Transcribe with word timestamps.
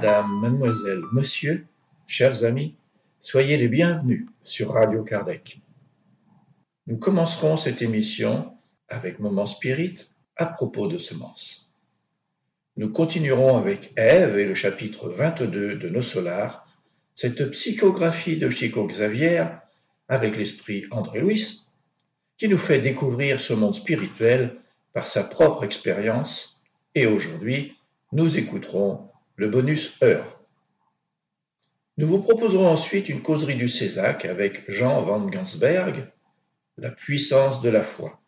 Madame, 0.00 0.38
mademoiselle, 0.38 1.02
monsieur, 1.10 1.66
chers 2.06 2.44
amis, 2.44 2.76
soyez 3.20 3.56
les 3.56 3.66
bienvenus 3.66 4.26
sur 4.44 4.74
Radio 4.74 5.02
Kardec. 5.02 5.60
Nous 6.86 6.98
commencerons 6.98 7.56
cette 7.56 7.82
émission 7.82 8.52
avec 8.88 9.18
Moment 9.18 9.44
Spirit 9.44 9.96
à 10.36 10.46
propos 10.46 10.86
de 10.86 10.98
semences. 10.98 11.72
Nous 12.76 12.90
continuerons 12.92 13.56
avec 13.56 13.90
Ève 13.96 14.38
et 14.38 14.44
le 14.44 14.54
chapitre 14.54 15.08
22 15.08 15.74
de 15.74 15.88
Nos 15.88 16.02
Solars, 16.02 16.64
cette 17.16 17.50
psychographie 17.50 18.36
de 18.36 18.50
Chico 18.50 18.86
Xavier 18.86 19.46
avec 20.06 20.36
l'esprit 20.36 20.84
André 20.92 21.22
Louis, 21.22 21.66
qui 22.36 22.46
nous 22.46 22.56
fait 22.56 22.78
découvrir 22.78 23.40
ce 23.40 23.52
monde 23.52 23.74
spirituel 23.74 24.60
par 24.92 25.08
sa 25.08 25.24
propre 25.24 25.64
expérience. 25.64 26.62
Et 26.94 27.08
aujourd'hui, 27.08 27.76
nous 28.12 28.38
écouterons 28.38 29.08
le 29.38 29.48
bonus 29.48 29.96
heure. 30.02 30.40
Nous 31.96 32.08
vous 32.08 32.20
proposerons 32.20 32.66
ensuite 32.66 33.08
une 33.08 33.22
causerie 33.22 33.54
du 33.54 33.68
Césac 33.68 34.24
avec 34.24 34.68
Jean 34.68 35.02
van 35.02 35.24
Gansberg, 35.26 36.12
La 36.76 36.90
puissance 36.90 37.62
de 37.62 37.70
la 37.70 37.82
foi. 37.82 38.20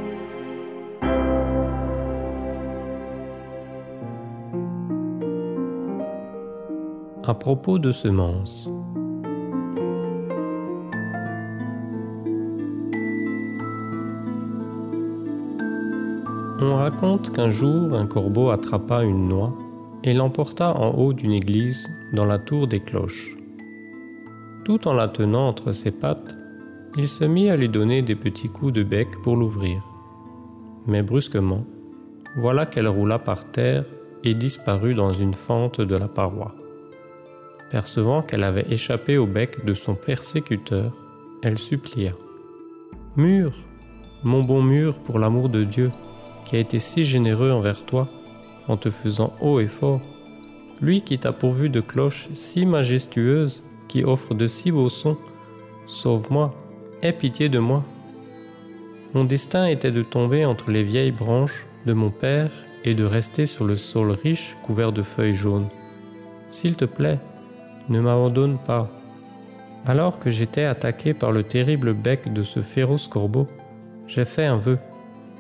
À 7.28 7.34
propos 7.34 7.80
de 7.80 7.92
semences. 7.92 8.70
On 16.62 16.76
raconte 16.76 17.34
qu'un 17.34 17.50
jour 17.50 17.96
un 17.96 18.06
corbeau 18.06 18.50
attrapa 18.50 19.04
une 19.04 19.28
noix 19.28 19.54
et 20.04 20.14
l'emporta 20.14 20.76
en 20.78 20.92
haut 20.92 21.14
d'une 21.14 21.32
église 21.32 21.88
dans 22.14 22.26
la 22.26 22.38
tour 22.38 22.68
des 22.68 22.80
cloches. 22.80 23.36
Tout 24.64 24.88
en 24.88 24.94
la 24.94 25.08
tenant 25.08 25.48
entre 25.48 25.72
ses 25.72 25.92
pattes, 25.92 26.36
il 26.98 27.08
se 27.08 27.26
mit 27.26 27.50
à 27.50 27.58
lui 27.58 27.70
donner 27.70 28.02
des 28.02 28.16
petits 28.16 28.50
coups 28.50 28.74
de 28.74 28.84
bec 28.84 29.08
pour 29.24 29.36
l'ouvrir. 29.36 29.82
Mais 30.88 31.02
brusquement, 31.02 31.66
voilà 32.38 32.66
qu'elle 32.66 32.88
roula 32.88 33.18
par 33.20 33.52
terre 33.52 33.86
et 34.24 34.34
disparut 34.34 34.94
dans 34.94 35.14
une 35.14 35.34
fente 35.34 35.82
de 35.82 35.96
la 35.96 36.08
paroi. 36.08 36.56
Percevant 37.70 38.22
qu'elle 38.22 38.44
avait 38.44 38.68
échappé 38.70 39.18
au 39.18 39.26
bec 39.26 39.66
de 39.66 39.74
son 39.74 39.96
persécuteur, 39.96 40.92
elle 41.42 41.58
supplia. 41.58 42.12
Mur, 43.16 43.54
mon 44.24 44.44
bon 44.44 44.62
mur, 44.62 45.00
pour 45.00 45.20
l'amour 45.20 45.50
de 45.50 45.64
Dieu, 45.64 45.92
qui 46.46 46.56
a 46.56 46.60
été 46.60 46.80
si 46.80 47.06
généreux 47.06 47.52
envers 47.52 47.86
toi, 47.86 48.08
en 48.68 48.78
te 48.78 48.90
faisant 48.90 49.34
haut 49.42 49.60
et 49.60 49.68
fort, 49.68 50.02
lui 50.82 51.02
qui 51.02 51.18
t'a 51.18 51.32
pourvu 51.32 51.70
de 51.70 51.82
cloches 51.82 52.28
si 52.34 52.66
majestueuses, 52.66 53.64
qui 53.88 54.04
offrent 54.04 54.36
de 54.36 54.48
si 54.48 54.72
beaux 54.72 54.90
sons, 54.90 55.18
sauve-moi, 55.86 56.54
aie 57.02 57.14
pitié 57.14 57.50
de 57.50 57.60
moi. 57.60 57.84
Mon 59.14 59.24
destin 59.24 59.68
était 59.68 59.92
de 59.92 60.02
tomber 60.02 60.46
entre 60.46 60.72
les 60.72 60.84
vieilles 60.84 61.12
branches 61.12 61.66
de 61.86 61.94
mon 61.94 62.10
père 62.10 62.52
et 62.84 62.94
de 62.94 63.04
rester 63.04 63.46
sur 63.46 63.66
le 63.66 63.76
sol 63.76 64.12
riche 64.12 64.56
couvert 64.64 64.92
de 64.92 65.04
feuilles 65.04 65.36
jaunes. 65.36 65.70
S'il 66.50 66.76
te 66.76 66.86
plaît, 66.86 67.20
ne 67.90 68.00
m'abandonne 68.00 68.58
pas. 68.58 68.90
Alors 69.86 70.20
que 70.20 70.32
j'étais 70.32 70.66
attaqué 70.66 71.14
par 71.14 71.32
le 71.32 71.44
terrible 71.44 71.94
bec 71.94 72.34
de 72.34 72.44
ce 72.44 72.62
féroce 72.62 73.08
corbeau, 73.08 73.48
j'ai 74.08 74.26
fait 74.26 74.46
un 74.46 74.58
vœu. 74.58 74.80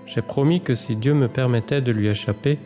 J'ai 0.05 0.21
promis 0.21 0.61
que 0.61 0.75
si 0.75 0.95
Dieu 0.95 1.13
me 1.13 1.27
permettait 1.27 1.81
de 1.81 1.91
lui 1.91 2.07
échapper, 2.07 2.59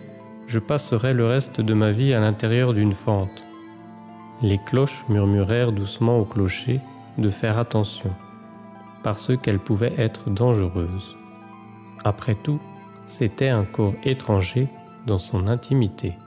je 0.47 0.59
passerais 0.59 1.13
le 1.13 1.25
reste 1.25 1.61
de 1.61 1.73
ma 1.73 1.91
vie 1.91 2.13
à 2.13 2.19
l'intérieur 2.19 2.73
d'une 2.73 2.93
fente. 2.93 3.43
Les 4.41 4.57
cloches 4.57 5.05
murmurèrent 5.09 5.71
doucement 5.71 6.17
au 6.17 6.25
clocher 6.25 6.81
de 7.17 7.29
faire 7.29 7.57
attention, 7.57 8.09
parce 9.03 9.37
qu'elle 9.37 9.59
pouvait 9.59 9.93
être 9.97 10.29
dangereuse. 10.29 11.15
Après 12.03 12.35
tout, 12.35 12.59
c'était 13.05 13.49
un 13.49 13.65
corps 13.65 13.95
étranger 14.03 14.67
dans 15.05 15.17
son 15.17 15.47
intimité. 15.47 16.17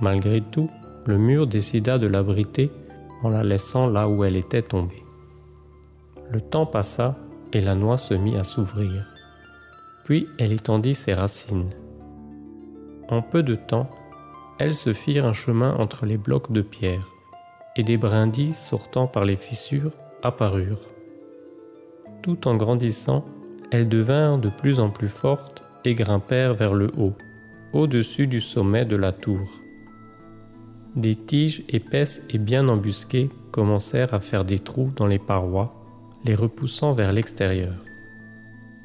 Malgré 0.00 0.40
tout, 0.40 0.70
le 1.06 1.18
mur 1.18 1.46
décida 1.46 1.98
de 1.98 2.06
l'abriter 2.06 2.70
en 3.22 3.28
la 3.28 3.42
laissant 3.42 3.86
là 3.86 4.08
où 4.08 4.24
elle 4.24 4.36
était 4.36 4.62
tombée. 4.62 5.02
Le 6.30 6.40
temps 6.40 6.66
passa 6.66 7.16
et 7.52 7.60
la 7.60 7.74
noix 7.74 7.98
se 7.98 8.14
mit 8.14 8.36
à 8.36 8.44
s'ouvrir. 8.44 9.06
Puis 10.04 10.26
elle 10.38 10.52
étendit 10.52 10.94
ses 10.94 11.14
racines. 11.14 11.70
En 13.08 13.22
peu 13.22 13.42
de 13.42 13.54
temps, 13.54 13.90
elles 14.58 14.74
se 14.74 14.92
firent 14.92 15.26
un 15.26 15.32
chemin 15.32 15.74
entre 15.76 16.06
les 16.06 16.16
blocs 16.16 16.52
de 16.52 16.62
pierre, 16.62 17.08
et 17.76 17.82
des 17.82 17.96
brindilles 17.96 18.54
sortant 18.54 19.06
par 19.06 19.24
les 19.24 19.36
fissures 19.36 19.92
apparurent. 20.22 20.88
Tout 22.22 22.46
en 22.46 22.56
grandissant, 22.56 23.24
elles 23.70 23.88
devinrent 23.88 24.38
de 24.38 24.48
plus 24.50 24.80
en 24.80 24.90
plus 24.90 25.08
fortes 25.08 25.62
et 25.84 25.94
grimpèrent 25.94 26.54
vers 26.54 26.74
le 26.74 26.90
haut, 26.96 27.14
au-dessus 27.72 28.26
du 28.26 28.40
sommet 28.40 28.84
de 28.84 28.96
la 28.96 29.12
tour. 29.12 29.40
Des 30.96 31.14
tiges 31.14 31.64
épaisses 31.70 32.22
et 32.28 32.38
bien 32.38 32.68
embusquées 32.68 33.30
commencèrent 33.50 34.12
à 34.12 34.20
faire 34.20 34.44
des 34.44 34.58
trous 34.58 34.90
dans 34.94 35.06
les 35.06 35.18
parois, 35.18 35.70
les 36.26 36.34
repoussant 36.34 36.92
vers 36.92 37.12
l'extérieur. 37.12 37.74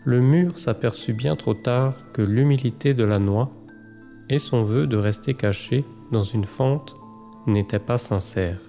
Le 0.06 0.22
mur 0.22 0.58
s'aperçut 0.58 1.12
bien 1.12 1.36
trop 1.36 1.54
tard 1.54 1.96
que 2.14 2.22
l'humilité 2.22 2.94
de 2.94 3.04
la 3.04 3.20
noix 3.20 3.52
et 4.30 4.40
son 4.40 4.64
vœu 4.64 4.88
de 4.88 4.96
rester 4.96 5.34
caché 5.34 5.84
dans 6.14 6.24
une 6.24 6.46
fente 6.46 6.96
n'étaient 7.46 7.78
pas 7.78 7.98
sincères, 7.98 8.62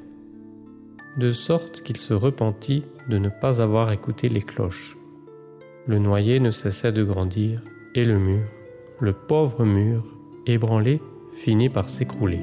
de 1.16 1.30
sorte 1.30 1.82
qu'il 1.82 1.96
se 1.96 2.14
repentit 2.14 2.82
de 3.08 3.18
ne 3.18 3.28
pas 3.28 3.62
avoir 3.62 3.92
écouté 3.92 4.28
les 4.28 4.42
cloches. 4.42 4.96
Le 5.86 6.00
noyer 6.00 6.40
ne 6.40 6.50
cessait 6.50 6.92
de 6.92 7.04
grandir 7.04 7.62
et 7.94 8.04
le 8.04 8.18
mur, 8.18 8.46
le 9.00 9.12
pauvre 9.12 9.64
mur, 9.64 10.04
ébranlé, 10.46 11.00
finit 11.32 11.68
par 11.68 11.88
s'écrouler. 11.88 12.40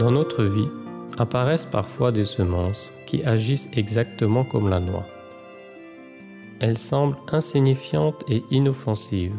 Dans 0.00 0.12
notre 0.12 0.44
vie 0.44 0.70
apparaissent 1.18 1.66
parfois 1.66 2.10
des 2.10 2.24
semences 2.24 2.90
qui 3.04 3.22
agissent 3.22 3.68
exactement 3.74 4.44
comme 4.44 4.70
la 4.70 4.80
noix. 4.80 5.06
Elles 6.58 6.78
semblent 6.78 7.18
insignifiantes 7.30 8.24
et 8.26 8.42
inoffensives. 8.50 9.36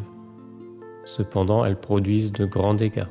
Cependant, 1.04 1.64
elles 1.64 1.80
produisent 1.80 2.30
de 2.30 2.44
grands 2.44 2.74
dégâts. 2.74 3.08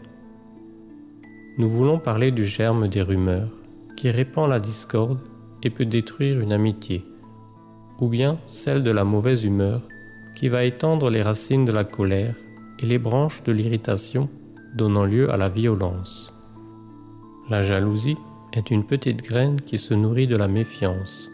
Nous 1.58 1.70
voulons 1.70 2.00
parler 2.00 2.32
du 2.32 2.46
germe 2.46 2.88
des 2.88 3.02
rumeurs 3.02 3.50
qui 3.98 4.10
répand 4.10 4.50
la 4.50 4.62
discorde 4.62 5.20
et 5.62 5.70
peut 5.70 5.86
détruire 5.86 6.40
une 6.40 6.54
amitié, 6.54 7.04
ou 8.00 8.08
bien 8.08 8.40
celle 8.48 8.82
de 8.82 8.92
la 8.92 9.04
mauvaise 9.04 9.44
humeur 9.44 9.82
qui 10.36 10.48
va 10.48 10.64
étendre 10.64 11.10
les 11.10 11.22
racines 11.22 11.66
de 11.66 11.74
la 11.74 11.84
colère 11.84 12.36
et 12.80 12.86
les 12.86 12.98
branches 12.98 13.44
de 13.44 13.52
l'irritation 13.52 14.30
donnant 14.74 15.04
lieu 15.04 15.30
à 15.30 15.36
la 15.36 15.50
violence. 15.50 16.31
La 17.52 17.62
jalousie 17.62 18.16
est 18.54 18.72
une 18.72 18.86
petite 18.86 19.24
graine 19.24 19.60
qui 19.60 19.78
se 19.78 19.94
nourrit 19.94 20.26
de 20.26 20.38
la 20.38 20.48
méfiance. 20.48 21.30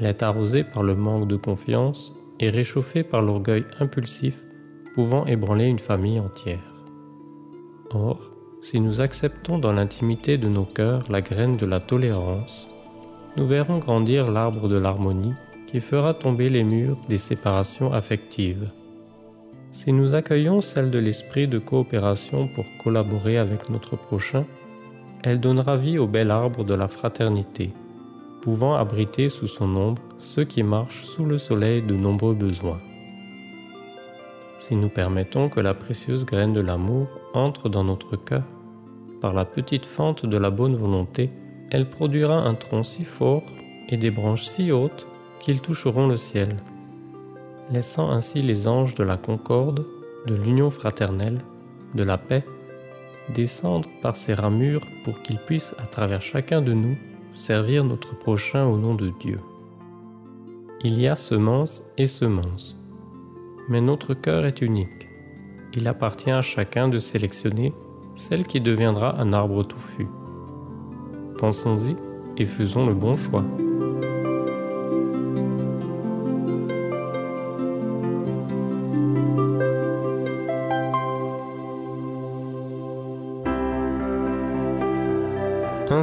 Elle 0.00 0.06
est 0.06 0.24
arrosée 0.24 0.64
par 0.64 0.82
le 0.82 0.96
manque 0.96 1.28
de 1.28 1.36
confiance 1.36 2.12
et 2.40 2.50
réchauffée 2.50 3.04
par 3.04 3.22
l'orgueil 3.22 3.64
impulsif 3.78 4.44
pouvant 4.92 5.24
ébranler 5.26 5.66
une 5.66 5.78
famille 5.78 6.18
entière. 6.18 6.82
Or, 7.92 8.32
si 8.60 8.80
nous 8.80 9.00
acceptons 9.00 9.60
dans 9.60 9.72
l'intimité 9.72 10.36
de 10.36 10.48
nos 10.48 10.64
cœurs 10.64 11.04
la 11.08 11.20
graine 11.20 11.56
de 11.56 11.66
la 11.66 11.78
tolérance, 11.78 12.68
nous 13.36 13.46
verrons 13.46 13.78
grandir 13.78 14.32
l'arbre 14.32 14.66
de 14.68 14.78
l'harmonie 14.78 15.34
qui 15.68 15.80
fera 15.80 16.14
tomber 16.14 16.48
les 16.48 16.64
murs 16.64 16.98
des 17.08 17.18
séparations 17.18 17.92
affectives. 17.92 18.68
Si 19.70 19.92
nous 19.92 20.16
accueillons 20.16 20.60
celle 20.60 20.90
de 20.90 20.98
l'esprit 20.98 21.46
de 21.46 21.60
coopération 21.60 22.48
pour 22.48 22.64
collaborer 22.82 23.38
avec 23.38 23.70
notre 23.70 23.94
prochain, 23.94 24.44
elle 25.24 25.40
donnera 25.40 25.78
vie 25.78 25.98
au 25.98 26.06
bel 26.06 26.30
arbre 26.30 26.64
de 26.64 26.74
la 26.74 26.86
fraternité, 26.86 27.72
pouvant 28.42 28.74
abriter 28.74 29.30
sous 29.30 29.46
son 29.46 29.74
ombre 29.74 30.02
ceux 30.18 30.44
qui 30.44 30.62
marchent 30.62 31.04
sous 31.04 31.24
le 31.24 31.38
soleil 31.38 31.80
de 31.80 31.94
nombreux 31.94 32.34
besoins. 32.34 32.78
Si 34.58 34.76
nous 34.76 34.90
permettons 34.90 35.48
que 35.48 35.60
la 35.60 35.72
précieuse 35.72 36.26
graine 36.26 36.52
de 36.52 36.60
l'amour 36.60 37.08
entre 37.32 37.70
dans 37.70 37.84
notre 37.84 38.16
cœur, 38.16 38.44
par 39.22 39.32
la 39.32 39.46
petite 39.46 39.86
fente 39.86 40.26
de 40.26 40.36
la 40.36 40.50
bonne 40.50 40.76
volonté, 40.76 41.30
elle 41.70 41.88
produira 41.88 42.36
un 42.36 42.54
tronc 42.54 42.82
si 42.82 43.04
fort 43.04 43.44
et 43.88 43.96
des 43.96 44.10
branches 44.10 44.44
si 44.44 44.72
hautes 44.72 45.06
qu'ils 45.40 45.62
toucheront 45.62 46.06
le 46.06 46.18
ciel, 46.18 46.50
laissant 47.72 48.10
ainsi 48.10 48.42
les 48.42 48.68
anges 48.68 48.94
de 48.94 49.04
la 49.04 49.16
concorde, 49.16 49.86
de 50.26 50.34
l'union 50.34 50.70
fraternelle, 50.70 51.40
de 51.94 52.02
la 52.02 52.18
paix, 52.18 52.44
descendre 53.32 53.88
par 54.02 54.16
ces 54.16 54.34
ramures 54.34 54.86
pour 55.04 55.22
qu'ils 55.22 55.38
puissent 55.38 55.74
à 55.78 55.86
travers 55.86 56.22
chacun 56.22 56.62
de 56.62 56.72
nous 56.72 56.96
servir 57.34 57.84
notre 57.84 58.16
prochain 58.16 58.66
au 58.66 58.76
nom 58.76 58.94
de 58.94 59.12
Dieu. 59.20 59.38
Il 60.82 61.00
y 61.00 61.08
a 61.08 61.16
semence 61.16 61.82
et 61.96 62.06
semence, 62.06 62.76
mais 63.68 63.80
notre 63.80 64.14
cœur 64.14 64.44
est 64.44 64.60
unique. 64.60 65.08
Il 65.72 65.88
appartient 65.88 66.30
à 66.30 66.42
chacun 66.42 66.88
de 66.88 66.98
sélectionner 66.98 67.72
celle 68.14 68.46
qui 68.46 68.60
deviendra 68.60 69.20
un 69.20 69.32
arbre 69.32 69.64
touffu. 69.64 70.06
Pensons-y 71.38 71.96
et 72.36 72.44
faisons 72.44 72.86
le 72.86 72.94
bon 72.94 73.16
choix. 73.16 73.44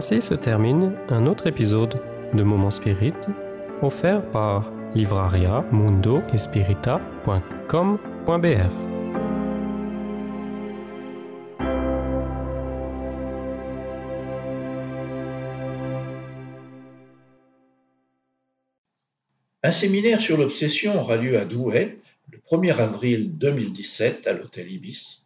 Ainsi 0.02 0.20
se 0.20 0.34
termine 0.34 0.96
un 1.10 1.28
autre 1.28 1.46
épisode 1.46 2.02
de 2.34 2.42
Moment 2.42 2.72
Spirit 2.72 3.14
offert 3.84 4.26
par 4.32 4.72
livraria 4.96 5.64
mundo 5.72 6.24
Un 19.62 19.72
séminaire 19.72 20.20
sur 20.20 20.36
l'obsession 20.38 21.00
aura 21.00 21.18
lieu 21.18 21.38
à 21.38 21.46
Douai 21.46 22.00
le 22.32 22.40
1er 22.40 22.78
avril 22.78 23.38
2017 23.38 24.26
à 24.26 24.34
l'hôtel 24.34 24.72
Ibis. 24.72 25.26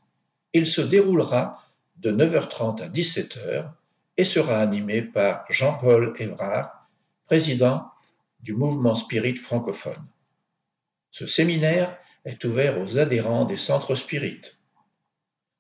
Il 0.51 0.66
se 0.66 0.81
déroulera 0.81 1.63
de 1.95 2.12
9h30 2.12 2.83
à 2.83 2.89
17h 2.89 3.69
et 4.17 4.23
sera 4.23 4.59
animé 4.59 5.01
par 5.01 5.45
Jean-Paul 5.50 6.15
Évrard, 6.19 6.88
président 7.25 7.91
du 8.39 8.53
mouvement 8.53 8.95
spirit 8.95 9.38
francophone. 9.38 10.07
Ce 11.12 11.27
séminaire 11.27 11.97
est 12.25 12.44
ouvert 12.44 12.81
aux 12.81 12.97
adhérents 12.97 13.45
des 13.45 13.57
centres 13.57 13.95
spirites. 13.95 14.59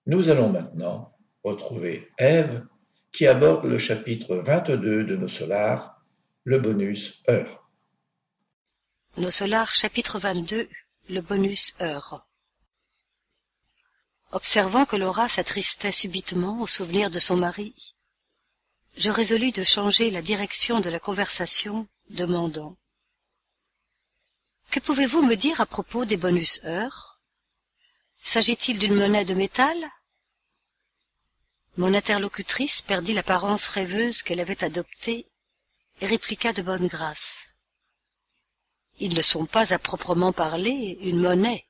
Nous 0.05 0.29
allons 0.29 0.49
maintenant 0.49 1.15
retrouver 1.43 2.11
Ève 2.17 2.65
qui 3.11 3.27
aborde 3.27 3.65
le 3.65 3.77
chapitre 3.77 4.35
22 4.35 5.03
de 5.03 5.15
nos 5.15 5.27
solars, 5.27 6.01
le 6.43 6.59
bonus 6.59 7.23
heure. 7.29 7.65
Nos 9.17 9.31
Solars 9.31 9.73
chapitre 9.73 10.19
22 10.19 10.67
Le 11.07 11.21
bonus 11.21 11.73
heure 11.79 12.27
Observant 14.33 14.85
que 14.85 14.97
Laura 14.97 15.29
s'attristait 15.29 15.93
subitement 15.93 16.59
au 16.59 16.67
souvenir 16.67 17.09
de 17.09 17.19
son 17.19 17.37
mari, 17.37 17.94
je 18.97 19.09
résolus 19.09 19.51
de 19.51 19.63
changer 19.63 20.09
la 20.09 20.21
direction 20.21 20.79
de 20.79 20.89
la 20.89 20.99
conversation, 20.99 21.87
demandant 22.09 22.77
Que 24.71 24.79
pouvez-vous 24.79 25.21
me 25.21 25.35
dire 25.35 25.59
à 25.59 25.65
propos 25.65 26.05
des 26.05 26.17
bonus 26.17 26.61
heures? 26.63 27.19
S'agit-il 28.23 28.79
d'une 28.79 28.95
monnaie 28.95 29.25
de 29.25 29.33
métal? 29.33 29.77
Mon 31.77 31.93
interlocutrice 31.93 32.81
perdit 32.81 33.13
l'apparence 33.13 33.67
rêveuse 33.67 34.23
qu'elle 34.23 34.39
avait 34.39 34.63
adoptée 34.63 35.27
et 36.01 36.05
répliqua 36.05 36.53
de 36.53 36.61
bonne 36.61 36.87
grâce. 36.87 37.53
Ils 38.99 39.13
ne 39.13 39.21
sont 39.21 39.45
pas 39.45 39.73
à 39.73 39.79
proprement 39.79 40.31
parler 40.31 40.97
une 41.01 41.19
monnaie, 41.19 41.65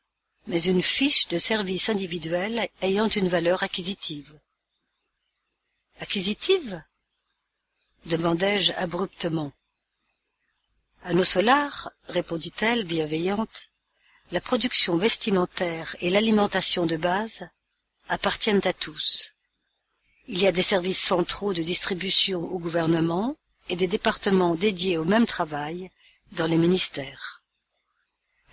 mais 0.45 0.61
une 0.61 0.83
fiche 0.83 1.27
de 1.27 1.39
service 1.39 1.89
individuel 1.89 2.69
ayant 2.81 3.07
une 3.09 3.29
valeur 3.29 3.63
acquisitive. 3.63 4.39
Acquisitive? 5.99 6.83
Demandai-je 8.05 8.73
abruptement. 8.73 9.51
À 11.03 11.13
nos 11.13 11.23
solars, 11.23 11.91
répondit-elle 12.07 12.83
bienveillante, 12.83 13.69
la 14.31 14.41
production 14.41 14.97
vestimentaire 14.97 15.95
et 15.99 16.09
l'alimentation 16.09 16.85
de 16.85 16.97
base 16.97 17.47
appartiennent 18.09 18.65
à 18.65 18.73
tous. 18.73 19.33
Il 20.27 20.39
y 20.39 20.47
a 20.47 20.51
des 20.51 20.63
services 20.63 21.01
centraux 21.01 21.53
de 21.53 21.61
distribution 21.61 22.41
au 22.41 22.57
gouvernement 22.57 23.37
et 23.69 23.75
des 23.75 23.87
départements 23.87 24.55
dédiés 24.55 24.97
au 24.97 25.05
même 25.05 25.27
travail 25.27 25.91
dans 26.31 26.47
les 26.47 26.57
ministères. 26.57 27.43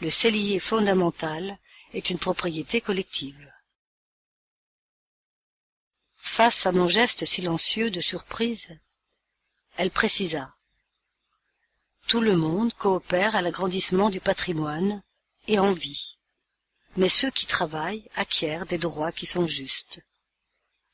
Le 0.00 0.11
cellier 0.11 0.59
fondamental 0.59 1.59
est 1.94 2.11
une 2.11 2.18
propriété 2.18 2.80
collective. 2.80 3.50
Face 6.16 6.66
à 6.66 6.73
mon 6.73 6.88
geste 6.88 7.25
silencieux 7.25 7.90
de 7.90 8.00
surprise, 8.00 8.78
elle 9.76 9.91
précisa. 9.91 10.55
Tout 12.09 12.21
le 12.21 12.37
monde 12.37 12.73
coopère 12.75 13.37
à 13.37 13.43
l'agrandissement 13.43 14.11
du 14.11 14.21
patrimoine 14.21 15.02
et 15.49 15.59
en 15.59 15.73
vit. 15.73 16.19
Mais 16.97 17.09
ceux 17.09 17.31
qui 17.31 17.47
travaillent 17.47 18.09
acquièrent 18.14 18.67
des 18.67 18.79
droits 18.79 19.12
qui 19.12 19.26
sont 19.26 19.47
justes. 19.47 20.00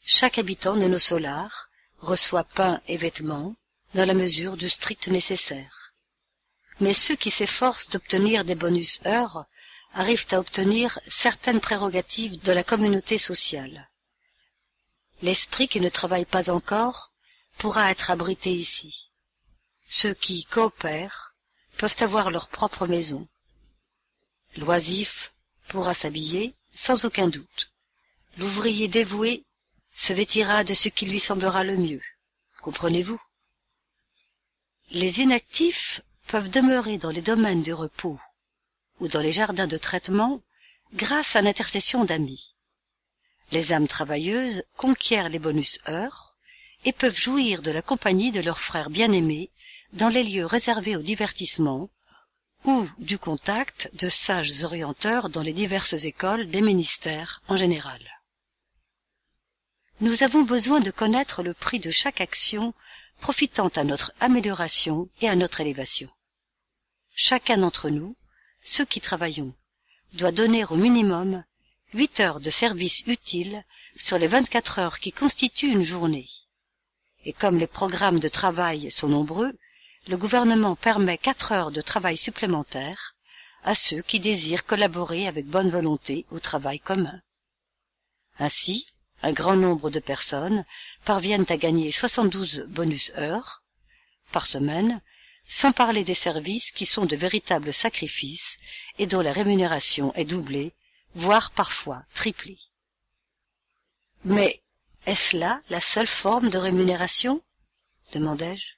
Chaque 0.05 0.39
habitant 0.39 0.77
de 0.77 0.87
nos 0.87 0.99
solars 0.99 1.69
reçoit 1.99 2.45
pain 2.45 2.81
et 2.87 2.97
vêtements 2.97 3.57
dans 3.95 4.07
la 4.07 4.15
mesure 4.15 4.57
du 4.57 4.69
strict 4.69 5.09
nécessaire 5.09 5.89
mais 6.81 6.95
ceux 6.95 7.17
qui 7.17 7.31
s'efforcent 7.31 7.89
d'obtenir 7.91 8.45
des 8.45 8.55
bonus 8.55 9.01
heures 9.07 9.47
arrivent 9.95 10.27
à 10.31 10.39
obtenir 10.39 10.99
certaines 11.09 11.61
prérogatives 11.61 12.41
de 12.43 12.53
la 12.53 12.63
communauté 12.63 13.19
sociale. 13.19 13.89
L'esprit 15.23 15.67
qui 15.67 15.81
ne 15.81 15.89
travaille 15.89 16.25
pas 16.25 16.51
encore 16.51 17.08
pourra 17.59 17.91
être 17.91 18.11
abrité 18.11 18.53
ici. 18.53 19.11
Ceux 19.89 20.15
qui 20.15 20.45
coopèrent 20.45 21.35
peuvent 21.77 21.97
avoir 22.01 22.31
leur 22.31 22.49
propre 22.49 22.87
maison. 22.87 23.27
L'oisif 24.57 25.33
pourra 25.69 25.95
s'habiller 25.95 26.55
sans 26.73 27.05
aucun 27.05 27.29
doute. 27.29 27.73
L'ouvrier 28.37 28.89
dévoué 28.89 29.45
se 29.95 30.13
vêtira 30.13 30.65
de 30.65 30.75
ce 30.75 30.89
qui 30.89 31.07
lui 31.07 31.21
semblera 31.21 31.65
le 31.65 31.77
mieux. 31.77 32.03
Comprenez-vous? 32.63 33.21
Les 34.91 35.21
inactifs 35.21 36.01
peuvent 36.29 36.51
demeurer 36.51 36.99
dans 36.99 37.11
les 37.11 37.23
domaines 37.23 37.63
du 37.63 37.73
repos 37.73 38.19
ou 39.01 39.09
dans 39.09 39.21
les 39.21 39.33
jardins 39.33 39.67
de 39.67 39.77
traitement 39.77 40.43
grâce 40.93 41.37
à 41.37 41.43
l'intercession 41.43 42.05
d'amis. 42.05 42.55
Les 43.51 43.73
âmes 43.73 43.89
travailleuses 43.89 44.63
conquièrent 44.77 45.29
les 45.29 45.39
bonus 45.39 45.79
heures 45.89 46.28
et 46.85 46.93
peuvent 46.93 47.19
jouir 47.19 47.63
de 47.63 47.71
la 47.71 47.83
compagnie 47.83 48.31
de 48.31 48.41
leurs 48.41 48.61
frères 48.61 48.91
bien-aimés 48.91 49.51
dans 49.93 50.09
les 50.09 50.25
lieux 50.25 50.47
réservés 50.47 50.97
au 50.97 51.03
divertissement 51.03 51.91
ou 52.65 52.89
du 52.99 53.19
contact 53.19 53.91
de 53.95 54.09
sages 54.09 54.65
orienteurs 54.65 55.29
dans 55.29 55.43
les 55.43 55.53
diverses 55.53 56.05
écoles 56.05 56.49
des 56.49 56.61
ministères 56.61 57.43
en 57.49 57.57
général. 57.57 58.01
Nous 60.01 60.23
avons 60.23 60.43
besoin 60.43 60.81
de 60.81 60.91
connaître 60.91 61.43
le 61.43 61.55
prix 61.55 61.81
de 61.81 61.91
chaque 61.91 62.21
action 62.21 62.75
profitant 63.21 63.69
à 63.69 63.85
notre 63.85 64.13
amélioration 64.21 65.09
et 65.21 65.29
à 65.29 65.35
notre 65.35 65.61
élévation. 65.61 66.09
Chacun 67.11 67.59
d'entre 67.59 67.91
nous, 67.91 68.17
ceux 68.63 68.85
qui 68.85 69.01
travaillons, 69.01 69.55
doit 70.13 70.33
donner 70.33 70.65
au 70.65 70.77
minimum 70.77 71.45
huit 71.95 72.21
heures 72.21 72.41
de 72.41 72.51
service 72.51 73.03
utile 73.07 73.65
sur 73.97 74.19
les 74.19 74.29
vingt-quatre 74.29 74.79
heures 74.79 75.01
qui 75.01 75.11
constituent 75.11 75.73
une 75.73 75.83
journée. 75.83 76.29
Et 77.25 77.33
comme 77.33 77.59
les 77.59 77.67
programmes 77.67 78.21
de 78.21 78.29
travail 78.29 78.91
sont 78.91 79.09
nombreux, 79.09 79.53
le 80.07 80.17
gouvernement 80.17 80.77
permet 80.77 81.19
quatre 81.19 81.53
heures 81.53 81.71
de 81.71 81.81
travail 81.81 82.17
supplémentaires 82.17 83.15
à 83.65 83.75
ceux 83.75 84.03
qui 84.03 84.21
désirent 84.21 84.65
collaborer 84.65 85.27
avec 85.27 85.47
bonne 85.47 85.71
volonté 85.71 86.25
au 86.31 86.41
travail 86.41 86.81
commun. 86.81 87.21
Ainsi, 88.39 88.87
un 89.23 89.33
grand 89.33 89.57
nombre 89.57 89.91
de 89.91 90.01
personnes 90.01 90.65
parviennent 91.05 91.47
à 91.49 91.57
gagner 91.57 91.91
72 91.91 92.67
bonus 92.69 93.13
heures 93.19 93.63
par 94.33 94.47
semaine, 94.47 95.01
sans 95.45 95.73
parler 95.73 96.05
des 96.05 96.15
services 96.15 96.71
qui 96.73 96.87
sont 96.87 97.07
de 97.07 97.17
véritables 97.17 97.73
sacrifices 97.73 98.59
et 98.99 99.07
dont 99.07 99.21
la 99.21 99.33
rémunération 99.33 100.15
est 100.15 100.25
doublée, 100.25 100.73
voire 101.15 101.51
parfois 101.51 102.03
triplée. 102.15 102.59
Mais 104.25 104.63
est-ce 105.09 105.39
là 105.39 105.63
la 105.71 105.81
seule 105.81 106.07
forme 106.07 106.51
de 106.51 106.59
rémunération 106.59 107.43
demandai-je. 108.13 108.75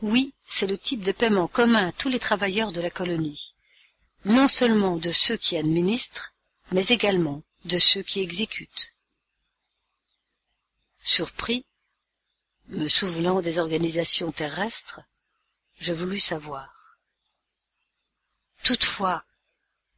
Oui, 0.00 0.34
c'est 0.48 0.68
le 0.68 0.78
type 0.78 1.02
de 1.02 1.10
paiement 1.10 1.48
commun 1.48 1.88
à 1.88 1.92
tous 1.92 2.08
les 2.08 2.20
travailleurs 2.20 2.70
de 2.70 2.80
la 2.80 2.90
colonie, 2.90 3.54
non 4.24 4.46
seulement 4.46 4.96
de 4.96 5.10
ceux 5.10 5.36
qui 5.36 5.56
administrent, 5.56 6.32
mais 6.70 6.86
également 6.86 7.42
de 7.64 7.78
ceux 7.78 8.02
qui 8.02 8.20
exécutent. 8.20 8.94
Surpris, 11.00 11.66
me 12.68 12.86
souvenant 12.86 13.42
des 13.42 13.58
organisations 13.58 14.30
terrestres, 14.30 15.00
je 15.80 15.92
voulus 15.92 16.20
savoir. 16.20 16.98
Toutefois, 18.62 19.24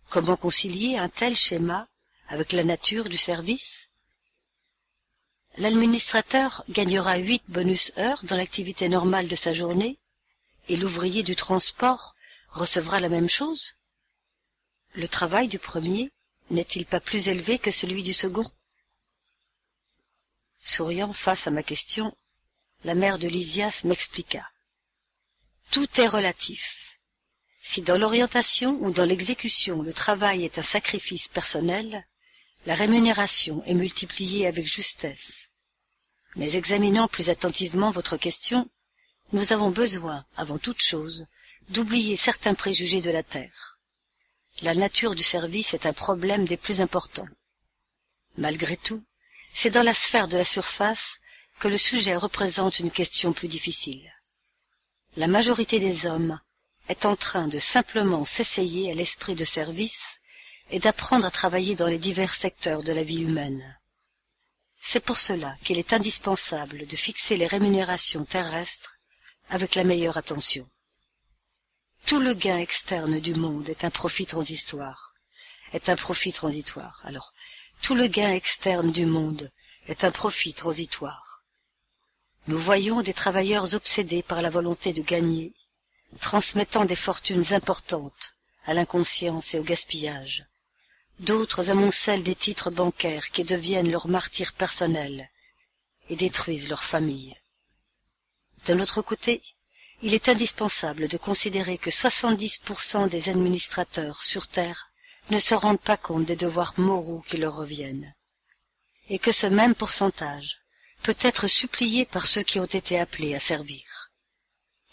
comment 0.08 0.38
concilier 0.38 0.96
un 0.96 1.10
tel 1.10 1.36
schéma 1.36 1.86
avec 2.28 2.52
la 2.52 2.64
nature 2.64 3.10
du 3.10 3.18
service? 3.18 3.87
L'administrateur 5.58 6.62
gagnera 6.68 7.16
huit 7.16 7.42
bonus 7.48 7.90
heures 7.98 8.20
dans 8.22 8.36
l'activité 8.36 8.88
normale 8.88 9.26
de 9.26 9.34
sa 9.34 9.52
journée, 9.52 9.98
et 10.68 10.76
l'ouvrier 10.76 11.24
du 11.24 11.34
transport 11.34 12.14
recevra 12.50 13.00
la 13.00 13.08
même 13.08 13.28
chose 13.28 13.74
Le 14.94 15.08
travail 15.08 15.48
du 15.48 15.58
premier 15.58 16.12
n'est-il 16.50 16.86
pas 16.86 17.00
plus 17.00 17.26
élevé 17.26 17.58
que 17.58 17.72
celui 17.72 18.04
du 18.04 18.14
second? 18.14 18.48
Souriant 20.62 21.12
face 21.12 21.48
à 21.48 21.50
ma 21.50 21.64
question, 21.64 22.16
la 22.84 22.94
mère 22.94 23.18
de 23.18 23.26
Lysias 23.26 23.80
m'expliqua. 23.82 24.48
Tout 25.72 26.00
est 26.00 26.06
relatif. 26.06 27.00
Si 27.60 27.82
dans 27.82 27.98
l'orientation 27.98 28.78
ou 28.80 28.92
dans 28.92 29.04
l'exécution 29.04 29.82
le 29.82 29.92
travail 29.92 30.44
est 30.44 30.60
un 30.60 30.62
sacrifice 30.62 31.26
personnel, 31.26 32.06
la 32.64 32.76
rémunération 32.76 33.64
est 33.66 33.74
multipliée 33.74 34.46
avec 34.46 34.66
justesse. 34.66 35.47
Mais 36.36 36.56
examinant 36.56 37.08
plus 37.08 37.30
attentivement 37.30 37.90
votre 37.90 38.16
question, 38.16 38.68
nous 39.32 39.52
avons 39.52 39.70
besoin, 39.70 40.24
avant 40.36 40.58
toute 40.58 40.80
chose, 40.80 41.26
d'oublier 41.68 42.16
certains 42.16 42.54
préjugés 42.54 43.00
de 43.00 43.10
la 43.10 43.22
terre. 43.22 43.78
La 44.60 44.74
nature 44.74 45.14
du 45.14 45.22
service 45.22 45.74
est 45.74 45.86
un 45.86 45.92
problème 45.92 46.44
des 46.44 46.56
plus 46.56 46.80
importants. 46.80 47.28
Malgré 48.36 48.76
tout, 48.76 49.02
c'est 49.52 49.70
dans 49.70 49.82
la 49.82 49.94
sphère 49.94 50.28
de 50.28 50.36
la 50.36 50.44
surface 50.44 51.18
que 51.60 51.68
le 51.68 51.78
sujet 51.78 52.16
représente 52.16 52.78
une 52.78 52.90
question 52.90 53.32
plus 53.32 53.48
difficile. 53.48 54.10
La 55.16 55.26
majorité 55.26 55.80
des 55.80 56.06
hommes 56.06 56.40
est 56.88 57.06
en 57.06 57.16
train 57.16 57.48
de 57.48 57.58
simplement 57.58 58.24
s'essayer 58.24 58.90
à 58.90 58.94
l'esprit 58.94 59.34
de 59.34 59.44
service 59.44 60.20
et 60.70 60.78
d'apprendre 60.78 61.26
à 61.26 61.30
travailler 61.30 61.74
dans 61.74 61.86
les 61.86 61.98
divers 61.98 62.34
secteurs 62.34 62.82
de 62.82 62.92
la 62.92 63.02
vie 63.02 63.22
humaine. 63.22 63.77
C'est 64.90 65.00
pour 65.00 65.18
cela 65.18 65.54
qu'il 65.64 65.78
est 65.78 65.92
indispensable 65.92 66.86
de 66.86 66.96
fixer 66.96 67.36
les 67.36 67.46
rémunérations 67.46 68.24
terrestres 68.24 68.94
avec 69.50 69.74
la 69.74 69.84
meilleure 69.84 70.16
attention. 70.16 70.66
Tout 72.06 72.20
le 72.20 72.32
gain 72.32 72.56
externe 72.56 73.20
du 73.20 73.34
monde 73.34 73.68
est 73.68 73.84
un 73.84 73.90
profit 73.90 74.24
transitoire, 74.24 75.12
est 75.74 75.90
un 75.90 75.96
profit 75.96 76.32
transitoire. 76.32 77.02
Alors, 77.04 77.34
tout 77.82 77.94
le 77.94 78.06
gain 78.06 78.32
externe 78.32 78.90
du 78.90 79.04
monde 79.04 79.52
est 79.88 80.04
un 80.04 80.10
profit 80.10 80.54
transitoire. 80.54 81.44
Nous 82.46 82.58
voyons 82.58 83.02
des 83.02 83.12
travailleurs 83.12 83.74
obsédés 83.74 84.22
par 84.22 84.40
la 84.40 84.48
volonté 84.48 84.94
de 84.94 85.02
gagner, 85.02 85.52
transmettant 86.18 86.86
des 86.86 86.96
fortunes 86.96 87.52
importantes 87.52 88.36
à 88.64 88.72
l'inconscience 88.72 89.52
et 89.52 89.58
au 89.58 89.62
gaspillage. 89.62 90.47
D'autres 91.20 91.70
amoncellent 91.70 92.22
des 92.22 92.34
titres 92.34 92.70
bancaires 92.70 93.30
qui 93.30 93.44
deviennent 93.44 93.90
leurs 93.90 94.08
martyrs 94.08 94.52
personnels 94.52 95.28
et 96.08 96.16
détruisent 96.16 96.68
leur 96.68 96.84
famille. 96.84 97.36
D'un 98.66 98.80
autre 98.80 99.02
côté, 99.02 99.42
il 100.02 100.14
est 100.14 100.28
indispensable 100.28 101.08
de 101.08 101.16
considérer 101.16 101.76
que 101.76 101.90
70% 101.90 103.08
des 103.08 103.28
administrateurs 103.28 104.22
sur 104.22 104.46
Terre 104.46 104.90
ne 105.30 105.40
se 105.40 105.54
rendent 105.54 105.80
pas 105.80 105.96
compte 105.96 106.24
des 106.24 106.36
devoirs 106.36 106.74
moraux 106.78 107.22
qui 107.26 107.36
leur 107.36 107.56
reviennent, 107.56 108.14
et 109.08 109.18
que 109.18 109.32
ce 109.32 109.46
même 109.46 109.74
pourcentage 109.74 110.58
peut 111.02 111.16
être 111.20 111.48
supplié 111.48 112.04
par 112.04 112.26
ceux 112.26 112.42
qui 112.42 112.60
ont 112.60 112.64
été 112.64 112.98
appelés 112.98 113.34
à 113.34 113.40
servir. 113.40 114.10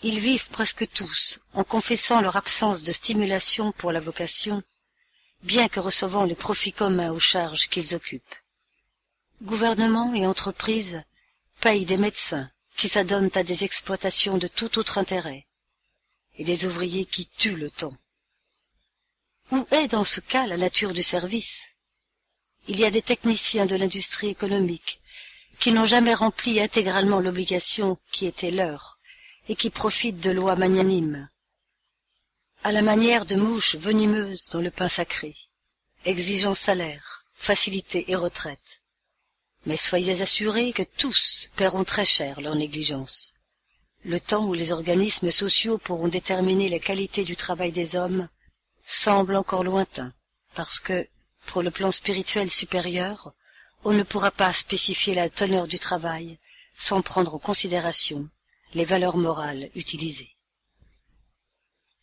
Ils 0.01 0.19
vivent 0.19 0.49
presque 0.49 0.87
tous 0.91 1.39
en 1.53 1.63
confessant 1.63 2.21
leur 2.21 2.35
absence 2.35 2.83
de 2.83 2.91
stimulation 2.91 3.71
pour 3.71 3.91
la 3.91 3.99
vocation, 3.99 4.63
bien 5.45 5.69
que 5.69 5.79
recevant 5.79 6.25
les 6.25 6.35
profits 6.35 6.73
communs 6.73 7.11
aux 7.11 7.19
charges 7.19 7.69
qu'ils 7.69 7.95
occupent. 7.95 8.35
Gouvernement 9.43 10.13
et 10.13 10.25
entreprises 10.25 11.03
payent 11.61 11.85
des 11.85 11.97
médecins 11.97 12.49
qui 12.75 12.89
s'adonnent 12.89 13.31
à 13.35 13.43
des 13.43 13.63
exploitations 13.63 14.37
de 14.37 14.47
tout 14.47 14.79
autre 14.79 14.97
intérêt, 14.97 15.45
et 16.37 16.43
des 16.43 16.65
ouvriers 16.65 17.05
qui 17.05 17.27
tuent 17.27 17.55
le 17.55 17.69
temps. 17.69 17.95
Où 19.51 19.65
est 19.71 19.87
dans 19.87 20.03
ce 20.03 20.19
cas 20.19 20.47
la 20.47 20.57
nature 20.57 20.93
du 20.93 21.03
service? 21.03 21.61
Il 22.67 22.79
y 22.79 22.85
a 22.85 22.91
des 22.91 23.03
techniciens 23.03 23.67
de 23.67 23.75
l'industrie 23.75 24.29
économique 24.29 24.99
qui 25.59 25.71
n'ont 25.71 25.85
jamais 25.85 26.15
rempli 26.15 26.59
intégralement 26.59 27.19
l'obligation 27.19 27.97
qui 28.11 28.25
était 28.25 28.51
leur 28.51 28.99
et 29.47 29.55
qui 29.55 29.69
profitent 29.69 30.19
de 30.19 30.31
lois 30.31 30.55
magnanimes, 30.55 31.29
à 32.65 32.71
la 32.71 32.81
manière 32.81 33.27
de 33.27 33.35
mouches 33.35 33.75
venimeuses 33.75 34.49
dans 34.49 34.59
le 34.59 34.71
pain 34.71 34.89
sacré, 34.89 35.35
exigeant 36.03 36.55
salaire, 36.55 37.23
facilité 37.35 38.09
et 38.09 38.15
retraite. 38.15 38.81
Mais 39.67 39.77
soyez 39.77 40.23
assurés 40.23 40.73
que 40.73 40.81
tous 40.81 41.51
paieront 41.57 41.83
très 41.83 42.05
cher 42.05 42.41
leur 42.41 42.55
négligence. 42.55 43.35
Le 44.03 44.19
temps 44.19 44.47
où 44.47 44.55
les 44.55 44.71
organismes 44.71 45.29
sociaux 45.29 45.77
pourront 45.77 46.07
déterminer 46.07 46.67
la 46.69 46.79
qualité 46.79 47.23
du 47.23 47.35
travail 47.35 47.71
des 47.71 47.95
hommes 47.95 48.29
semble 48.83 49.35
encore 49.35 49.63
lointain, 49.63 50.11
parce 50.55 50.79
que, 50.79 51.07
pour 51.45 51.61
le 51.61 51.69
plan 51.69 51.91
spirituel 51.91 52.49
supérieur, 52.49 53.35
on 53.83 53.93
ne 53.93 54.01
pourra 54.01 54.31
pas 54.31 54.51
spécifier 54.53 55.13
la 55.13 55.29
teneur 55.29 55.67
du 55.67 55.77
travail 55.77 56.39
sans 56.75 57.03
prendre 57.03 57.35
en 57.35 57.39
considération 57.39 58.27
les 58.73 58.85
valeurs 58.85 59.17
morales 59.17 59.69
utilisées. 59.75 60.34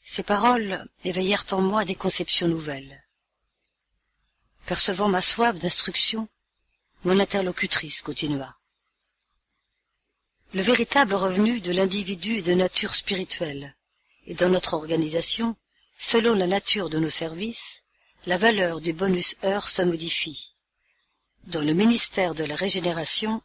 Ces 0.03 0.23
paroles 0.23 0.87
éveillèrent 1.05 1.47
en 1.53 1.61
moi 1.61 1.85
des 1.85 1.95
conceptions 1.95 2.49
nouvelles. 2.49 3.03
Percevant 4.67 5.09
ma 5.09 5.23
soif 5.23 5.59
d'instruction, 5.59 6.29
mon 7.05 7.19
interlocutrice 7.19 8.03
continua. 8.03 8.57
Le 10.55 10.63
véritable 10.63 11.15
revenu 11.15 11.61
de 11.61 11.73
l'individu 11.73 12.39
est 12.39 12.47
de 12.47 12.53
nature 12.53 12.95
spirituelle, 12.95 13.75
et 14.27 14.35
dans 14.35 14.51
notre 14.51 14.75
organisation, 14.75 15.57
selon 15.99 16.35
la 16.35 16.47
nature 16.47 16.91
de 16.91 16.99
nos 16.99 17.11
services, 17.11 17.85
la 18.27 18.37
valeur 18.37 18.81
du 18.81 18.93
bonus 18.93 19.37
heure 19.45 19.69
se 19.69 19.83
modifie. 19.83 20.55
Dans 21.45 21.63
le 21.63 21.73
ministère 21.73 22.35
de 22.35 22.45
la 22.45 22.55
régénération, 22.55 23.43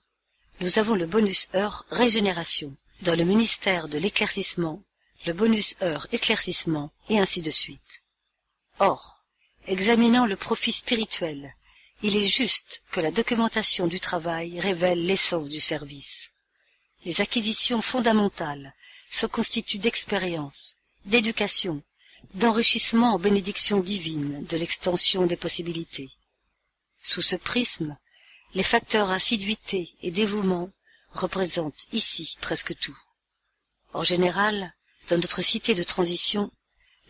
nous 0.59 0.79
avons 0.79 0.95
le 0.95 1.05
bonus 1.05 1.49
heure 1.55 1.85
régénération. 1.89 2.75
Dans 3.01 3.15
le 3.15 3.23
ministère 3.23 3.87
de 3.87 3.97
l'éclaircissement, 3.97 4.83
le 5.27 5.33
bonus 5.33 5.75
heure 5.81 6.07
éclaircissement, 6.13 6.91
et 7.09 7.19
ainsi 7.19 7.41
de 7.41 7.51
suite. 7.51 8.03
Or, 8.79 9.25
examinant 9.67 10.25
le 10.25 10.37
profit 10.37 10.71
spirituel, 10.71 11.53
il 12.01 12.15
est 12.15 12.25
juste 12.25 12.81
que 12.91 13.01
la 13.01 13.11
documentation 13.11 13.87
du 13.87 13.99
travail 13.99 14.59
révèle 14.59 15.05
l'essence 15.05 15.49
du 15.49 15.59
service. 15.59 16.31
Les 17.03 17.19
acquisitions 17.19 17.81
fondamentales 17.81 18.73
se 19.11 19.25
constituent 19.25 19.79
d'expérience, 19.79 20.77
d'éducation, 21.05 21.83
d'enrichissement 22.33 23.15
en 23.15 23.19
bénédiction 23.19 23.79
divine 23.81 24.45
de 24.45 24.55
l'extension 24.55 25.25
des 25.25 25.35
possibilités. 25.35 26.09
Sous 27.03 27.21
ce 27.21 27.35
prisme, 27.35 27.97
les 28.53 28.63
facteurs 28.63 29.11
assiduité 29.11 29.93
et 30.01 30.11
dévouement 30.11 30.69
représente 31.11 31.87
ici 31.91 32.37
presque 32.39 32.77
tout. 32.79 32.97
En 33.93 34.03
général, 34.03 34.73
dans 35.07 35.17
notre 35.17 35.41
cité 35.41 35.75
de 35.75 35.83
transition, 35.83 36.51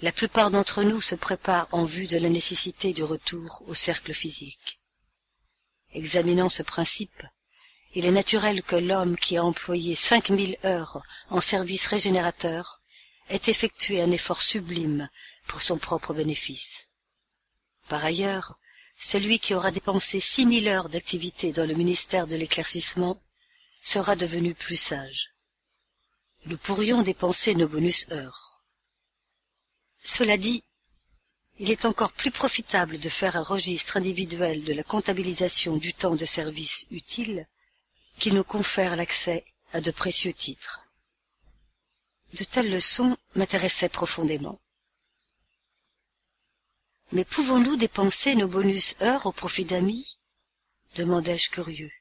la 0.01 0.11
plupart 0.11 0.51
d'entre 0.51 0.83
nous 0.83 1.01
se 1.01 1.15
préparent 1.15 1.67
en 1.71 1.85
vue 1.85 2.07
de 2.07 2.17
la 2.17 2.29
nécessité 2.29 2.93
du 2.93 3.03
retour 3.03 3.63
au 3.67 3.73
cercle 3.73 4.13
physique. 4.13 4.79
Examinant 5.93 6.49
ce 6.49 6.61
principe, 6.63 7.23
il 7.95 8.05
est 8.05 8.11
naturel 8.11 8.61
que 8.61 8.75
l'homme 8.75 9.17
qui 9.17 9.37
a 9.37 9.43
employé 9.43 9.95
cinq 9.95 10.29
mille 10.29 10.57
heures 10.65 11.01
en 11.29 11.41
service 11.41 11.87
régénérateur 11.87 12.81
ait 13.29 13.41
effectué 13.47 14.01
un 14.01 14.11
effort 14.11 14.43
sublime 14.43 15.09
pour 15.47 15.61
son 15.61 15.77
propre 15.77 16.13
bénéfice. 16.13 16.89
Par 17.89 18.05
ailleurs, 18.05 18.59
celui 18.99 19.39
qui 19.39 19.53
aura 19.53 19.71
dépensé 19.71 20.19
six 20.19 20.45
mille 20.45 20.67
heures 20.67 20.89
d'activité 20.89 21.51
dans 21.51 21.67
le 21.67 21.73
ministère 21.73 22.27
de 22.27 22.35
l'éclaircissement 22.35 23.21
sera 23.81 24.15
devenu 24.15 24.53
plus 24.53 24.77
sage. 24.77 25.29
Nous 26.47 26.57
pourrions 26.57 27.01
dépenser 27.01 27.55
nos 27.55 27.67
bonus 27.67 28.05
heures. 28.09 28.63
Cela 30.01 30.37
dit, 30.37 30.63
il 31.59 31.71
est 31.71 31.83
encore 31.83 32.13
plus 32.13 32.31
profitable 32.31 32.99
de 32.99 33.09
faire 33.09 33.35
un 33.35 33.43
registre 33.43 33.97
individuel 33.97 34.63
de 34.63 34.71
la 34.71 34.83
comptabilisation 34.83 35.75
du 35.75 35.93
temps 35.93 36.15
de 36.15 36.23
service 36.23 36.87
utile 36.89 37.47
qui 38.17 38.31
nous 38.31 38.45
confère 38.45 38.95
l'accès 38.95 39.43
à 39.73 39.81
de 39.81 39.91
précieux 39.91 40.31
titres. 40.31 40.79
De 42.35 42.45
telles 42.45 42.71
leçons 42.71 43.17
m'intéressaient 43.35 43.89
profondément. 43.89 44.61
Mais 47.11 47.25
pouvons-nous 47.25 47.75
dépenser 47.75 48.35
nos 48.35 48.47
bonus 48.47 48.95
heures 49.01 49.25
au 49.25 49.33
profit 49.33 49.65
d'amis? 49.65 50.17
demandai-je 50.95 51.49
curieux. 51.49 51.91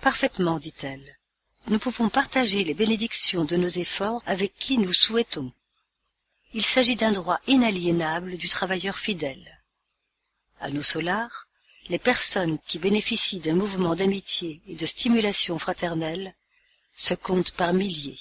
Parfaitement, 0.00 0.58
dit-elle. 0.58 1.17
Nous 1.68 1.78
pouvons 1.78 2.08
partager 2.08 2.64
les 2.64 2.72
bénédictions 2.72 3.44
de 3.44 3.56
nos 3.56 3.68
efforts 3.68 4.22
avec 4.24 4.54
qui 4.56 4.78
nous 4.78 4.94
souhaitons. 4.94 5.52
Il 6.54 6.64
s'agit 6.64 6.96
d'un 6.96 7.12
droit 7.12 7.40
inaliénable 7.46 8.38
du 8.38 8.48
travailleur 8.48 8.98
fidèle. 8.98 9.60
À 10.60 10.70
nos 10.70 10.82
solars, 10.82 11.46
les 11.90 11.98
personnes 11.98 12.58
qui 12.60 12.78
bénéficient 12.78 13.40
d'un 13.40 13.52
mouvement 13.52 13.94
d'amitié 13.94 14.62
et 14.66 14.76
de 14.76 14.86
stimulation 14.86 15.58
fraternelle 15.58 16.34
se 16.96 17.12
comptent 17.12 17.52
par 17.52 17.74
milliers. 17.74 18.20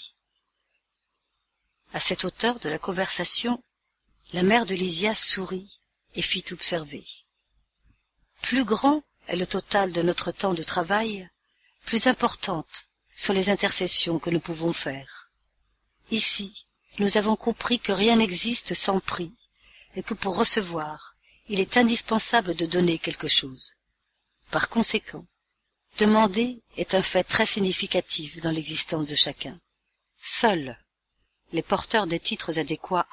À 1.94 2.01
cette 2.01 2.25
hauteur 2.25 2.60
de 2.60 2.68
la 2.68 2.80
conversation, 2.80 3.63
la 4.34 4.44
mère 4.44 4.66
de 4.66 4.75
Lysia 4.75 5.16
sourit 5.16 5.80
et 6.16 6.22
fit 6.22 6.44
observer. 6.51 7.06
Plus 8.42 8.66
grand 8.66 9.04
est 9.27 9.38
le 9.38 9.48
total 9.48 9.94
de 9.94 10.01
notre 10.01 10.34
temps 10.34 10.54
de 10.54 10.63
travail, 10.63 11.30
plus 11.86 12.08
importantes 12.08 12.87
sont 13.18 13.34
les 13.34 13.50
intercessions 13.50 14.20
que 14.20 14.30
nous 14.30 14.40
pouvons 14.40 14.72
faire. 14.72 15.32
Ici, 16.12 16.68
nous 17.00 17.18
avons 17.18 17.36
compris 17.36 17.80
que 17.80 17.92
rien 17.92 18.16
n'existe 18.16 18.74
sans 18.74 19.00
prix, 19.00 19.34
et 19.96 20.04
que 20.04 20.14
pour 20.14 20.38
recevoir, 20.38 21.16
il 21.50 21.60
est 21.60 21.76
indispensable 21.78 22.56
de 22.56 22.66
donner 22.66 23.00
quelque 23.00 23.28
chose. 23.28 23.74
Par 24.52 24.70
conséquent, 24.70 25.26
demander 25.98 26.62
est 26.78 26.94
un 26.94 27.02
fait 27.02 27.24
très 27.24 27.46
significatif 27.46 28.40
dans 28.42 28.52
l'existence 28.52 29.08
de 29.08 29.16
chacun. 29.16 29.60
Seuls 30.22 30.78
les 31.54 31.62
porteurs 31.62 32.08
des 32.08 32.20
titres 32.20 32.60
adéquats 32.60 33.08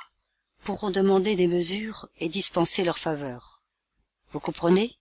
pourront 0.65 0.91
demander 0.91 1.37
des 1.37 1.47
mesures 1.47 2.09
et 2.19 2.29
dispenser 2.29 2.85
leurs 2.85 2.99
faveurs. 2.99 3.63
Vous 4.33 4.41
comprenez? 4.41 4.99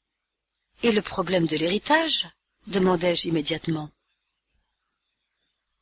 Et 0.83 0.91
le 0.91 1.01
problème 1.01 1.47
de 1.47 1.57
l'héritage? 1.57 2.27
demandai-je 2.67 3.27
immédiatement. 3.27 3.89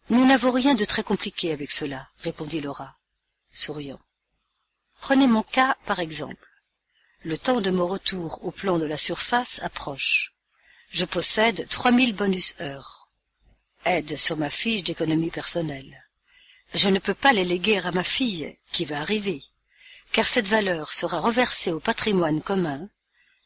Nous 0.10 0.26
n'avons 0.26 0.52
rien 0.52 0.76
de 0.76 0.86
très 0.86 1.04
compliqué 1.04 1.52
avec 1.52 1.72
cela, 1.72 2.10
répondit 2.22 2.62
Laura, 2.62 2.98
souriant. 3.54 4.00
Prenez 5.00 5.28
mon 5.28 5.44
cas 5.44 5.78
par 5.86 6.00
exemple. 6.00 6.48
Le 7.24 7.38
temps 7.38 7.62
de 7.62 7.70
mon 7.70 7.88
retour 7.88 8.44
au 8.44 8.52
plan 8.52 8.80
de 8.80 8.86
la 8.86 8.98
surface 8.98 9.60
approche. 9.64 10.34
Je 10.90 11.06
possède 11.06 11.68
trois 11.70 11.92
mille 11.92 12.14
bonus 12.14 12.56
heures. 12.60 13.10
Aide 13.86 14.18
sur 14.18 14.38
ma 14.38 14.50
fiche 14.50 14.84
d'économie 14.84 15.32
personnelle. 15.32 16.04
Je 16.74 16.90
ne 16.90 17.00
peux 17.00 17.14
pas 17.14 17.34
les 17.34 17.46
léguer 17.46 17.80
à 17.80 17.92
ma 17.92 18.04
fille, 18.04 18.58
qui 18.72 18.86
va 18.86 19.02
arriver, 19.02 19.44
car 20.12 20.28
cette 20.28 20.48
valeur 20.48 20.94
sera 20.94 21.20
reversée 21.20 21.72
au 21.72 21.80
patrimoine 21.80 22.42
commun, 22.42 22.90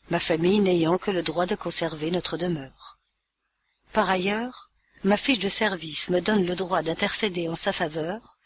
ma 0.10 0.20
famille 0.20 0.60
n'ayant 0.60 0.98
que 0.98 1.12
le 1.12 1.24
droit 1.24 1.46
de 1.46 1.56
conserver 1.56 2.12
notre 2.12 2.38
demeure. 2.38 3.00
Par 3.94 4.10
ailleurs, 4.10 4.65
ma 5.06 5.18
fiche 5.18 5.38
de 5.38 5.50
service 5.50 6.10
me 6.10 6.20
donne 6.20 6.48
le 6.48 6.56
droit 6.56 6.82
d'intercéder 6.82 7.48
en 7.48 7.56
sa 7.56 7.72
faveur 7.72 8.40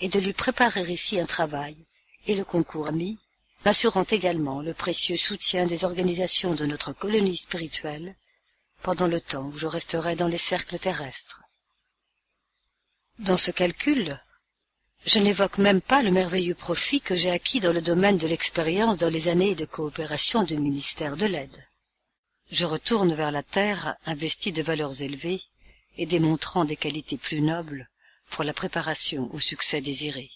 et 0.00 0.08
de 0.08 0.18
lui 0.18 0.32
préparer 0.32 0.82
ici 0.90 1.20
un 1.20 1.24
travail 1.24 1.86
et 2.26 2.34
le 2.34 2.44
concours 2.44 2.88
ami 2.88 3.20
m'assurant 3.64 4.04
également 4.10 4.60
le 4.60 4.74
précieux 4.74 5.16
soutien 5.16 5.66
des 5.66 5.84
organisations 5.84 6.54
de 6.54 6.66
notre 6.66 6.92
colonie 6.92 7.36
spirituelle 7.36 8.16
pendant 8.82 9.06
le 9.06 9.20
temps 9.20 9.44
où 9.44 9.56
je 9.56 9.68
resterai 9.68 10.16
dans 10.16 10.26
les 10.26 10.38
cercles 10.38 10.80
terrestres. 10.80 11.42
Dans 13.20 13.36
ce 13.36 13.52
calcul, 13.52 14.20
je 15.06 15.20
n'évoque 15.20 15.58
même 15.58 15.80
pas 15.80 16.02
le 16.02 16.10
merveilleux 16.10 16.56
profit 16.56 17.00
que 17.00 17.14
j'ai 17.14 17.30
acquis 17.30 17.60
dans 17.60 17.72
le 17.72 17.82
domaine 17.82 18.18
de 18.18 18.26
l'expérience 18.26 18.98
dans 18.98 19.10
les 19.10 19.28
années 19.28 19.54
de 19.54 19.64
coopération 19.64 20.42
du 20.42 20.58
ministère 20.58 21.16
de 21.16 21.26
l'aide. 21.26 21.64
Je 22.50 22.66
retourne 22.66 23.14
vers 23.14 23.30
la 23.30 23.44
terre 23.44 23.96
investi 24.06 24.50
de 24.50 24.62
valeurs 24.62 25.02
élevées 25.02 25.42
et 26.00 26.06
démontrant 26.06 26.64
des 26.64 26.76
qualités 26.76 27.18
plus 27.18 27.42
nobles 27.42 27.90
pour 28.30 28.42
la 28.42 28.54
préparation 28.54 29.28
au 29.34 29.38
succès 29.38 29.82
désiré. 29.82 30.30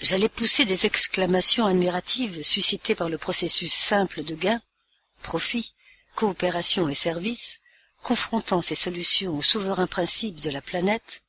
J'allais 0.00 0.30
pousser 0.30 0.64
des 0.64 0.86
exclamations 0.86 1.66
admiratives 1.66 2.42
suscitées 2.42 2.94
par 2.94 3.10
le 3.10 3.18
processus 3.18 3.74
simple 3.74 4.24
de 4.24 4.34
gain, 4.34 4.62
profit, 5.22 5.74
coopération 6.14 6.88
et 6.88 6.94
service, 6.94 7.60
confrontant 8.02 8.62
ces 8.62 8.74
solutions 8.74 9.36
aux 9.36 9.42
souverains 9.42 9.86
principes 9.86 10.40
de 10.40 10.50
la 10.50 10.62
planète, 10.62 11.22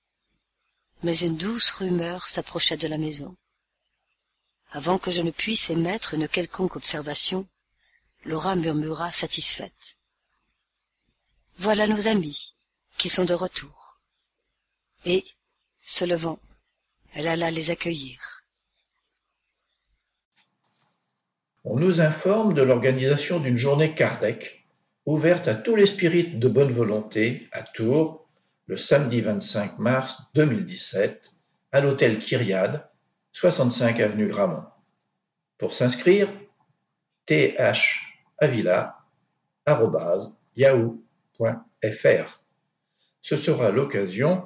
mais 1.03 1.17
une 1.17 1.35
douce 1.35 1.71
rumeur 1.71 2.29
s'approcha 2.29 2.77
de 2.77 2.87
la 2.87 2.97
maison. 2.97 3.35
Avant 4.71 4.97
que 4.97 5.11
je 5.11 5.21
ne 5.21 5.31
puisse 5.31 5.69
émettre 5.69 6.13
une 6.13 6.29
quelconque 6.29 6.77
observation, 6.77 7.49
Laura 8.23 8.55
murmura 8.55 9.11
satisfaite. 9.11 9.97
Voilà 11.57 11.87
nos 11.87 12.07
amis, 12.07 12.55
qui 12.97 13.09
sont 13.09 13.25
de 13.25 13.33
retour. 13.33 13.99
Et, 15.05 15.25
se 15.81 16.05
levant, 16.05 16.39
elle 17.13 17.27
alla 17.27 17.51
les 17.51 17.71
accueillir. 17.71 18.33
on 21.65 21.79
nous 21.79 22.01
informe 22.01 22.53
de 22.53 22.61
l'organisation 22.61 23.39
d'une 23.39 23.57
journée 23.57 23.95
Kardec, 23.95 24.67
ouverte 25.05 25.47
à 25.47 25.55
tous 25.55 25.75
les 25.75 25.85
spirites 25.85 26.37
de 26.37 26.49
bonne 26.49 26.71
volonté 26.71 27.47
à 27.53 27.63
Tours, 27.63 28.27
le 28.65 28.75
samedi 28.75 29.21
25 29.21 29.79
mars 29.79 30.17
2017, 30.35 31.31
à 31.71 31.79
l'hôtel 31.81 32.17
Kyriade, 32.17 32.89
65 33.31 33.99
avenue 34.01 34.27
Gramont. 34.27 34.65
Pour 35.57 35.73
s'inscrire, 35.73 36.27
Ce 43.21 43.35
sera 43.35 43.71
l'occasion 43.71 44.43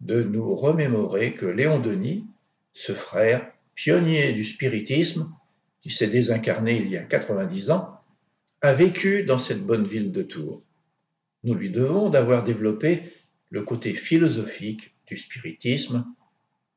de 0.00 0.22
nous 0.22 0.54
remémorer 0.54 1.34
que 1.34 1.46
Léon 1.46 1.80
Denis, 1.80 2.26
ce 2.72 2.92
frère 2.92 3.52
pionnier 3.74 4.32
du 4.32 4.44
spiritisme, 4.44 5.32
qui 5.80 5.90
s'est 5.90 6.08
désincarné 6.08 6.76
il 6.76 6.88
y 6.90 6.96
a 6.96 7.02
90 7.02 7.70
ans, 7.70 8.00
a 8.62 8.72
vécu 8.72 9.24
dans 9.24 9.38
cette 9.38 9.64
bonne 9.64 9.86
ville 9.86 10.12
de 10.12 10.22
Tours. 10.22 10.62
Nous 11.44 11.54
lui 11.54 11.70
devons 11.70 12.10
d'avoir 12.10 12.42
développé 12.42 13.12
le 13.50 13.62
côté 13.62 13.94
philosophique 13.94 14.94
du 15.06 15.16
spiritisme 15.16 16.04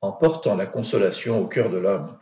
en 0.01 0.11
portant 0.11 0.55
la 0.55 0.65
consolation 0.65 1.41
au 1.41 1.47
cœur 1.47 1.69
de 1.69 1.77
l'homme. 1.77 2.17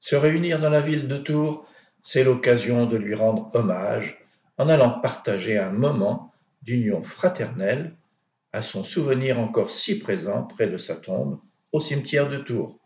Se 0.00 0.14
réunir 0.14 0.60
dans 0.60 0.70
la 0.70 0.80
ville 0.80 1.08
de 1.08 1.16
Tours, 1.16 1.66
c'est 2.02 2.24
l'occasion 2.24 2.86
de 2.86 2.96
lui 2.96 3.14
rendre 3.14 3.50
hommage 3.54 4.24
en 4.56 4.68
allant 4.68 5.00
partager 5.00 5.58
un 5.58 5.70
moment 5.70 6.27
d'union 6.62 7.02
fraternelle 7.02 7.96
à 8.52 8.62
son 8.62 8.84
souvenir 8.84 9.38
encore 9.38 9.70
si 9.70 9.98
présent 9.98 10.44
près 10.44 10.68
de 10.68 10.78
sa 10.78 10.96
tombe 10.96 11.40
au 11.72 11.80
cimetière 11.80 12.28
de 12.28 12.38
Tours. 12.38 12.78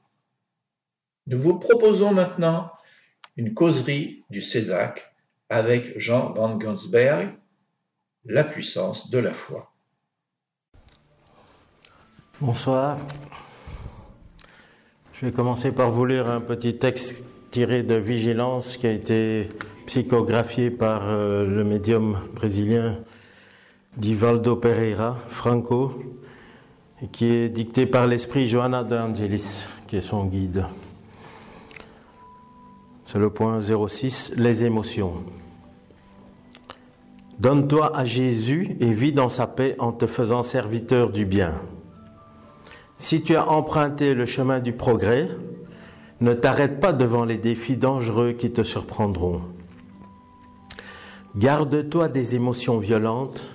Nous 1.26 1.40
vous 1.40 1.58
proposons 1.58 2.12
maintenant 2.12 2.72
une 3.36 3.54
causerie 3.54 4.24
du 4.30 4.40
Césac 4.40 5.14
avec 5.48 5.98
Jean 5.98 6.32
van 6.32 6.56
Gansberg, 6.56 7.34
La 8.24 8.44
puissance 8.44 9.10
de 9.10 9.18
la 9.18 9.34
foi. 9.34 9.72
Bonsoir. 12.40 12.98
Je 15.12 15.26
vais 15.26 15.32
commencer 15.32 15.72
par 15.72 15.90
vous 15.90 16.06
lire 16.06 16.28
un 16.28 16.40
petit 16.40 16.78
texte 16.78 17.22
tiré 17.50 17.82
de 17.82 17.94
Vigilance 17.94 18.76
qui 18.76 18.86
a 18.86 18.90
été 18.90 19.48
psychographié 19.86 20.70
par 20.70 21.08
euh, 21.08 21.46
le 21.46 21.64
médium 21.64 22.18
brésilien 22.34 22.98
d'Ivaldo 23.96 24.56
Pereira 24.56 25.18
Franco, 25.28 25.92
qui 27.10 27.26
est 27.26 27.48
dicté 27.48 27.84
par 27.84 28.06
l'esprit 28.06 28.46
Johanna 28.46 28.84
de 28.84 28.96
Angelis, 28.96 29.66
qui 29.86 29.96
est 29.96 30.00
son 30.00 30.24
guide. 30.24 30.66
C'est 33.04 33.18
le 33.18 33.28
point 33.28 33.60
06, 33.60 34.34
les 34.36 34.64
émotions. 34.64 35.14
Donne-toi 37.38 37.94
à 37.94 38.04
Jésus 38.04 38.76
et 38.80 38.92
vis 38.92 39.12
dans 39.12 39.28
sa 39.28 39.46
paix 39.46 39.74
en 39.78 39.92
te 39.92 40.06
faisant 40.06 40.42
serviteur 40.42 41.10
du 41.10 41.26
bien. 41.26 41.60
Si 42.96 43.20
tu 43.20 43.36
as 43.36 43.50
emprunté 43.50 44.14
le 44.14 44.24
chemin 44.24 44.60
du 44.60 44.72
progrès, 44.72 45.28
ne 46.20 46.32
t'arrête 46.34 46.78
pas 46.78 46.92
devant 46.92 47.24
les 47.24 47.36
défis 47.36 47.76
dangereux 47.76 48.32
qui 48.32 48.52
te 48.52 48.62
surprendront. 48.62 49.42
Garde-toi 51.36 52.08
des 52.08 52.36
émotions 52.36 52.78
violentes 52.78 53.48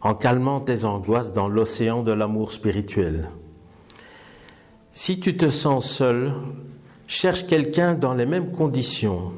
en 0.00 0.14
calmant 0.14 0.60
tes 0.60 0.84
angoisses 0.84 1.32
dans 1.32 1.48
l'océan 1.48 2.02
de 2.02 2.12
l'amour 2.12 2.52
spirituel. 2.52 3.30
Si 4.92 5.20
tu 5.20 5.36
te 5.36 5.50
sens 5.50 5.88
seul, 5.90 6.34
cherche 7.06 7.46
quelqu'un 7.46 7.94
dans 7.94 8.14
les 8.14 8.26
mêmes 8.26 8.50
conditions 8.50 9.32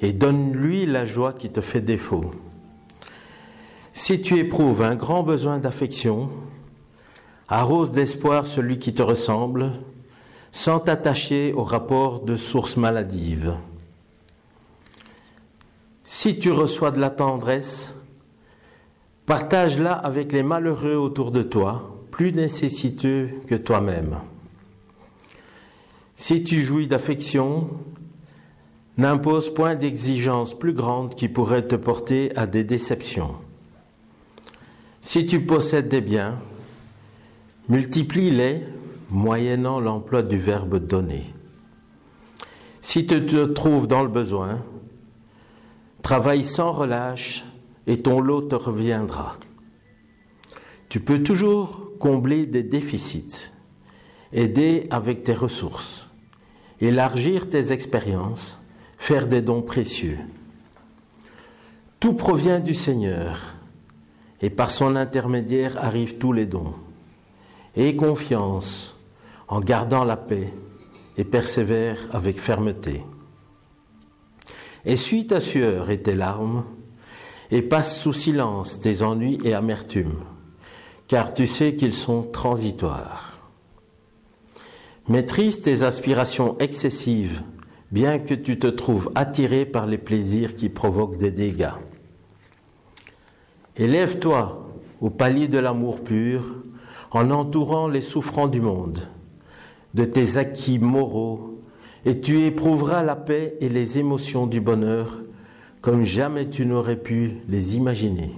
et 0.00 0.12
donne-lui 0.12 0.86
la 0.86 1.04
joie 1.04 1.32
qui 1.32 1.50
te 1.50 1.60
fait 1.60 1.80
défaut. 1.80 2.32
Si 3.92 4.20
tu 4.20 4.38
éprouves 4.38 4.82
un 4.82 4.94
grand 4.94 5.22
besoin 5.22 5.58
d'affection, 5.58 6.30
arrose 7.48 7.90
d'espoir 7.90 8.46
celui 8.46 8.78
qui 8.78 8.94
te 8.94 9.02
ressemble, 9.02 9.72
sans 10.52 10.80
t'attacher 10.80 11.52
au 11.52 11.64
rapport 11.64 12.20
de 12.20 12.36
sources 12.36 12.76
maladives. 12.76 13.56
Si 16.02 16.38
tu 16.38 16.50
reçois 16.50 16.90
de 16.90 17.00
la 17.00 17.10
tendresse, 17.10 17.94
partage-la 19.30 19.92
avec 19.92 20.32
les 20.32 20.42
malheureux 20.42 20.96
autour 20.96 21.30
de 21.30 21.44
toi, 21.44 21.94
plus 22.10 22.32
nécessiteux 22.32 23.30
que 23.46 23.54
toi-même. 23.54 24.16
Si 26.16 26.42
tu 26.42 26.60
jouis 26.64 26.88
d'affection, 26.88 27.70
n'impose 28.98 29.54
point 29.54 29.76
d'exigences 29.76 30.58
plus 30.58 30.72
grandes 30.72 31.14
qui 31.14 31.28
pourraient 31.28 31.64
te 31.64 31.76
porter 31.76 32.36
à 32.36 32.48
des 32.48 32.64
déceptions. 32.64 33.36
Si 35.00 35.26
tu 35.26 35.46
possèdes 35.46 35.86
des 35.86 36.00
biens, 36.00 36.36
multiplie-les 37.68 38.64
moyennant 39.10 39.78
l'emploi 39.78 40.24
du 40.24 40.38
verbe 40.38 40.84
donner. 40.84 41.22
Si 42.80 43.06
tu 43.06 43.24
te 43.26 43.44
trouves 43.44 43.86
dans 43.86 44.02
le 44.02 44.08
besoin, 44.08 44.60
travaille 46.02 46.42
sans 46.42 46.72
relâche 46.72 47.44
et 47.90 47.96
ton 47.96 48.20
lot 48.20 48.42
te 48.42 48.54
reviendra. 48.54 49.36
Tu 50.88 51.00
peux 51.00 51.24
toujours 51.24 51.90
combler 51.98 52.46
des 52.46 52.62
déficits, 52.62 53.50
aider 54.32 54.86
avec 54.90 55.24
tes 55.24 55.34
ressources, 55.34 56.08
élargir 56.80 57.50
tes 57.50 57.72
expériences, 57.72 58.60
faire 58.96 59.26
des 59.26 59.42
dons 59.42 59.62
précieux. 59.62 60.18
Tout 61.98 62.14
provient 62.14 62.60
du 62.60 62.74
Seigneur 62.74 63.56
et 64.40 64.50
par 64.50 64.70
son 64.70 64.94
intermédiaire 64.94 65.76
arrivent 65.82 66.18
tous 66.18 66.32
les 66.32 66.46
dons. 66.46 66.74
Aie 67.74 67.96
confiance 67.96 68.96
en 69.48 69.58
gardant 69.58 70.04
la 70.04 70.16
paix 70.16 70.54
et 71.16 71.24
persévère 71.24 71.98
avec 72.12 72.40
fermeté. 72.40 73.02
Essuie 74.84 75.26
ta 75.26 75.40
sueur 75.40 75.90
et 75.90 76.00
tes 76.00 76.14
larmes 76.14 76.64
et 77.50 77.62
passe 77.62 78.00
sous 78.00 78.12
silence 78.12 78.80
tes 78.80 79.02
ennuis 79.02 79.38
et 79.44 79.54
amertumes, 79.54 80.20
car 81.08 81.34
tu 81.34 81.46
sais 81.46 81.74
qu'ils 81.74 81.94
sont 81.94 82.22
transitoires. 82.22 83.38
Maîtrise 85.08 85.60
tes 85.60 85.82
aspirations 85.82 86.56
excessives, 86.58 87.42
bien 87.90 88.18
que 88.18 88.34
tu 88.34 88.58
te 88.58 88.68
trouves 88.68 89.10
attiré 89.14 89.64
par 89.64 89.86
les 89.86 89.98
plaisirs 89.98 90.54
qui 90.54 90.68
provoquent 90.68 91.18
des 91.18 91.32
dégâts. 91.32 91.74
Élève-toi 93.76 94.68
au 95.00 95.10
palier 95.10 95.48
de 95.48 95.58
l'amour 95.58 96.04
pur 96.04 96.54
en 97.10 97.30
entourant 97.30 97.88
les 97.88 98.00
souffrants 98.00 98.48
du 98.48 98.60
monde 98.60 99.00
de 99.94 100.04
tes 100.04 100.36
acquis 100.36 100.78
moraux 100.78 101.60
et 102.04 102.20
tu 102.20 102.44
éprouveras 102.44 103.02
la 103.02 103.16
paix 103.16 103.56
et 103.60 103.68
les 103.68 103.98
émotions 103.98 104.46
du 104.46 104.60
bonheur 104.60 105.20
comme 105.80 106.04
jamais 106.04 106.48
tu 106.48 106.66
n'aurais 106.66 106.96
pu 106.96 107.38
les 107.48 107.76
imaginer. 107.76 108.34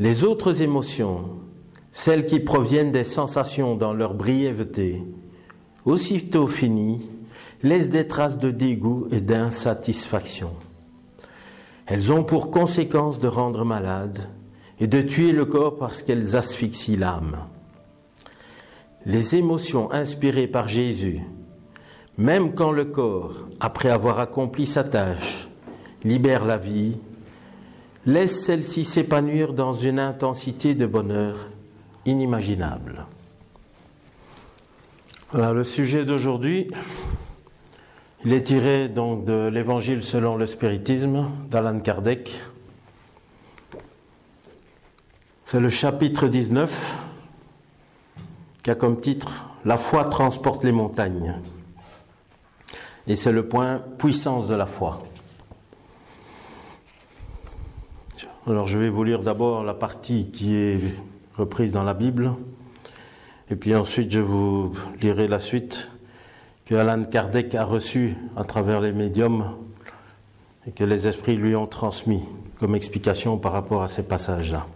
Les 0.00 0.24
autres 0.24 0.62
émotions, 0.62 1.26
celles 1.92 2.26
qui 2.26 2.40
proviennent 2.40 2.90
des 2.90 3.04
sensations 3.04 3.76
dans 3.76 3.92
leur 3.92 4.14
brièveté, 4.14 5.04
aussitôt 5.84 6.46
finies, 6.46 7.08
laissent 7.62 7.90
des 7.90 8.08
traces 8.08 8.38
de 8.38 8.50
dégoût 8.50 9.06
et 9.12 9.20
d'insatisfaction. 9.20 10.50
Elles 11.86 12.12
ont 12.12 12.24
pour 12.24 12.50
conséquence 12.50 13.20
de 13.20 13.28
rendre 13.28 13.64
malade 13.64 14.28
et 14.80 14.86
de 14.86 15.00
tuer 15.00 15.32
le 15.32 15.44
corps 15.44 15.78
parce 15.78 16.02
qu'elles 16.02 16.34
asphyxient 16.34 16.96
l'âme. 16.96 17.36
Les 19.06 19.36
émotions 19.36 19.92
inspirées 19.92 20.46
par 20.46 20.66
Jésus, 20.66 21.20
même 22.16 22.54
quand 22.54 22.72
le 22.72 22.86
corps, 22.86 23.48
après 23.60 23.90
avoir 23.90 24.18
accompli 24.18 24.66
sa 24.66 24.82
tâche, 24.82 25.43
libère 26.04 26.44
la 26.44 26.58
vie, 26.58 26.96
laisse 28.06 28.44
celle-ci 28.44 28.84
s'épanouir 28.84 29.54
dans 29.54 29.72
une 29.72 29.98
intensité 29.98 30.74
de 30.74 30.86
bonheur 30.86 31.48
inimaginable. 32.04 33.06
Voilà 35.32 35.52
le 35.52 35.64
sujet 35.64 36.04
d'aujourd'hui. 36.04 36.70
Il 38.24 38.32
est 38.32 38.44
tiré 38.44 38.88
donc 38.88 39.24
de 39.24 39.48
l'Évangile 39.52 40.02
selon 40.02 40.36
le 40.36 40.46
spiritisme 40.46 41.28
d'Alan 41.50 41.80
Kardec. 41.80 42.40
C'est 45.44 45.60
le 45.60 45.68
chapitre 45.68 46.28
19 46.28 46.98
qui 48.62 48.70
a 48.70 48.74
comme 48.74 49.00
titre 49.00 49.44
La 49.64 49.76
foi 49.76 50.04
transporte 50.04 50.64
les 50.64 50.72
montagnes. 50.72 51.38
Et 53.06 53.16
c'est 53.16 53.32
le 53.32 53.46
point 53.46 53.82
puissance 53.98 54.46
de 54.46 54.54
la 54.54 54.66
foi. 54.66 55.00
Alors 58.46 58.66
je 58.66 58.78
vais 58.78 58.90
vous 58.90 59.04
lire 59.04 59.20
d'abord 59.20 59.64
la 59.64 59.72
partie 59.72 60.30
qui 60.30 60.54
est 60.54 60.78
reprise 61.34 61.72
dans 61.72 61.82
la 61.82 61.94
Bible, 61.94 62.34
et 63.48 63.56
puis 63.56 63.74
ensuite 63.74 64.10
je 64.10 64.20
vous 64.20 64.74
lirai 65.00 65.28
la 65.28 65.38
suite 65.38 65.90
que 66.66 66.74
Alan 66.74 67.04
Kardec 67.04 67.54
a 67.54 67.64
reçue 67.64 68.18
à 68.36 68.44
travers 68.44 68.82
les 68.82 68.92
médiums 68.92 69.46
et 70.66 70.72
que 70.72 70.84
les 70.84 71.08
esprits 71.08 71.36
lui 71.36 71.56
ont 71.56 71.66
transmis 71.66 72.22
comme 72.58 72.74
explication 72.74 73.38
par 73.38 73.52
rapport 73.52 73.82
à 73.82 73.88
ces 73.88 74.02
passages-là. 74.02 74.66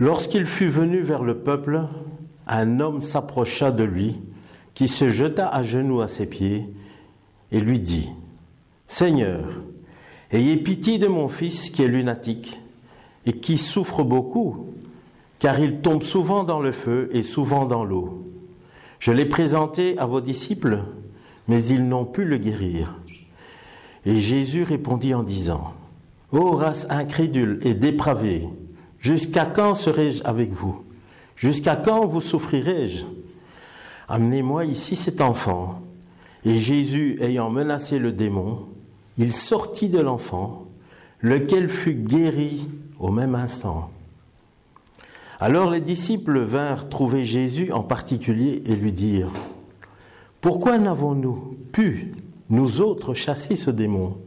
Lorsqu'il 0.00 0.46
fut 0.46 0.66
venu 0.66 0.98
vers 1.00 1.22
le 1.22 1.38
peuple, 1.38 1.84
un 2.48 2.80
homme 2.80 3.02
s'approcha 3.02 3.70
de 3.70 3.84
lui, 3.84 4.20
qui 4.74 4.88
se 4.88 5.10
jeta 5.10 5.46
à 5.46 5.62
genoux 5.62 6.00
à 6.00 6.08
ses 6.08 6.26
pieds, 6.26 6.68
et 7.52 7.60
lui 7.60 7.78
dit, 7.78 8.10
Seigneur, 8.88 9.44
ayez 10.34 10.56
pitié 10.56 10.98
de 10.98 11.06
mon 11.06 11.28
fils 11.28 11.70
qui 11.70 11.82
est 11.82 11.88
lunatique 11.88 12.60
et 13.26 13.32
qui 13.32 13.58
souffre 13.58 14.02
beaucoup, 14.02 14.66
car 15.38 15.58
il 15.60 15.78
tombe 15.78 16.02
souvent 16.02 16.44
dans 16.44 16.60
le 16.60 16.72
feu 16.72 17.08
et 17.12 17.22
souvent 17.22 17.64
dans 17.64 17.84
l'eau. 17.84 18.24
Je 18.98 19.12
l'ai 19.12 19.26
présenté 19.26 19.98
à 19.98 20.06
vos 20.06 20.20
disciples, 20.20 20.82
mais 21.48 21.64
ils 21.64 21.86
n'ont 21.86 22.06
pu 22.06 22.24
le 22.24 22.38
guérir. 22.38 22.98
Et 24.06 24.20
Jésus 24.20 24.62
répondit 24.64 25.14
en 25.14 25.22
disant, 25.22 25.72
Ô 26.32 26.52
race 26.52 26.86
incrédule 26.90 27.58
et 27.62 27.74
dépravée, 27.74 28.48
Jusqu'à 29.04 29.44
quand 29.44 29.74
serai-je 29.74 30.24
avec 30.24 30.50
vous? 30.50 30.82
Jusqu'à 31.36 31.76
quand 31.76 32.06
vous 32.06 32.22
souffrirai-je? 32.22 33.04
Amenez-moi 34.08 34.64
ici 34.64 34.96
cet 34.96 35.20
enfant. 35.20 35.82
Et 36.46 36.58
Jésus, 36.58 37.18
ayant 37.20 37.50
menacé 37.50 37.98
le 37.98 38.12
démon, 38.12 38.66
il 39.18 39.32
sortit 39.32 39.88
de 39.88 40.00
l'enfant, 40.00 40.66
lequel 41.20 41.68
fut 41.68 41.94
guéri 41.94 42.68
au 42.98 43.10
même 43.10 43.34
instant. 43.34 43.90
Alors 45.40 45.70
les 45.70 45.80
disciples 45.80 46.40
vinrent 46.40 46.88
trouver 46.88 47.24
Jésus 47.24 47.72
en 47.72 47.82
particulier 47.82 48.62
et 48.66 48.76
lui 48.76 48.92
dirent, 48.92 49.32
Pourquoi 50.40 50.78
n'avons-nous 50.78 51.56
pu, 51.72 52.14
nous 52.50 52.80
autres, 52.80 53.14
chasser 53.14 53.56
ce 53.56 53.70
démon? 53.70 54.18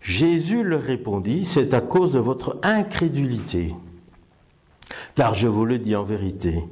Jésus 0.00 0.62
leur 0.62 0.82
répondit, 0.82 1.44
c'est 1.46 1.72
à 1.72 1.80
cause 1.80 2.12
de 2.12 2.18
votre 2.18 2.56
incrédulité. 2.62 3.74
Car 5.14 5.32
je 5.32 5.48
vous 5.48 5.64
le 5.64 5.78
dis 5.78 5.96
en 5.96 6.04
vérité, 6.04 6.64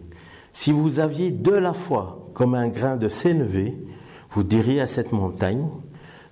si 0.52 0.70
vous 0.70 1.00
aviez 1.00 1.30
de 1.30 1.52
la 1.52 1.72
foi 1.72 2.28
comme 2.34 2.54
un 2.54 2.68
grain 2.68 2.96
de 2.96 3.08
sénévé, 3.08 3.78
vous 4.32 4.42
diriez 4.42 4.80
à 4.80 4.86
cette 4.86 5.12
montagne, 5.12 5.66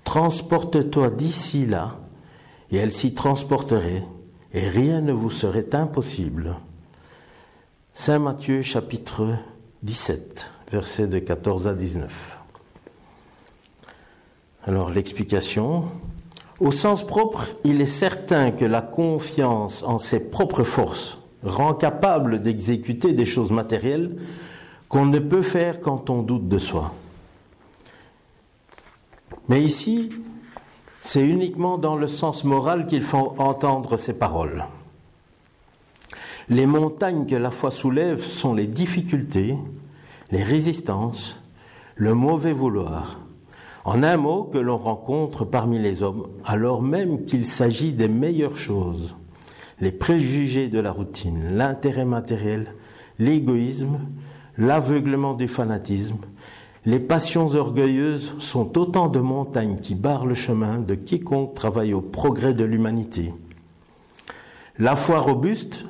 transporte-toi 0.04 1.10
d'ici 1.10 1.66
là, 1.66 1.96
et 2.70 2.76
elle 2.76 2.92
s'y 2.92 3.14
transporterait, 3.14 4.04
et 4.52 4.68
rien 4.68 5.00
ne 5.00 5.12
vous 5.12 5.30
serait 5.30 5.74
impossible. 5.74 6.56
Saint 7.92 8.18
Matthieu 8.18 8.62
chapitre 8.62 9.26
17, 9.82 10.50
versets 10.70 11.06
de 11.06 11.18
14 11.18 11.66
à 11.66 11.74
19. 11.74 12.38
Alors 14.64 14.90
l'explication. 14.90 15.84
Au 16.60 16.70
sens 16.70 17.06
propre, 17.06 17.48
il 17.64 17.80
est 17.80 17.86
certain 17.86 18.50
que 18.50 18.66
la 18.66 18.82
confiance 18.82 19.82
en 19.82 19.98
ses 19.98 20.20
propres 20.20 20.62
forces 20.62 21.18
rend 21.42 21.72
capable 21.72 22.42
d'exécuter 22.42 23.14
des 23.14 23.24
choses 23.24 23.50
matérielles 23.50 24.16
qu'on 24.88 25.06
ne 25.06 25.18
peut 25.18 25.42
faire 25.42 25.80
quand 25.80 26.10
on 26.10 26.22
doute 26.22 26.48
de 26.48 26.58
soi. 26.58 26.92
Mais 29.50 29.60
ici, 29.60 30.10
c'est 31.00 31.26
uniquement 31.26 31.76
dans 31.76 31.96
le 31.96 32.06
sens 32.06 32.44
moral 32.44 32.86
qu'il 32.86 33.02
faut 33.02 33.34
entendre 33.36 33.96
ces 33.96 34.12
paroles. 34.12 34.66
Les 36.48 36.66
montagnes 36.66 37.26
que 37.26 37.34
la 37.34 37.50
foi 37.50 37.72
soulève 37.72 38.22
sont 38.22 38.54
les 38.54 38.68
difficultés, 38.68 39.56
les 40.30 40.44
résistances, 40.44 41.40
le 41.96 42.14
mauvais 42.14 42.52
vouloir. 42.52 43.18
En 43.84 44.04
un 44.04 44.16
mot, 44.18 44.44
que 44.44 44.58
l'on 44.58 44.78
rencontre 44.78 45.44
parmi 45.44 45.80
les 45.80 46.04
hommes, 46.04 46.28
alors 46.44 46.80
même 46.80 47.24
qu'il 47.24 47.44
s'agit 47.44 47.92
des 47.92 48.08
meilleures 48.08 48.56
choses. 48.56 49.16
Les 49.80 49.90
préjugés 49.90 50.68
de 50.68 50.78
la 50.78 50.92
routine, 50.92 51.56
l'intérêt 51.56 52.04
matériel, 52.04 52.76
l'égoïsme, 53.18 53.98
l'aveuglement 54.58 55.34
du 55.34 55.48
fanatisme, 55.48 56.18
les 56.86 57.00
passions 57.00 57.54
orgueilleuses 57.54 58.34
sont 58.38 58.78
autant 58.78 59.08
de 59.08 59.20
montagnes 59.20 59.78
qui 59.80 59.94
barrent 59.94 60.26
le 60.26 60.34
chemin 60.34 60.78
de 60.78 60.94
quiconque 60.94 61.54
travaille 61.54 61.92
au 61.92 62.00
progrès 62.00 62.54
de 62.54 62.64
l'humanité. 62.64 63.34
La 64.78 64.96
foi 64.96 65.18
robuste 65.18 65.84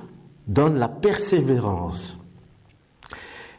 donne 0.49 0.79
la 0.79 0.89
persévérance, 0.89 2.19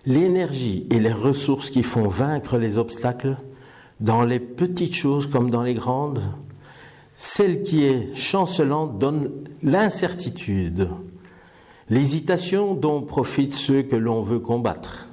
l'énergie 0.06 0.88
et 0.90 1.00
les 1.00 1.14
ressources 1.14 1.70
qui 1.70 1.84
font 1.84 2.10
vaincre 2.10 2.58
les 2.58 2.78
obstacles 2.78 3.38
dans 4.02 4.24
les 4.24 4.40
petites 4.40 4.96
choses 4.96 5.28
comme 5.28 5.50
dans 5.50 5.64
les 5.64 5.76
grandes. 5.76 6.22
Celle 7.14 7.64
qui 7.64 7.86
est 7.86 8.14
chancelante 8.14 9.00
donne 9.00 9.32
l'incertitude, 9.64 10.90
l'hésitation 11.90 12.74
dont 12.74 13.02
profitent 13.04 13.54
ceux 13.54 13.84
que 13.84 13.96
l'on 13.96 14.22
veut 14.22 14.40
combattre. 14.40 15.08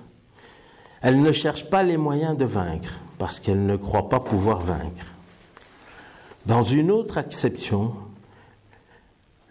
Elle 1.00 1.22
ne 1.22 1.32
cherche 1.32 1.70
pas 1.70 1.82
les 1.82 1.96
moyens 1.96 2.37
de 2.37 2.44
vaincre 2.44 3.00
parce 3.18 3.38
qu'elle 3.38 3.66
ne 3.66 3.76
croit 3.76 4.08
pas 4.08 4.20
pouvoir 4.20 4.61
vaincre. 4.61 5.14
Dans 6.46 6.62
une 6.62 6.90
autre 6.90 7.18
acception, 7.18 7.94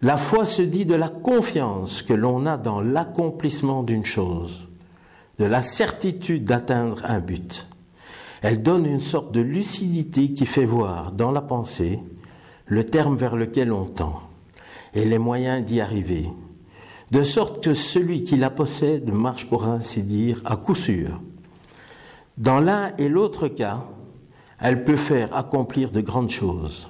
la 0.01 0.17
foi 0.17 0.45
se 0.45 0.62
dit 0.62 0.86
de 0.86 0.95
la 0.95 1.10
confiance 1.10 2.01
que 2.01 2.13
l'on 2.13 2.45
a 2.45 2.57
dans 2.57 2.81
l'accomplissement 2.81 3.83
d'une 3.83 4.05
chose, 4.05 4.67
de 5.39 5.45
la 5.45 5.62
certitude 5.62 6.43
d'atteindre 6.43 7.01
un 7.05 7.19
but. 7.19 7.67
Elle 8.41 8.62
donne 8.62 8.86
une 8.86 9.01
sorte 9.01 9.31
de 9.31 9.41
lucidité 9.41 10.33
qui 10.33 10.45
fait 10.45 10.65
voir 10.65 11.12
dans 11.12 11.31
la 11.31 11.41
pensée 11.41 11.99
le 12.65 12.83
terme 12.83 13.15
vers 13.15 13.36
lequel 13.36 13.71
on 13.71 13.86
tend 13.86 14.21
et 14.93 15.05
les 15.05 15.17
moyens 15.17 15.63
d'y 15.63 15.81
arriver, 15.81 16.27
de 17.12 17.23
sorte 17.23 17.63
que 17.63 17.73
celui 17.73 18.23
qui 18.23 18.38
la 18.38 18.49
possède 18.49 19.13
marche 19.13 19.47
pour 19.47 19.65
ainsi 19.65 20.03
dire 20.03 20.41
à 20.45 20.57
coup 20.57 20.75
sûr 20.75 21.21
dans 22.38 22.60
l'un 22.60 22.95
et 22.97 23.10
l'autre 23.10 23.47
cas, 23.47 23.84
elle 24.60 24.84
peut 24.84 24.95
faire 24.95 25.36
accomplir 25.36 25.91
de 25.91 26.02
grandes 26.02 26.30
choses. 26.30 26.89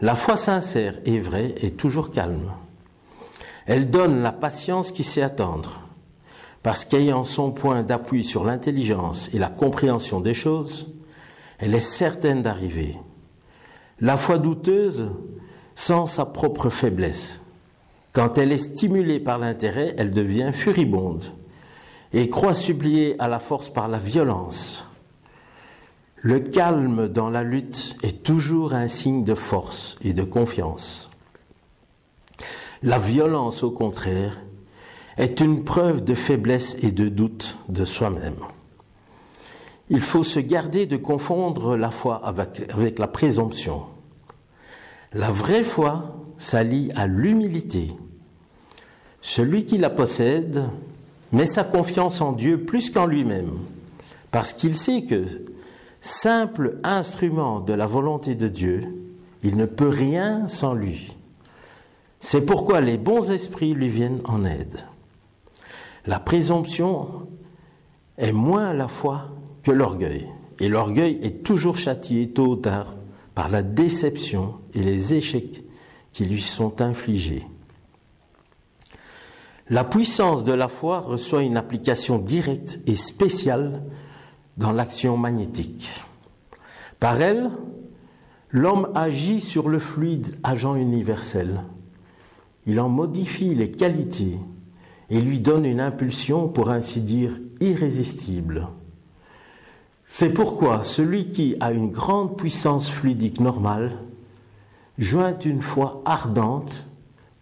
La 0.00 0.14
foi 0.14 0.36
sincère 0.36 0.94
et 1.04 1.18
vraie 1.18 1.54
est 1.62 1.76
toujours 1.76 2.10
calme. 2.10 2.52
Elle 3.66 3.90
donne 3.90 4.22
la 4.22 4.32
patience 4.32 4.92
qui 4.92 5.04
sait 5.04 5.22
attendre, 5.22 5.80
parce 6.62 6.84
qu'ayant 6.84 7.24
son 7.24 7.50
point 7.50 7.82
d'appui 7.82 8.24
sur 8.24 8.44
l'intelligence 8.44 9.30
et 9.32 9.38
la 9.38 9.48
compréhension 9.48 10.20
des 10.20 10.34
choses, 10.34 10.88
elle 11.58 11.74
est 11.74 11.80
certaine 11.80 12.42
d'arriver. 12.42 12.96
La 14.00 14.16
foi 14.16 14.38
douteuse 14.38 15.08
sent 15.74 16.06
sa 16.06 16.26
propre 16.26 16.68
faiblesse. 16.68 17.40
Quand 18.12 18.38
elle 18.38 18.52
est 18.52 18.58
stimulée 18.58 19.20
par 19.20 19.38
l'intérêt, 19.38 19.94
elle 19.98 20.12
devient 20.12 20.50
furibonde 20.52 21.32
et 22.12 22.28
croit 22.30 22.54
supplier 22.54 23.16
à 23.18 23.28
la 23.28 23.38
force 23.38 23.70
par 23.70 23.88
la 23.88 23.98
violence. 23.98 24.86
Le 26.16 26.40
calme 26.40 27.08
dans 27.08 27.30
la 27.30 27.42
lutte 27.42 27.96
est 28.02 28.22
toujours 28.22 28.74
un 28.74 28.88
signe 28.88 29.24
de 29.24 29.34
force 29.34 29.96
et 30.02 30.12
de 30.12 30.24
confiance. 30.24 31.10
La 32.82 32.98
violence, 32.98 33.62
au 33.62 33.70
contraire, 33.70 34.40
est 35.16 35.40
une 35.40 35.64
preuve 35.64 36.02
de 36.02 36.14
faiblesse 36.14 36.76
et 36.82 36.92
de 36.92 37.08
doute 37.08 37.58
de 37.68 37.84
soi-même. 37.84 38.38
Il 39.90 40.00
faut 40.00 40.22
se 40.22 40.38
garder 40.38 40.86
de 40.86 40.96
confondre 40.96 41.76
la 41.76 41.90
foi 41.90 42.16
avec, 42.24 42.70
avec 42.72 42.98
la 42.98 43.08
présomption. 43.08 43.86
La 45.12 45.30
vraie 45.30 45.64
foi 45.64 46.16
s'allie 46.36 46.90
à 46.94 47.06
l'humilité. 47.06 47.92
Celui 49.20 49.64
qui 49.64 49.78
la 49.78 49.90
possède 49.90 50.68
met 51.32 51.46
sa 51.46 51.64
confiance 51.64 52.20
en 52.20 52.32
Dieu 52.32 52.64
plus 52.64 52.90
qu'en 52.90 53.06
lui-même, 53.06 53.52
parce 54.30 54.52
qu'il 54.52 54.76
sait 54.76 55.02
que, 55.02 55.24
simple 56.00 56.78
instrument 56.84 57.60
de 57.60 57.72
la 57.72 57.86
volonté 57.86 58.34
de 58.34 58.48
Dieu, 58.48 58.84
il 59.42 59.56
ne 59.56 59.66
peut 59.66 59.88
rien 59.88 60.48
sans 60.48 60.74
lui. 60.74 61.16
C'est 62.18 62.42
pourquoi 62.42 62.80
les 62.80 62.98
bons 62.98 63.30
esprits 63.30 63.74
lui 63.74 63.88
viennent 63.88 64.20
en 64.24 64.44
aide. 64.44 64.84
La 66.06 66.18
présomption 66.18 67.28
est 68.16 68.32
moins 68.32 68.72
la 68.72 68.88
foi 68.88 69.28
que 69.62 69.70
l'orgueil, 69.70 70.26
et 70.60 70.68
l'orgueil 70.68 71.18
est 71.22 71.44
toujours 71.44 71.76
châtié 71.76 72.30
tôt 72.30 72.46
ou 72.46 72.56
tard 72.56 72.94
par 73.34 73.48
la 73.48 73.62
déception 73.62 74.54
et 74.74 74.82
les 74.82 75.14
échecs 75.14 75.62
qui 76.12 76.24
lui 76.24 76.42
sont 76.42 76.80
infligés. 76.82 77.46
La 79.70 79.84
puissance 79.84 80.44
de 80.44 80.52
la 80.52 80.68
foi 80.68 81.00
reçoit 81.00 81.42
une 81.42 81.58
application 81.58 82.18
directe 82.18 82.80
et 82.86 82.96
spéciale 82.96 83.82
dans 84.56 84.72
l'action 84.72 85.18
magnétique. 85.18 86.04
Par 87.00 87.20
elle, 87.20 87.50
l'homme 88.50 88.88
agit 88.94 89.40
sur 89.40 89.68
le 89.68 89.78
fluide 89.78 90.34
agent 90.42 90.74
universel. 90.74 91.64
Il 92.64 92.80
en 92.80 92.88
modifie 92.88 93.54
les 93.54 93.70
qualités 93.70 94.38
et 95.10 95.20
lui 95.20 95.38
donne 95.38 95.66
une 95.66 95.80
impulsion, 95.80 96.48
pour 96.48 96.70
ainsi 96.70 97.02
dire, 97.02 97.32
irrésistible. 97.60 98.68
C'est 100.06 100.30
pourquoi 100.30 100.84
celui 100.84 101.30
qui 101.30 101.56
a 101.60 101.72
une 101.72 101.90
grande 101.90 102.38
puissance 102.38 102.88
fluidique 102.88 103.40
normale, 103.40 103.98
joint 104.96 105.38
une 105.38 105.60
foi 105.60 106.02
ardente, 106.06 106.86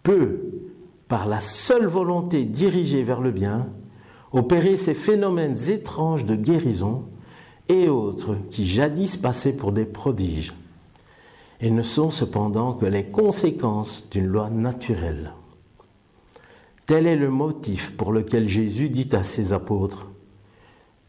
peut, 0.03 0.46
par 1.07 1.25
la 1.25 1.39
seule 1.39 1.87
volonté 1.87 2.45
dirigée 2.45 3.03
vers 3.03 3.21
le 3.21 3.31
bien, 3.31 3.67
opérer 4.31 4.75
ces 4.75 4.93
phénomènes 4.93 5.57
étranges 5.69 6.25
de 6.25 6.35
guérison 6.35 7.05
et 7.69 7.89
autres 7.89 8.35
qui 8.49 8.67
jadis 8.67 9.17
passaient 9.17 9.53
pour 9.53 9.71
des 9.71 9.85
prodiges, 9.85 10.53
et 11.59 11.71
ne 11.71 11.83
sont 11.83 12.11
cependant 12.11 12.73
que 12.73 12.85
les 12.85 13.05
conséquences 13.05 14.05
d'une 14.09 14.27
loi 14.27 14.49
naturelle. 14.49 15.33
Tel 16.85 17.07
est 17.07 17.17
le 17.17 17.29
motif 17.29 17.95
pour 17.97 18.13
lequel 18.13 18.47
Jésus 18.47 18.89
dit 18.89 19.09
à 19.11 19.23
ses 19.23 19.51
apôtres, 19.51 20.07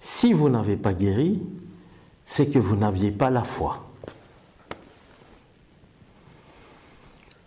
Si 0.00 0.32
vous 0.32 0.48
n'avez 0.48 0.76
pas 0.76 0.94
guéri, 0.94 1.42
c'est 2.24 2.48
que 2.48 2.58
vous 2.58 2.76
n'aviez 2.76 3.12
pas 3.12 3.30
la 3.30 3.44
foi. 3.44 3.84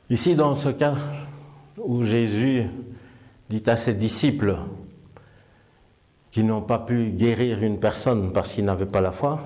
Ici, 0.10 0.36
dans 0.36 0.56
ce 0.56 0.70
cas, 0.70 0.96
où 1.86 2.04
Jésus 2.04 2.65
dit 3.50 3.63
à 3.67 3.76
ses 3.76 3.94
disciples 3.94 4.58
qui 6.32 6.44
n'ont 6.44 6.62
pas 6.62 6.80
pu 6.80 7.10
guérir 7.10 7.62
une 7.62 7.80
personne 7.80 8.32
parce 8.32 8.54
qu'ils 8.54 8.65
n'avaient 8.65 8.86
pas 8.86 9.02
la 9.02 9.12
foi, 9.12 9.41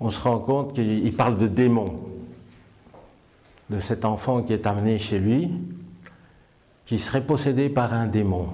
on 0.00 0.10
se 0.10 0.20
rend 0.20 0.38
compte 0.38 0.74
qu'il 0.74 1.16
parle 1.16 1.36
de 1.36 1.46
démons, 1.46 1.98
de 3.70 3.78
cet 3.78 4.04
enfant 4.04 4.42
qui 4.42 4.52
est 4.52 4.66
amené 4.66 4.98
chez 4.98 5.18
lui, 5.18 5.50
qui 6.84 6.98
serait 6.98 7.22
possédé 7.22 7.68
par 7.68 7.92
un 7.92 8.06
démon. 8.06 8.50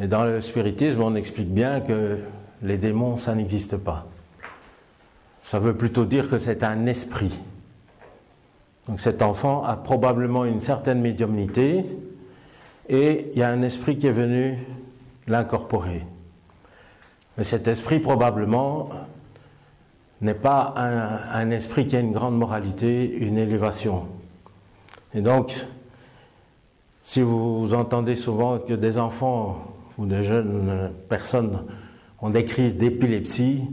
Et 0.00 0.08
dans 0.08 0.24
le 0.24 0.40
spiritisme, 0.40 1.02
on 1.02 1.14
explique 1.14 1.52
bien 1.52 1.80
que 1.80 2.18
les 2.62 2.78
démons, 2.78 3.18
ça 3.18 3.34
n'existe 3.34 3.76
pas. 3.76 4.06
Ça 5.42 5.58
veut 5.58 5.76
plutôt 5.76 6.06
dire 6.06 6.30
que 6.30 6.38
c'est 6.38 6.64
un 6.64 6.86
esprit. 6.86 7.38
Donc 8.86 9.00
cet 9.00 9.22
enfant 9.22 9.62
a 9.64 9.76
probablement 9.76 10.44
une 10.44 10.60
certaine 10.60 11.00
médiumnité 11.00 11.84
et 12.88 13.30
il 13.32 13.38
y 13.38 13.42
a 13.42 13.48
un 13.48 13.62
esprit 13.62 13.98
qui 13.98 14.06
est 14.06 14.12
venu 14.12 14.58
l'incorporer. 15.26 16.06
Mais 17.36 17.44
cet 17.44 17.66
esprit 17.66 17.98
probablement 17.98 18.90
n'est 20.20 20.34
pas 20.34 20.72
un, 20.76 21.50
esprit 21.50 21.86
qui 21.86 21.96
a 21.96 22.00
une 22.00 22.12
grande 22.12 22.38
moralité, 22.38 23.16
une 23.18 23.36
élévation. 23.36 24.06
Et 25.12 25.20
donc, 25.20 25.66
si 27.02 27.20
vous 27.20 27.74
entendez 27.74 28.14
souvent 28.14 28.58
que 28.58 28.72
des 28.72 28.98
enfants 28.98 29.62
ou 29.98 30.06
de 30.06 30.22
jeunes 30.22 30.92
personnes 31.08 31.64
ont 32.20 32.30
des 32.30 32.44
crises 32.44 32.78
d'épilepsie, 32.78 33.64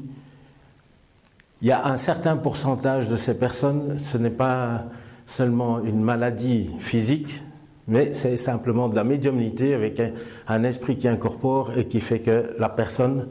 il 1.61 1.67
y 1.67 1.71
a 1.71 1.85
un 1.85 1.95
certain 1.95 2.35
pourcentage 2.35 3.07
de 3.07 3.15
ces 3.15 3.37
personnes, 3.37 3.97
ce 3.99 4.17
n'est 4.17 4.29
pas 4.29 4.83
seulement 5.25 5.83
une 5.83 6.01
maladie 6.01 6.69
physique, 6.79 7.43
mais 7.87 8.13
c'est 8.13 8.37
simplement 8.37 8.87
de 8.87 8.95
la 8.95 9.03
médiumnité 9.03 9.73
avec 9.73 10.01
un, 10.47 10.63
esprit 10.63 10.97
qui 10.97 11.07
incorpore 11.07 11.77
et 11.77 11.85
qui 11.85 11.99
fait 11.99 12.19
que 12.19 12.55
la 12.57 12.69
personne 12.69 13.27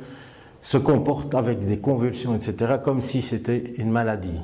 se 0.61 0.79
comporte 0.79 1.35
avec 1.35 1.65
des 1.65 1.79
convulsions, 1.79 2.35
etc., 2.35 2.75
comme 2.83 3.01
si 3.01 3.23
c'était 3.23 3.65
une 3.79 3.91
maladie. 3.91 4.41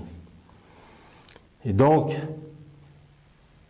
Et 1.65 1.73
donc, 1.73 2.17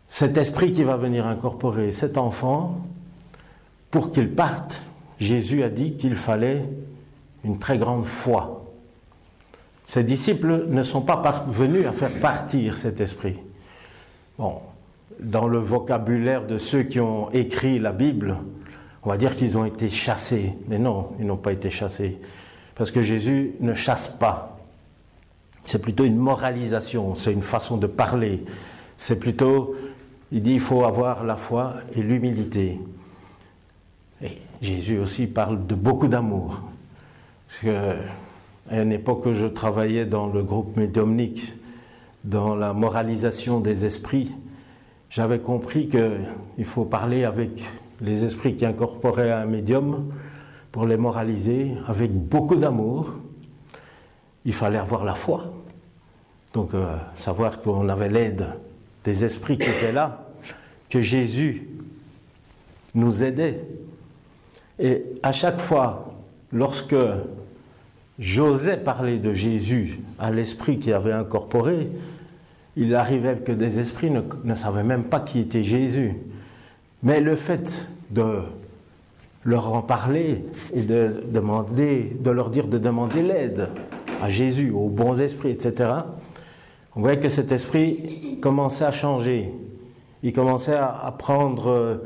cet 0.08 0.36
esprit 0.36 0.72
qui 0.72 0.84
va 0.84 0.96
venir 0.96 1.26
incorporer 1.26 1.92
cet 1.92 2.16
enfant, 2.16 2.80
pour 3.90 4.12
qu'il 4.12 4.34
parte, 4.34 4.82
Jésus 5.18 5.62
a 5.62 5.68
dit 5.68 5.96
qu'il 5.96 6.16
fallait 6.16 6.64
une 7.44 7.58
très 7.58 7.78
grande 7.78 8.04
foi. 8.04 8.64
Ses 9.84 10.04
disciples 10.04 10.66
ne 10.68 10.82
sont 10.82 11.00
pas 11.00 11.16
parvenus 11.16 11.86
à 11.86 11.92
faire 11.92 12.20
partir 12.20 12.76
cet 12.76 13.00
esprit. 13.00 13.38
Bon, 14.38 14.60
dans 15.18 15.48
le 15.48 15.58
vocabulaire 15.58 16.46
de 16.46 16.58
ceux 16.58 16.84
qui 16.84 17.00
ont 17.00 17.28
écrit 17.30 17.80
la 17.80 17.92
Bible, 17.92 18.36
on 19.02 19.08
va 19.08 19.16
dire 19.16 19.36
qu'ils 19.36 19.58
ont 19.58 19.64
été 19.64 19.90
chassés. 19.90 20.54
Mais 20.68 20.78
non, 20.78 21.10
ils 21.18 21.26
n'ont 21.26 21.36
pas 21.36 21.52
été 21.52 21.70
chassés. 21.70 22.18
Parce 22.76 22.92
que 22.92 23.02
Jésus 23.02 23.54
ne 23.60 23.74
chasse 23.74 24.08
pas. 24.08 24.58
C'est 25.64 25.82
plutôt 25.82 26.04
une 26.04 26.16
moralisation, 26.16 27.14
c'est 27.14 27.32
une 27.32 27.42
façon 27.42 27.76
de 27.76 27.86
parler. 27.86 28.44
C'est 28.96 29.18
plutôt, 29.18 29.74
il 30.30 30.42
dit, 30.42 30.54
il 30.54 30.60
faut 30.60 30.84
avoir 30.84 31.24
la 31.24 31.36
foi 31.36 31.74
et 31.96 32.02
l'humilité. 32.02 32.80
Et 34.22 34.38
Jésus 34.62 34.98
aussi 34.98 35.26
parle 35.26 35.66
de 35.66 35.74
beaucoup 35.74 36.06
d'amour. 36.06 36.60
Parce 37.48 37.60
qu'à 37.60 38.82
une 38.82 38.92
époque 38.92 39.26
où 39.26 39.32
je 39.32 39.46
travaillais 39.46 40.06
dans 40.06 40.28
le 40.28 40.42
groupe 40.42 40.76
médiumnique, 40.76 41.54
dans 42.24 42.54
la 42.54 42.72
moralisation 42.72 43.60
des 43.60 43.84
esprits, 43.84 44.30
j'avais 45.10 45.38
compris 45.38 45.88
qu'il 45.88 46.64
faut 46.64 46.84
parler 46.84 47.24
avec 47.24 47.62
les 48.00 48.24
esprits 48.24 48.54
qui 48.54 48.66
incorporaient 48.66 49.32
un 49.32 49.46
médium 49.46 50.12
pour 50.72 50.86
les 50.86 50.96
moraliser 50.96 51.72
avec 51.86 52.12
beaucoup 52.12 52.56
d'amour. 52.56 53.14
Il 54.44 54.52
fallait 54.52 54.78
avoir 54.78 55.04
la 55.04 55.14
foi. 55.14 55.52
Donc 56.52 56.74
euh, 56.74 56.96
savoir 57.14 57.60
qu'on 57.60 57.88
avait 57.88 58.08
l'aide 58.08 58.46
des 59.04 59.24
esprits 59.24 59.58
qui 59.58 59.68
étaient 59.68 59.92
là, 59.92 60.28
que 60.90 61.00
Jésus 61.00 61.68
nous 62.94 63.22
aidait. 63.22 63.64
Et 64.78 65.04
à 65.22 65.32
chaque 65.32 65.58
fois, 65.58 66.14
lorsque 66.52 66.96
j'osais 68.18 68.76
parler 68.76 69.18
de 69.18 69.32
Jésus 69.32 70.00
à 70.18 70.30
l'esprit 70.30 70.78
qui 70.78 70.92
avait 70.92 71.12
incorporé, 71.12 71.90
il 72.76 72.94
arrivait 72.94 73.36
que 73.36 73.52
des 73.52 73.78
esprits 73.78 74.10
ne, 74.10 74.54
savaient 74.54 74.84
même 74.84 75.04
pas 75.04 75.20
qui 75.20 75.40
était 75.40 75.64
Jésus. 75.64 76.14
Mais 77.02 77.20
le 77.20 77.36
fait 77.36 77.88
de 78.10 78.42
leur 79.44 79.72
en 79.74 79.82
parler 79.82 80.44
et 80.74 80.82
de, 80.82 81.24
demander, 81.32 82.16
de 82.20 82.30
leur 82.30 82.50
dire 82.50 82.68
de 82.68 82.78
demander 82.78 83.22
l'aide 83.22 83.68
à 84.22 84.28
Jésus, 84.28 84.70
aux 84.70 84.88
bons 84.88 85.20
esprits, 85.20 85.50
etc., 85.50 85.90
on 86.96 87.00
voyait 87.00 87.20
que 87.20 87.28
cet 87.28 87.52
esprit 87.52 88.38
commençait 88.40 88.84
à 88.84 88.90
changer. 88.90 89.52
Il 90.22 90.32
commençait 90.32 90.76
à, 90.76 91.14
prendre 91.16 92.00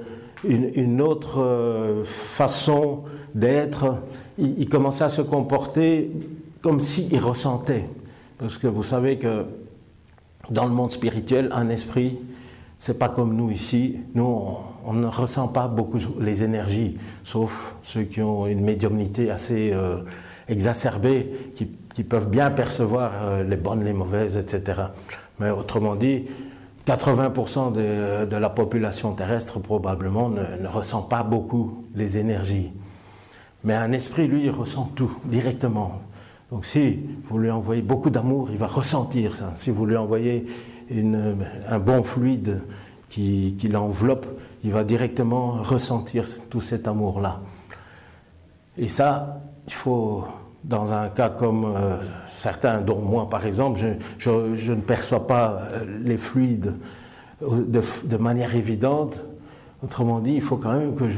une, 0.44 1.00
autre 1.00 1.40
euh, 1.40 2.04
façon 2.04 3.04
d'être. 3.34 4.02
Il, 4.38 4.68
commençait 4.68 5.04
à 5.04 5.08
se 5.08 5.22
comporter 5.22 6.10
comme 6.62 6.80
s'il 6.80 7.18
ressentait. 7.18 7.84
Parce 8.38 8.56
que 8.56 8.66
vous 8.66 8.82
savez 8.82 9.18
que 9.18 9.44
dans 10.50 10.64
le 10.64 10.72
monde 10.72 10.90
spirituel, 10.90 11.50
un 11.52 11.68
esprit, 11.68 12.18
c'est 12.78 12.98
pas 12.98 13.08
comme 13.08 13.36
nous 13.36 13.50
ici. 13.50 14.00
Nous, 14.14 14.56
on, 14.84 14.92
ne 14.92 15.06
ressent 15.06 15.48
pas 15.48 15.68
beaucoup 15.68 15.98
les 16.18 16.42
énergies, 16.42 16.98
sauf 17.22 17.76
ceux 17.82 18.02
qui 18.02 18.22
ont 18.22 18.46
une 18.46 18.64
médiumnité 18.64 19.30
assez 19.30 19.72
euh, 19.72 19.98
exacerbée, 20.48 21.52
qui, 21.54 22.04
peuvent 22.04 22.28
bien 22.28 22.50
percevoir 22.50 23.12
euh, 23.22 23.44
les 23.44 23.56
bonnes, 23.56 23.84
les 23.84 23.92
mauvaises, 23.92 24.36
etc. 24.36 24.82
Mais 25.38 25.50
autrement 25.50 25.94
dit, 25.94 26.24
80% 26.86 27.72
de, 27.72 28.36
la 28.36 28.50
population 28.50 29.12
terrestre 29.12 29.60
probablement 29.60 30.28
ne, 30.28 30.66
ressent 30.66 31.02
pas 31.02 31.22
beaucoup 31.22 31.84
les 31.94 32.18
énergies. 32.18 32.72
Mais 33.64 33.74
un 33.74 33.92
esprit, 33.92 34.26
lui, 34.26 34.44
il 34.44 34.50
ressent 34.50 34.90
tout 34.94 35.16
directement. 35.24 36.02
Donc 36.50 36.66
si 36.66 37.00
vous 37.28 37.38
lui 37.38 37.50
envoyez 37.50 37.82
beaucoup 37.82 38.10
d'amour, 38.10 38.48
il 38.50 38.58
va 38.58 38.66
ressentir 38.66 39.34
ça. 39.34 39.52
Si 39.56 39.70
vous 39.70 39.86
lui 39.86 39.96
envoyez 39.96 40.46
un 41.68 41.78
bon 41.78 42.02
fluide 42.02 42.62
qui, 43.08 43.56
l'enveloppe, 43.70 44.26
il 44.64 44.72
va 44.72 44.84
directement 44.84 45.52
ressentir 45.52 46.24
tout 46.50 46.60
cet 46.60 46.88
amour-là. 46.88 47.40
Et 48.78 48.88
ça, 48.88 49.40
il 49.66 49.72
faut, 49.72 50.24
dans 50.64 50.92
un 50.92 51.08
cas 51.08 51.28
comme 51.28 51.64
euh, 51.64 51.96
certains, 52.26 52.80
dont 52.80 53.00
moi 53.00 53.28
par 53.28 53.44
exemple, 53.46 53.80
je, 54.18 54.72
ne 54.72 54.80
perçois 54.80 55.26
pas 55.26 55.58
euh, 55.58 55.84
les 56.04 56.16
fluides 56.16 56.74
de, 57.40 58.16
manière 58.16 58.54
évidente. 58.54 59.24
Autrement 59.82 60.20
dit, 60.20 60.34
il 60.34 60.42
faut 60.42 60.56
quand 60.56 60.78
même 60.78 60.94
que 60.94 61.08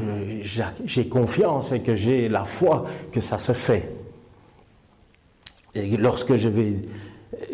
j'ai 0.85 1.07
confiance 1.07 1.71
et 1.71 1.81
que 1.81 1.95
j'ai 1.95 2.29
la 2.29 2.45
foi 2.45 2.85
que 3.11 3.21
ça 3.21 3.37
se 3.37 3.53
fait. 3.53 3.91
Et 5.75 5.97
lorsque 5.97 6.35
je 6.35 6.49
vais 6.49 6.73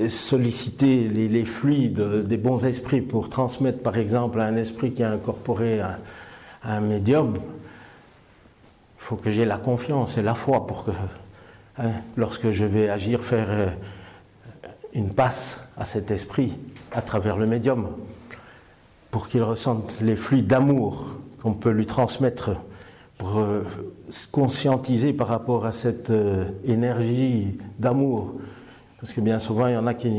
solliciter 0.08 1.08
les, 1.10 1.46
fluides 1.46 2.24
des 2.26 2.38
bons 2.38 2.64
esprits 2.66 3.02
pour 3.02 3.30
transmettre 3.30 3.80
par 3.80 3.98
exemple 3.98 4.40
à 4.40 4.46
un 4.46 4.56
esprit 4.56 4.92
qui 4.94 5.04
a 5.04 5.12
incorporé 5.12 5.82
un 6.64 6.82
médium, 6.82 7.34
il 7.36 9.04
faut 9.04 9.16
que 9.16 9.32
j'ai 9.32 9.46
la 9.46 9.58
confiance 9.58 10.18
et 10.18 10.22
la 10.22 10.36
foi 10.36 10.68
pour 10.68 10.86
que, 10.86 10.92
hein, 11.80 11.92
lorsque 12.16 12.52
je 12.52 12.66
vais 12.66 12.88
agir, 12.88 13.24
faire 13.24 13.48
euh, 13.50 13.68
une 14.94 15.10
passe 15.10 15.62
à 15.76 15.86
cet 15.86 16.12
esprit 16.12 16.56
à 16.92 17.02
travers 17.02 17.38
le 17.38 17.48
médium, 17.48 17.90
pour 19.12 19.28
qu'il 19.28 19.44
ressente 19.44 20.00
les 20.02 20.16
fluides 20.16 20.48
d'amour 20.48 21.06
qu'on 21.42 21.54
peut 21.54 21.72
lui 21.72 21.86
transmettre 21.86 22.52
pour 23.18 23.38
euh, 23.38 23.64
se 24.10 24.28
conscientiser 24.28 25.14
par 25.14 25.28
rapport 25.28 25.66
à 25.66 25.72
cette 25.72 26.10
euh, 26.10 26.46
énergie 26.66 27.58
d'amour. 27.78 28.34
Parce 29.00 29.14
que 29.14 29.22
bien 29.22 29.38
souvent, 29.40 29.68
il 29.68 29.74
y 29.74 29.78
en 29.78 29.86
a 29.86 29.94
qui, 29.94 30.12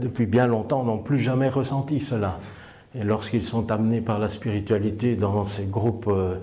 depuis 0.00 0.26
bien 0.26 0.46
longtemps, 0.46 0.82
n'ont 0.82 0.98
plus 0.98 1.18
jamais 1.18 1.48
ressenti 1.48 2.00
cela. 2.00 2.38
Et 2.94 3.04
lorsqu'ils 3.04 3.42
sont 3.42 3.70
amenés 3.70 4.00
par 4.00 4.18
la 4.18 4.28
spiritualité 4.28 5.16
dans 5.16 5.44
ces 5.44 5.66
groupes 5.66 6.08
euh, 6.08 6.38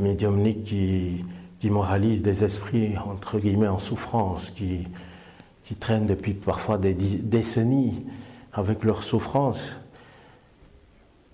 médiumniques 0.00 0.62
qui, 0.62 1.24
qui, 1.58 1.70
moralisent 1.70 2.22
des 2.22 2.44
esprits, 2.44 2.94
entre 2.98 3.38
guillemets, 3.38 3.68
en 3.68 3.78
souffrance, 3.78 4.50
qui, 4.50 4.86
qui 5.64 5.74
traînent 5.74 6.06
depuis 6.06 6.34
parfois 6.34 6.78
des 6.78 6.94
décennies 6.94 8.04
avec 8.52 8.84
leur 8.84 9.02
souffrance, 9.02 9.78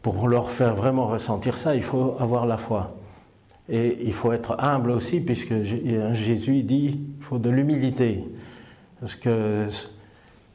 pour 0.02 0.28
leur 0.28 0.50
faire 0.50 0.74
vraiment 0.74 1.06
ressentir 1.06 1.56
ça, 1.56 1.74
il 1.74 1.82
faut 1.82 2.16
avoir 2.18 2.44
la 2.46 2.58
foi. 2.58 2.96
Et 3.68 3.98
il 4.04 4.12
faut 4.12 4.32
être 4.32 4.56
humble 4.58 4.90
aussi, 4.90 5.20
puisque 5.20 5.62
Jésus 5.62 6.62
dit 6.62 7.00
il 7.18 7.24
faut 7.24 7.38
de 7.38 7.48
l'humilité. 7.48 8.24
Parce 9.00 9.16
que 9.16 9.68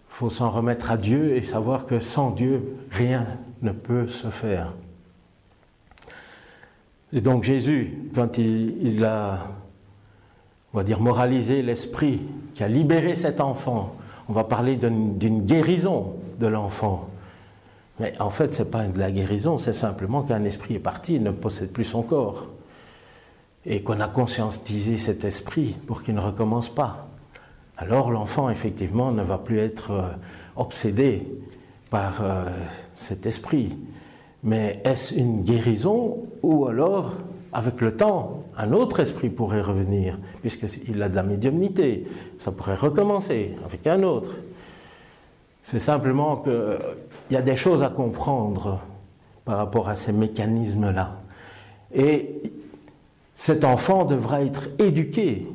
faut 0.10 0.30
s'en 0.30 0.50
remettre 0.50 0.90
à 0.90 0.98
Dieu 0.98 1.36
et 1.36 1.42
savoir 1.44 1.86
que 1.86 2.00
sans 2.00 2.32
Dieu, 2.32 2.76
rien 2.90 3.28
ne 3.62 3.72
peut 3.72 4.08
se 4.08 4.30
faire. 4.30 4.74
Et 7.14 7.22
donc 7.22 7.44
Jésus, 7.44 7.94
quand 8.16 8.38
il, 8.38 9.06
a, 9.06 9.48
on 10.74 10.78
va 10.78 10.84
dire, 10.84 11.00
moralisé 11.00 11.62
l'esprit, 11.62 12.24
qui 12.56 12.64
a 12.64 12.68
libéré 12.68 13.14
cet 13.14 13.40
enfant, 13.40 13.96
on 14.28 14.34
va 14.34 14.44
parler 14.44 14.76
d'une 14.76 15.46
guérison 15.46 16.16
de 16.40 16.48
l'enfant. 16.48 17.10
Mais 18.00 18.14
en 18.20 18.30
fait, 18.30 18.54
ce 18.54 18.64
n'est 18.64 18.70
pas 18.70 18.86
de 18.86 19.00
la 19.00 19.12
guérison, 19.12 19.58
c'est 19.58 19.74
simplement 19.74 20.24
qu'un 20.24 20.44
esprit 20.44 20.76
est 20.76 20.80
parti, 20.80 21.16
il 21.16 21.24
ne 21.24 21.32
possède 21.32 21.72
plus 21.72 21.84
son 21.84 22.04
corps 22.04 22.48
et 23.66 23.82
qu'on 23.82 24.00
a 24.00 24.08
conscientisé 24.08 24.98
cet 24.98 25.26
esprit 25.26 25.76
pour 25.88 26.04
qu'il 26.04 26.16
ne 26.16 26.22
recommence 26.22 26.70
pas. 26.70 27.10
Alors 27.78 28.12
l'enfant, 28.12 28.50
effectivement, 28.50 29.12
ne 29.12 29.24
va 29.24 29.38
plus 29.38 29.60
être 29.60 29.92
euh, 29.92 30.10
obsédé 30.56 31.28
par 31.90 32.22
euh, 32.22 32.46
cet 32.94 33.26
esprit. 33.26 33.78
Mais 34.44 34.82
est-ce 34.84 35.14
une 35.14 35.42
guérison 35.42 36.26
ou 36.44 36.68
alors, 36.68 37.14
avec 37.52 37.82
le 37.82 37.96
temps, 37.96 38.44
un 38.58 38.72
autre 38.72 39.00
esprit 39.00 39.30
pourrait 39.30 39.62
revenir, 39.62 40.18
puisqu'il 40.42 41.02
a 41.04 41.10
de 41.10 41.16
la 41.16 41.24
médiumnité. 41.24 42.08
Ça 42.38 42.52
pourrait 42.52 42.76
recommencer 42.76 43.56
avec 43.66 43.86
un 43.88 44.04
autre. 44.04 44.32
C'est 45.70 45.80
simplement 45.80 46.38
qu'il 46.38 46.80
y 47.30 47.36
a 47.36 47.42
des 47.42 47.58
choses 47.58 47.84
à 47.84 47.90
comprendre 47.90 48.80
par 49.44 49.58
rapport 49.58 49.90
à 49.90 49.98
ces 49.98 50.14
mécanismes-là. 50.14 51.18
Et 51.94 52.42
cet 53.36 53.66
enfant 53.66 54.06
devra 54.06 54.44
être 54.44 54.70
éduqué 54.80 55.46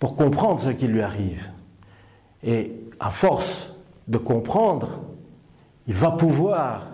pour 0.00 0.16
comprendre 0.16 0.58
ce 0.58 0.70
qui 0.70 0.88
lui 0.88 1.00
arrive. 1.00 1.48
Et 2.42 2.72
à 2.98 3.10
force 3.10 3.72
de 4.08 4.18
comprendre, 4.18 4.98
il 5.86 5.94
va 5.94 6.10
pouvoir, 6.10 6.88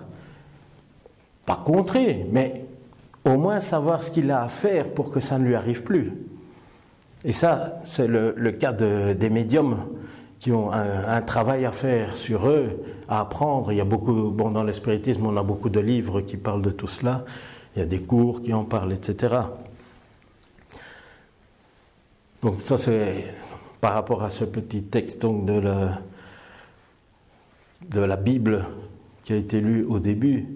pas 1.46 1.62
contrer, 1.64 2.26
mais 2.30 2.66
au 3.24 3.38
moins 3.38 3.60
savoir 3.60 4.02
ce 4.02 4.10
qu'il 4.10 4.30
a 4.30 4.42
à 4.42 4.48
faire 4.50 4.92
pour 4.92 5.10
que 5.10 5.20
ça 5.20 5.38
ne 5.38 5.46
lui 5.46 5.54
arrive 5.54 5.84
plus. 5.84 6.12
Et 7.24 7.32
ça, 7.32 7.80
c'est 7.84 8.06
le, 8.06 8.52
cas 8.52 8.74
des 8.74 9.30
médiums 9.30 9.86
qui 10.38 10.52
ont 10.52 10.70
un, 10.72 11.20
travail 11.22 11.64
à 11.64 11.72
faire 11.72 12.14
sur 12.14 12.48
eux, 12.48 12.80
à 13.08 13.20
apprendre. 13.20 13.72
Il 13.72 13.78
y 13.78 13.80
a 13.80 13.84
beaucoup, 13.84 14.30
bon, 14.30 14.50
dans 14.50 14.62
l'espiritisme, 14.62 15.26
on 15.26 15.36
a 15.36 15.42
beaucoup 15.42 15.68
de 15.68 15.80
livres 15.80 16.20
qui 16.20 16.36
parlent 16.36 16.62
de 16.62 16.70
tout 16.70 16.86
cela. 16.86 17.24
Il 17.74 17.80
y 17.80 17.82
a 17.82 17.86
des 17.86 18.02
cours 18.02 18.40
qui 18.40 18.52
en 18.52 18.64
parlent, 18.64 18.92
etc. 18.92 19.36
Donc 22.42 22.60
ça, 22.62 22.78
c'est 22.78 23.34
par 23.80 23.94
rapport 23.94 24.22
à 24.22 24.30
ce 24.30 24.44
petit 24.44 24.84
texte 24.84 25.22
donc, 25.22 25.44
de, 25.44 25.54
la, 25.54 26.00
de 27.88 28.00
la 28.00 28.16
Bible 28.16 28.64
qui 29.24 29.32
a 29.32 29.36
été 29.36 29.60
lu 29.60 29.84
au 29.84 29.98
début. 29.98 30.46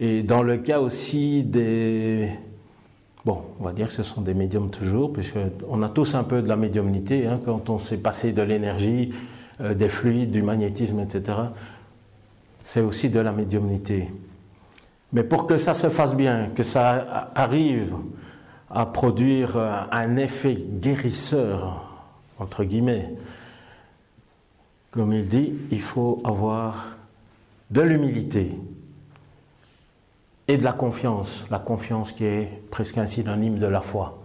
Et 0.00 0.22
dans 0.22 0.42
le 0.42 0.58
cas 0.58 0.80
aussi 0.80 1.44
des... 1.44 2.30
Bon, 3.24 3.42
on 3.58 3.64
va 3.64 3.72
dire 3.72 3.88
que 3.88 3.92
ce 3.94 4.02
sont 4.02 4.20
des 4.20 4.34
médiums 4.34 4.70
toujours, 4.70 5.12
puisqu'on 5.12 5.82
a 5.82 5.88
tous 5.88 6.14
un 6.14 6.24
peu 6.24 6.42
de 6.42 6.48
la 6.48 6.56
médiumnité, 6.56 7.26
hein, 7.26 7.40
quand 7.42 7.70
on 7.70 7.78
s'est 7.78 7.96
passé 7.96 8.32
de 8.32 8.42
l'énergie, 8.42 9.14
euh, 9.62 9.74
des 9.74 9.88
fluides, 9.88 10.30
du 10.30 10.42
magnétisme, 10.42 11.00
etc. 11.00 11.38
C'est 12.64 12.80
aussi 12.80 13.08
de 13.08 13.20
la 13.20 13.32
médiumnité. 13.32 14.10
Mais 15.12 15.24
pour 15.24 15.46
que 15.46 15.56
ça 15.56 15.72
se 15.72 15.88
fasse 15.88 16.14
bien, 16.14 16.50
que 16.54 16.62
ça 16.62 17.30
arrive 17.34 17.94
à 18.70 18.84
produire 18.84 19.56
un 19.90 20.16
effet 20.16 20.54
guérisseur, 20.54 22.04
entre 22.38 22.64
guillemets, 22.64 23.14
comme 24.90 25.12
il 25.12 25.26
dit, 25.28 25.54
il 25.70 25.80
faut 25.80 26.20
avoir 26.24 26.96
de 27.70 27.80
l'humilité 27.80 28.56
et 30.48 30.56
de 30.56 30.64
la 30.64 30.72
confiance, 30.72 31.44
la 31.50 31.58
confiance 31.58 32.12
qui 32.12 32.24
est 32.24 32.62
presque 32.70 32.98
un 32.98 33.06
synonyme 33.06 33.58
de 33.58 33.66
la 33.66 33.80
foi. 33.80 34.22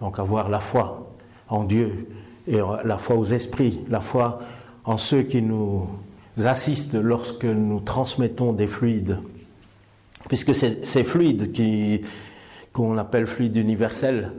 Donc 0.00 0.18
avoir 0.18 0.48
la 0.48 0.60
foi 0.60 1.10
en 1.48 1.64
Dieu 1.64 2.08
et 2.46 2.58
la 2.84 2.98
foi 2.98 3.16
aux 3.16 3.24
esprits, 3.24 3.80
la 3.88 4.00
foi 4.00 4.40
en 4.84 4.96
ceux 4.96 5.22
qui 5.22 5.42
nous 5.42 5.88
assistent 6.42 6.94
lorsque 6.94 7.44
nous 7.44 7.80
transmettons 7.80 8.52
des 8.52 8.66
fluides. 8.66 9.18
Puisque 10.28 10.54
ces 10.54 11.04
fluides 11.04 11.52
qu'on 12.72 12.96
appelle 12.96 13.26
fluides 13.26 13.56
universels, 13.56 14.32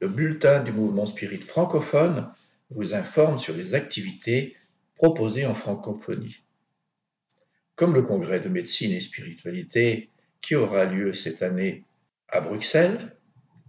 Le 0.00 0.06
bulletin 0.06 0.62
du 0.62 0.70
mouvement 0.70 1.06
spirit 1.06 1.40
francophone 1.40 2.30
vous 2.70 2.94
informe 2.94 3.40
sur 3.40 3.56
les 3.56 3.74
activités 3.74 4.56
proposées 4.94 5.44
en 5.44 5.56
francophonie, 5.56 6.36
comme 7.78 7.94
le 7.94 8.02
congrès 8.02 8.40
de 8.40 8.48
médecine 8.48 8.90
et 8.92 9.00
spiritualité 9.00 10.10
qui 10.40 10.56
aura 10.56 10.84
lieu 10.84 11.12
cette 11.12 11.42
année 11.44 11.84
à 12.28 12.40
Bruxelles 12.40 13.16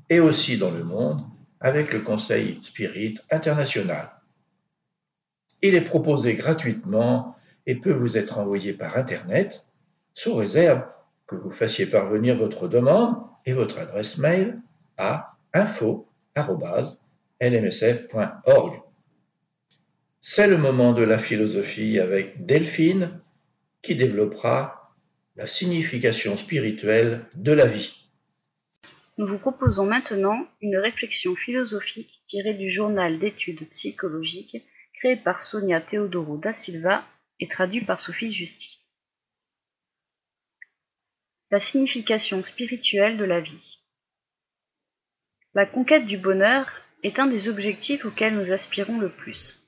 et 0.09 0.19
aussi 0.19 0.57
dans 0.57 0.71
le 0.71 0.83
monde 0.83 1.21
avec 1.61 1.93
le 1.93 1.99
Conseil 1.99 2.59
Spirit 2.63 3.19
international. 3.29 4.09
Il 5.61 5.75
est 5.75 5.81
proposé 5.81 6.33
gratuitement 6.33 7.35
et 7.67 7.75
peut 7.75 7.91
vous 7.91 8.17
être 8.17 8.39
envoyé 8.39 8.73
par 8.73 8.97
Internet 8.97 9.67
sous 10.15 10.33
réserve 10.33 10.87
que 11.27 11.35
vous 11.35 11.51
fassiez 11.51 11.85
parvenir 11.85 12.35
votre 12.35 12.67
demande 12.67 13.15
et 13.45 13.53
votre 13.53 13.77
adresse 13.77 14.17
mail 14.17 14.59
à 14.97 15.37
info.lmsf.org. 15.53 16.09
C'est 20.21 20.47
le 20.47 20.57
moment 20.57 20.93
de 20.93 21.03
la 21.03 21.19
philosophie 21.19 21.99
avec 21.99 22.43
Delphine 22.43 23.21
qui 23.81 23.95
développera 23.95 24.95
la 25.35 25.47
signification 25.47 26.35
spirituelle 26.37 27.25
de 27.35 27.51
la 27.51 27.65
vie. 27.65 27.95
Nous 29.17 29.27
vous 29.27 29.37
proposons 29.37 29.85
maintenant 29.85 30.47
une 30.61 30.77
réflexion 30.77 31.35
philosophique 31.35 32.21
tirée 32.25 32.53
du 32.53 32.69
journal 32.69 33.19
d'études 33.19 33.67
psychologiques 33.69 34.57
créé 34.93 35.15
par 35.15 35.39
Sonia 35.39 35.81
Teodoro 35.81 36.37
da 36.37 36.53
Silva 36.53 37.05
et 37.39 37.47
traduit 37.47 37.83
par 37.83 37.99
Sophie 37.99 38.33
Justi. 38.33 38.79
La 41.51 41.59
signification 41.59 42.43
spirituelle 42.43 43.17
de 43.17 43.23
la 43.23 43.39
vie. 43.39 43.79
La 45.53 45.65
conquête 45.65 46.05
du 46.05 46.17
bonheur 46.17 46.69
est 47.01 47.17
un 47.17 47.25
des 47.25 47.47
objectifs 47.47 48.05
auxquels 48.05 48.35
nous 48.35 48.51
aspirons 48.51 48.99
le 48.99 49.09
plus. 49.09 49.58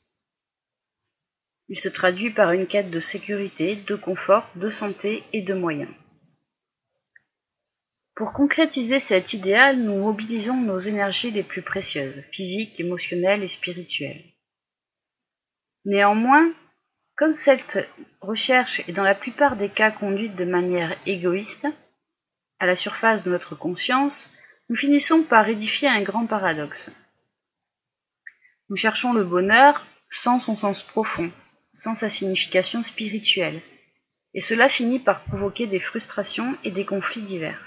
Il 1.72 1.80
se 1.80 1.88
traduit 1.88 2.32
par 2.32 2.52
une 2.52 2.68
quête 2.68 2.90
de 2.90 3.00
sécurité, 3.00 3.78
de 3.78 3.96
confort, 3.96 4.46
de 4.56 4.70
santé 4.70 5.24
et 5.32 5.42
de 5.42 5.54
moyens. 5.54 5.90
Pour 8.14 8.34
concrétiser 8.34 9.00
cet 9.00 9.32
idéal, 9.32 9.78
nous 9.78 9.98
mobilisons 9.98 10.60
nos 10.60 10.80
énergies 10.80 11.32
les 11.32 11.44
plus 11.44 11.62
précieuses, 11.62 12.26
physiques, 12.34 12.78
émotionnelles 12.78 13.42
et 13.42 13.48
spirituelles. 13.48 14.22
Néanmoins, 15.86 16.52
comme 17.16 17.36
cette 17.36 17.90
recherche 18.20 18.82
est 18.90 18.92
dans 18.92 19.06
la 19.06 19.16
plupart 19.16 19.56
des 19.56 19.70
cas 19.70 19.92
conduite 19.92 20.36
de 20.36 20.44
manière 20.44 20.98
égoïste, 21.06 21.68
à 22.60 22.66
la 22.66 22.76
surface 22.76 23.24
de 23.24 23.32
notre 23.32 23.56
conscience, 23.56 24.36
nous 24.68 24.76
finissons 24.76 25.24
par 25.24 25.48
édifier 25.48 25.88
un 25.88 26.02
grand 26.02 26.26
paradoxe. 26.26 26.92
Nous 28.68 28.76
cherchons 28.76 29.14
le 29.14 29.24
bonheur 29.24 29.86
sans 30.10 30.42
son 30.42 30.58
sens 30.58 30.84
profond, 30.84 31.32
sans 31.82 31.96
sa 31.96 32.10
signification 32.10 32.84
spirituelle, 32.84 33.60
et 34.36 34.42
cela 34.42 34.70
finit 34.70 35.00
par 35.00 35.24
provoquer 35.24 35.66
des 35.66 35.80
frustrations 35.80 36.56
et 36.64 36.70
des 36.70 36.86
conflits 36.86 37.24
divers. 37.24 37.60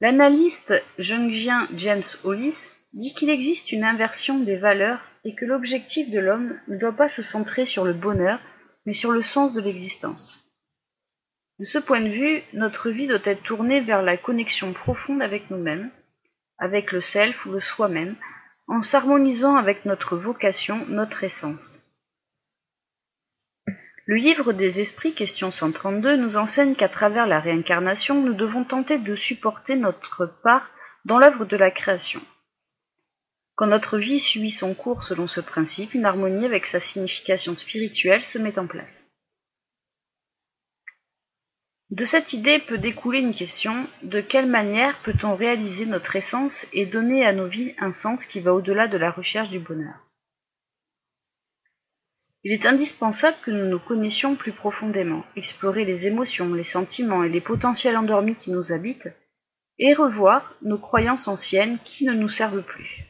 L'analyste 0.00 0.74
jungien 0.98 1.68
James 1.76 2.02
Hollis 2.24 2.74
dit 2.92 3.14
qu'il 3.14 3.30
existe 3.30 3.70
une 3.70 3.84
inversion 3.84 4.40
des 4.40 4.56
valeurs 4.56 5.00
et 5.24 5.36
que 5.36 5.44
l'objectif 5.44 6.10
de 6.10 6.18
l'homme 6.18 6.58
ne 6.66 6.76
doit 6.76 6.96
pas 6.96 7.06
se 7.06 7.22
centrer 7.22 7.64
sur 7.64 7.84
le 7.84 7.92
bonheur, 7.92 8.40
mais 8.84 8.92
sur 8.92 9.12
le 9.12 9.22
sens 9.22 9.54
de 9.54 9.60
l'existence. 9.60 10.52
De 11.60 11.64
ce 11.64 11.78
point 11.78 12.00
de 12.00 12.08
vue, 12.08 12.42
notre 12.54 12.90
vie 12.90 13.06
doit 13.06 13.20
être 13.24 13.44
tournée 13.44 13.80
vers 13.80 14.02
la 14.02 14.16
connexion 14.16 14.72
profonde 14.72 15.22
avec 15.22 15.48
nous-mêmes, 15.50 15.92
avec 16.58 16.90
le 16.90 17.00
self 17.00 17.46
ou 17.46 17.52
le 17.52 17.60
soi-même, 17.60 18.16
en 18.72 18.80
s'harmonisant 18.80 19.56
avec 19.56 19.84
notre 19.84 20.16
vocation, 20.16 20.86
notre 20.88 21.24
essence. 21.24 21.82
Le 24.06 24.16
livre 24.16 24.54
des 24.54 24.80
esprits, 24.80 25.14
question 25.14 25.50
132, 25.50 26.16
nous 26.16 26.38
enseigne 26.38 26.74
qu'à 26.74 26.88
travers 26.88 27.26
la 27.26 27.38
réincarnation, 27.38 28.22
nous 28.22 28.32
devons 28.32 28.64
tenter 28.64 28.96
de 28.96 29.14
supporter 29.14 29.76
notre 29.76 30.24
part 30.42 30.70
dans 31.04 31.18
l'œuvre 31.18 31.44
de 31.44 31.56
la 31.58 31.70
création. 31.70 32.22
Quand 33.56 33.66
notre 33.66 33.98
vie 33.98 34.20
suit 34.20 34.50
son 34.50 34.72
cours 34.72 35.04
selon 35.04 35.28
ce 35.28 35.42
principe, 35.42 35.92
une 35.92 36.06
harmonie 36.06 36.46
avec 36.46 36.64
sa 36.64 36.80
signification 36.80 37.54
spirituelle 37.54 38.24
se 38.24 38.38
met 38.38 38.58
en 38.58 38.66
place. 38.66 39.11
De 41.92 42.04
cette 42.04 42.32
idée 42.32 42.58
peut 42.58 42.78
découler 42.78 43.18
une 43.18 43.34
question 43.34 43.86
de 44.02 44.22
quelle 44.22 44.46
manière 44.46 45.02
peut-on 45.02 45.36
réaliser 45.36 45.84
notre 45.84 46.16
essence 46.16 46.66
et 46.72 46.86
donner 46.86 47.26
à 47.26 47.34
nos 47.34 47.46
vies 47.46 47.74
un 47.78 47.92
sens 47.92 48.24
qui 48.24 48.40
va 48.40 48.54
au-delà 48.54 48.88
de 48.88 48.96
la 48.96 49.10
recherche 49.10 49.50
du 49.50 49.58
bonheur? 49.58 49.96
Il 52.44 52.52
est 52.52 52.64
indispensable 52.64 53.36
que 53.42 53.50
nous 53.50 53.66
nous 53.66 53.78
connaissions 53.78 54.36
plus 54.36 54.52
profondément, 54.52 55.22
explorer 55.36 55.84
les 55.84 56.06
émotions, 56.06 56.54
les 56.54 56.62
sentiments 56.62 57.24
et 57.24 57.28
les 57.28 57.42
potentiels 57.42 57.98
endormis 57.98 58.36
qui 58.36 58.52
nous 58.52 58.72
habitent, 58.72 59.10
et 59.78 59.92
revoir 59.92 60.54
nos 60.62 60.78
croyances 60.78 61.28
anciennes 61.28 61.78
qui 61.84 62.06
ne 62.06 62.14
nous 62.14 62.30
servent 62.30 62.62
plus. 62.62 63.04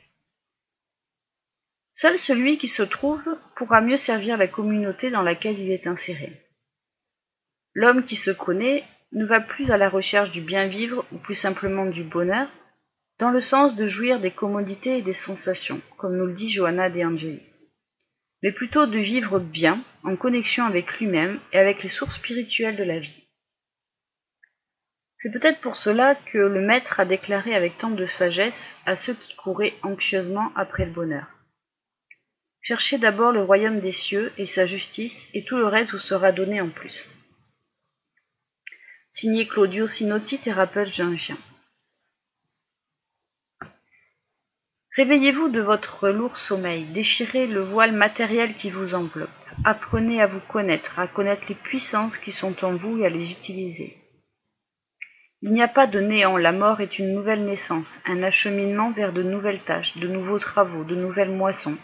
Seul 1.95 2.18
celui 2.18 2.59
qui 2.59 2.66
se 2.66 2.83
trouve 2.83 3.39
pourra 3.55 3.80
mieux 3.80 3.97
servir 3.97 4.37
la 4.37 4.49
communauté 4.49 5.12
dans 5.12 5.22
laquelle 5.22 5.61
il 5.61 5.70
est 5.70 5.87
inséré. 5.87 6.43
L'homme 7.74 8.04
qui 8.04 8.16
se 8.16 8.30
connaît 8.30 8.84
ne 9.12 9.24
va 9.24 9.40
plus 9.40 9.70
à 9.70 9.76
la 9.76 9.88
recherche 9.88 10.30
du 10.30 10.40
bien 10.40 10.66
vivre 10.66 11.04
ou 11.12 11.18
plus 11.18 11.34
simplement 11.34 11.86
du 11.86 12.02
bonheur, 12.02 12.48
dans 13.18 13.30
le 13.30 13.40
sens 13.40 13.76
de 13.76 13.86
jouir 13.86 14.20
des 14.20 14.30
commodités 14.30 14.98
et 14.98 15.02
des 15.02 15.14
sensations, 15.14 15.80
comme 15.96 16.16
nous 16.16 16.26
le 16.26 16.34
dit 16.34 16.48
Johanna 16.48 16.90
de 16.90 17.04
Angelis 17.04 17.72
mais 18.42 18.52
plutôt 18.52 18.86
de 18.86 18.98
vivre 18.98 19.38
bien, 19.38 19.82
en 20.02 20.16
connexion 20.16 20.64
avec 20.64 20.98
lui-même 20.98 21.38
et 21.52 21.58
avec 21.58 21.82
les 21.82 21.88
sources 21.88 22.16
spirituelles 22.16 22.76
de 22.76 22.82
la 22.82 22.98
vie. 22.98 23.22
C'est 25.20 25.30
peut-être 25.30 25.60
pour 25.60 25.76
cela 25.76 26.16
que 26.16 26.38
le 26.38 26.60
Maître 26.60 26.98
a 26.98 27.04
déclaré 27.04 27.54
avec 27.54 27.78
tant 27.78 27.90
de 27.90 28.06
sagesse 28.06 28.76
à 28.86 28.96
ceux 28.96 29.14
qui 29.14 29.36
couraient 29.36 29.74
anxieusement 29.82 30.50
après 30.56 30.84
le 30.84 30.90
bonheur. 30.90 31.26
Cherchez 32.60 32.98
d'abord 32.98 33.30
le 33.30 33.42
royaume 33.42 33.80
des 33.80 33.92
cieux 33.92 34.32
et 34.36 34.46
sa 34.46 34.66
justice, 34.66 35.30
et 35.34 35.44
tout 35.44 35.56
le 35.56 35.66
reste 35.66 35.92
vous 35.92 35.98
sera 35.98 36.32
donné 36.32 36.60
en 36.60 36.70
plus. 36.70 37.08
Signé 39.14 39.46
Claudio 39.46 39.86
Sinotti, 39.86 40.38
thérapeute 40.38 40.88
chien. 40.88 41.36
Réveillez-vous 44.96 45.50
de 45.50 45.60
votre 45.60 46.08
lourd 46.08 46.38
sommeil, 46.38 46.86
déchirez 46.86 47.46
le 47.46 47.60
voile 47.60 47.92
matériel 47.92 48.56
qui 48.56 48.70
vous 48.70 48.94
enveloppe, 48.94 49.28
apprenez 49.66 50.22
à 50.22 50.26
vous 50.26 50.40
connaître, 50.40 50.98
à 50.98 51.08
connaître 51.08 51.44
les 51.50 51.54
puissances 51.54 52.16
qui 52.16 52.30
sont 52.30 52.64
en 52.64 52.74
vous 52.74 53.00
et 53.00 53.06
à 53.06 53.10
les 53.10 53.32
utiliser. 53.32 53.98
Il 55.42 55.52
n'y 55.52 55.62
a 55.62 55.68
pas 55.68 55.86
de 55.86 56.00
néant, 56.00 56.38
la 56.38 56.52
mort 56.52 56.80
est 56.80 56.98
une 56.98 57.12
nouvelle 57.12 57.44
naissance, 57.44 57.98
un 58.06 58.22
acheminement 58.22 58.92
vers 58.92 59.12
de 59.12 59.22
nouvelles 59.22 59.62
tâches, 59.62 59.98
de 59.98 60.08
nouveaux 60.08 60.38
travaux, 60.38 60.84
de 60.84 60.96
nouvelles 60.96 61.36
moissons. 61.36 61.76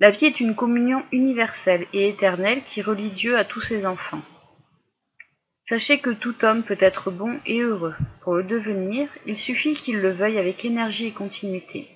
La 0.00 0.10
vie 0.10 0.24
est 0.24 0.40
une 0.40 0.54
communion 0.54 1.04
universelle 1.12 1.86
et 1.92 2.08
éternelle 2.08 2.62
qui 2.64 2.80
relie 2.80 3.10
Dieu 3.10 3.36
à 3.36 3.44
tous 3.44 3.60
ses 3.60 3.84
enfants. 3.84 4.22
Sachez 5.64 6.00
que 6.00 6.10
tout 6.10 6.44
homme 6.44 6.64
peut 6.64 6.76
être 6.80 7.10
bon 7.10 7.38
et 7.46 7.60
heureux. 7.60 7.94
Pour 8.22 8.34
le 8.34 8.42
devenir, 8.42 9.08
il 9.26 9.38
suffit 9.38 9.74
qu'il 9.74 10.00
le 10.00 10.12
veuille 10.12 10.38
avec 10.38 10.64
énergie 10.64 11.06
et 11.06 11.12
continuité. 11.12 11.88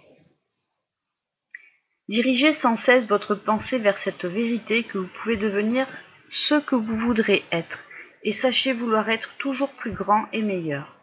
Dirigez 2.09 2.53
sans 2.53 2.77
cesse 2.77 3.07
votre 3.07 3.35
pensée 3.35 3.79
vers 3.79 3.99
cette 3.99 4.25
vérité 4.25 4.85
que 4.85 4.99
vous 4.99 5.11
pouvez 5.21 5.37
devenir 5.37 5.89
ce 6.29 6.55
que 6.55 6.77
vous 6.77 6.95
voudrez 6.95 7.43
être, 7.51 7.83
et 8.23 8.33
sachez 8.33 8.73
vouloir 8.73 9.09
être 9.11 9.37
toujours 9.39 9.73
plus 9.73 9.93
grand 9.93 10.27
et 10.33 10.43
meilleur. 10.43 10.97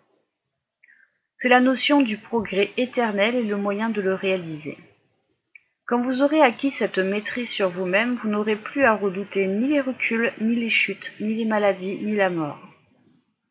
C'est 1.35 1.49
la 1.49 1.59
notion 1.59 2.01
du 2.01 2.17
progrès 2.17 2.71
éternel 2.77 3.35
et 3.35 3.43
le 3.43 3.57
moyen 3.57 3.89
de 3.89 4.01
le 4.01 4.15
réaliser. 4.15 4.77
Quand 5.85 6.01
vous 6.01 6.21
aurez 6.21 6.41
acquis 6.41 6.71
cette 6.71 6.97
maîtrise 6.97 7.49
sur 7.49 7.67
vous-même, 7.67 8.15
vous 8.15 8.29
n'aurez 8.29 8.55
plus 8.55 8.85
à 8.85 8.95
redouter 8.95 9.47
ni 9.47 9.67
les 9.67 9.81
reculs, 9.81 10.33
ni 10.39 10.55
les 10.55 10.69
chutes, 10.69 11.13
ni 11.19 11.35
les 11.35 11.45
maladies, 11.45 11.97
ni 11.97 12.15
la 12.15 12.29
mort. 12.29 12.59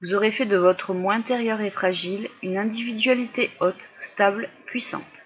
Vous 0.00 0.14
aurez 0.14 0.32
fait 0.32 0.46
de 0.46 0.56
votre 0.56 0.94
moi 0.94 1.14
intérieur 1.14 1.60
et 1.60 1.70
fragile 1.70 2.30
une 2.42 2.56
individualité 2.56 3.50
haute, 3.60 3.88
stable, 3.96 4.48
puissante. 4.64 5.22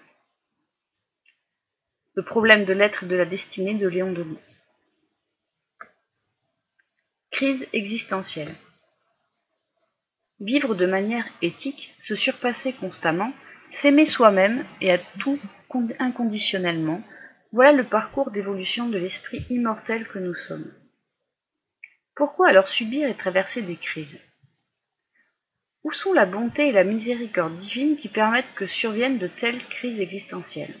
Le 2.15 2.23
problème 2.23 2.65
de 2.65 2.73
l'être 2.73 3.03
et 3.03 3.07
de 3.07 3.15
la 3.15 3.25
destinée 3.25 3.73
de 3.73 3.87
Léon 3.87 4.11
Denis. 4.11 4.37
Crise 7.31 7.69
existentielle. 7.71 8.53
Vivre 10.39 10.75
de 10.75 10.85
manière 10.85 11.25
éthique, 11.41 11.95
se 12.05 12.15
surpasser 12.15 12.73
constamment, 12.73 13.31
s'aimer 13.71 14.05
soi-même 14.05 14.65
et 14.81 14.91
à 14.91 14.97
tout 14.97 15.39
inconditionnellement, 15.99 17.01
voilà 17.51 17.71
le 17.71 17.83
parcours 17.83 18.31
d'évolution 18.31 18.89
de 18.89 18.97
l'esprit 18.97 19.45
immortel 19.49 20.07
que 20.07 20.19
nous 20.19 20.35
sommes. 20.35 20.71
Pourquoi 22.15 22.49
alors 22.49 22.67
subir 22.67 23.07
et 23.07 23.15
traverser 23.15 23.61
des 23.61 23.75
crises? 23.75 24.23
Où 25.83 25.91
sont 25.93 26.13
la 26.13 26.25
bonté 26.25 26.67
et 26.67 26.71
la 26.71 26.83
miséricorde 26.83 27.55
divine 27.55 27.95
qui 27.95 28.09
permettent 28.09 28.53
que 28.55 28.67
surviennent 28.67 29.19
de 29.19 29.27
telles 29.27 29.63
crises 29.65 30.01
existentielles? 30.01 30.75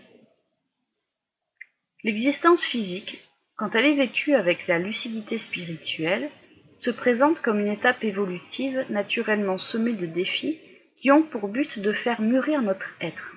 L'existence 2.03 2.63
physique, 2.63 3.23
quand 3.55 3.75
elle 3.75 3.85
est 3.85 3.95
vécue 3.95 4.33
avec 4.33 4.67
la 4.67 4.79
lucidité 4.79 5.37
spirituelle, 5.37 6.29
se 6.77 6.91
présente 6.91 7.41
comme 7.41 7.59
une 7.59 7.71
étape 7.71 8.03
évolutive 8.03 8.85
naturellement 8.89 9.57
semée 9.57 9.93
de 9.93 10.05
défis 10.05 10.59
qui 10.99 11.11
ont 11.11 11.23
pour 11.23 11.47
but 11.47 11.79
de 11.79 11.93
faire 11.93 12.21
mûrir 12.21 12.61
notre 12.61 12.93
être. 13.01 13.36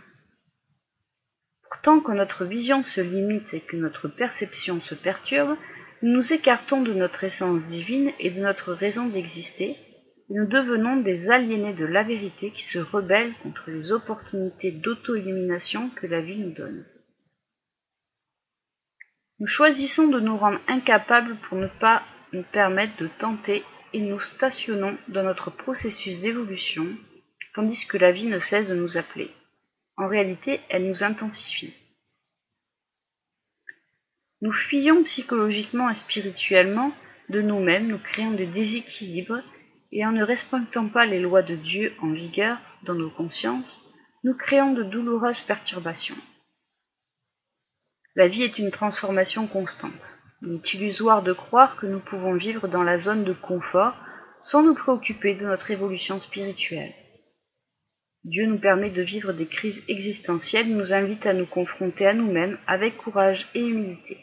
Tant 1.83 2.01
que 2.01 2.13
notre 2.13 2.45
vision 2.45 2.83
se 2.83 3.01
limite 3.01 3.55
et 3.55 3.61
que 3.61 3.77
notre 3.77 4.09
perception 4.09 4.81
se 4.81 4.95
perturbe, 4.95 5.57
nous 6.03 6.13
nous 6.13 6.33
écartons 6.33 6.83
de 6.83 6.93
notre 6.93 7.25
essence 7.25 7.63
divine 7.65 8.13
et 8.19 8.31
de 8.31 8.41
notre 8.41 8.73
raison 8.73 9.07
d'exister, 9.07 9.71
et 9.71 10.35
nous 10.35 10.47
devenons 10.47 10.97
des 10.97 11.31
aliénés 11.31 11.75
de 11.75 11.85
la 11.85 12.03
vérité 12.03 12.53
qui 12.53 12.65
se 12.65 12.79
rebellent 12.79 13.35
contre 13.43 13.71
les 13.71 13.93
opportunités 13.93 14.71
d'auto-illumination 14.71 15.91
que 15.91 16.07
la 16.07 16.21
vie 16.21 16.39
nous 16.39 16.53
donne. 16.53 16.85
Nous 19.41 19.47
choisissons 19.47 20.09
de 20.09 20.21
nous 20.21 20.37
rendre 20.37 20.61
incapables 20.69 21.37
pour 21.49 21.57
ne 21.59 21.67
pas 21.67 22.03
nous 22.33 22.45
permettre 22.45 22.97
de 22.99 23.09
tenter 23.19 23.65
et 23.93 24.01
nous 24.01 24.21
stationnons 24.21 24.97
dans 25.09 25.23
notre 25.23 25.51
processus 25.51 26.21
d'évolution, 26.21 26.87
tandis 27.55 27.87
que 27.87 27.97
la 27.97 28.13
vie 28.13 28.27
ne 28.27 28.39
cesse 28.39 28.69
de 28.69 28.75
nous 28.75 28.99
appeler. 28.99 29.31
En 30.01 30.09
réalité, 30.09 30.61
elle 30.71 30.89
nous 30.89 31.05
intensifie. 31.05 31.75
Nous 34.41 34.51
fuyons 34.51 35.05
psychologiquement 35.05 35.91
et 35.91 35.95
spirituellement 35.95 36.93
de 37.29 37.43
nous-mêmes, 37.43 37.87
nous 37.87 37.99
créons 37.99 38.31
des 38.31 38.47
déséquilibres, 38.47 39.43
et 39.93 40.07
en 40.07 40.13
ne 40.13 40.25
respectant 40.25 40.89
pas 40.89 41.05
les 41.05 41.21
lois 41.21 41.43
de 41.43 41.55
Dieu 41.55 41.93
en 42.01 42.13
vigueur 42.13 42.57
dans 42.85 42.95
nos 42.95 43.11
consciences, 43.11 43.85
nous 44.25 44.33
créons 44.33 44.73
de 44.73 44.85
douloureuses 44.85 45.43
perturbations. 45.43 46.17
La 48.15 48.27
vie 48.27 48.45
est 48.45 48.59
une 48.59 48.71
transformation 48.71 49.47
constante. 49.47 50.19
Il 50.41 50.55
est 50.55 50.73
illusoire 50.73 51.23
de 51.23 51.35
croire 51.35 51.77
que 51.77 51.85
nous 51.85 52.01
pouvons 52.01 52.33
vivre 52.33 52.69
dans 52.69 52.85
la 52.85 52.99
zone 52.99 53.25
de 53.25 53.35
confort 53.35 53.95
sans 54.41 54.63
nous 54.63 54.75
préoccuper 54.75 55.35
de 55.35 55.45
notre 55.45 55.71
évolution 55.71 56.21
spirituelle. 56.21 56.95
Dieu 58.25 58.45
nous 58.45 58.59
permet 58.59 58.91
de 58.91 59.01
vivre 59.01 59.33
des 59.33 59.47
crises 59.47 59.83
existentielles, 59.89 60.69
nous 60.69 60.93
invite 60.93 61.25
à 61.25 61.33
nous 61.33 61.47
confronter 61.47 62.07
à 62.07 62.13
nous-mêmes 62.13 62.59
avec 62.67 62.99
courage 62.99 63.49
et 63.55 63.61
humilité, 63.61 64.19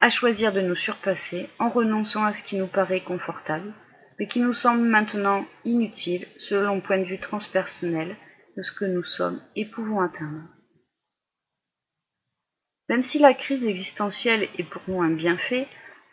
à 0.00 0.08
choisir 0.08 0.52
de 0.52 0.60
nous 0.60 0.74
surpasser 0.74 1.48
en 1.60 1.68
renonçant 1.68 2.24
à 2.24 2.34
ce 2.34 2.42
qui 2.42 2.56
nous 2.56 2.66
paraît 2.66 3.02
confortable, 3.02 3.72
mais 4.18 4.26
qui 4.26 4.40
nous 4.40 4.54
semble 4.54 4.82
maintenant 4.82 5.46
inutile 5.64 6.26
selon 6.38 6.76
le 6.76 6.80
point 6.80 6.98
de 6.98 7.04
vue 7.04 7.20
transpersonnel 7.20 8.16
de 8.56 8.62
ce 8.62 8.72
que 8.72 8.84
nous 8.84 9.04
sommes 9.04 9.40
et 9.54 9.64
pouvons 9.64 10.00
atteindre. 10.00 10.42
Même 12.88 13.02
si 13.02 13.20
la 13.20 13.34
crise 13.34 13.64
existentielle 13.64 14.48
est 14.58 14.68
pour 14.68 14.82
nous 14.88 15.02
un 15.02 15.10
bienfait, 15.10 15.68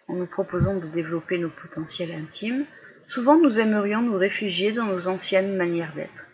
en 0.07 0.15
nous 0.15 0.27
proposant 0.27 0.77
de 0.77 0.87
développer 0.87 1.39
nos 1.39 1.49
potentiels 1.49 2.11
intimes, 2.11 2.65
souvent 3.07 3.39
nous 3.39 3.59
aimerions 3.59 4.01
nous 4.01 4.17
réfugier 4.17 4.71
dans 4.71 4.85
nos 4.85 5.07
anciennes 5.07 5.55
manières 5.55 5.93
d'être. 5.95 6.27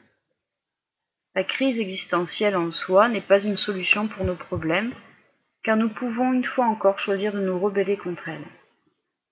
La 1.35 1.43
crise 1.43 1.79
existentielle 1.79 2.57
en 2.57 2.71
soi 2.71 3.07
n'est 3.07 3.21
pas 3.21 3.39
une 3.39 3.57
solution 3.57 4.07
pour 4.07 4.25
nos 4.25 4.35
problèmes, 4.35 4.93
car 5.63 5.77
nous 5.77 5.89
pouvons 5.89 6.33
une 6.33 6.45
fois 6.45 6.65
encore 6.65 6.99
choisir 6.99 7.33
de 7.33 7.39
nous 7.39 7.59
rebeller 7.59 7.97
contre 7.97 8.29
elle. 8.29 8.47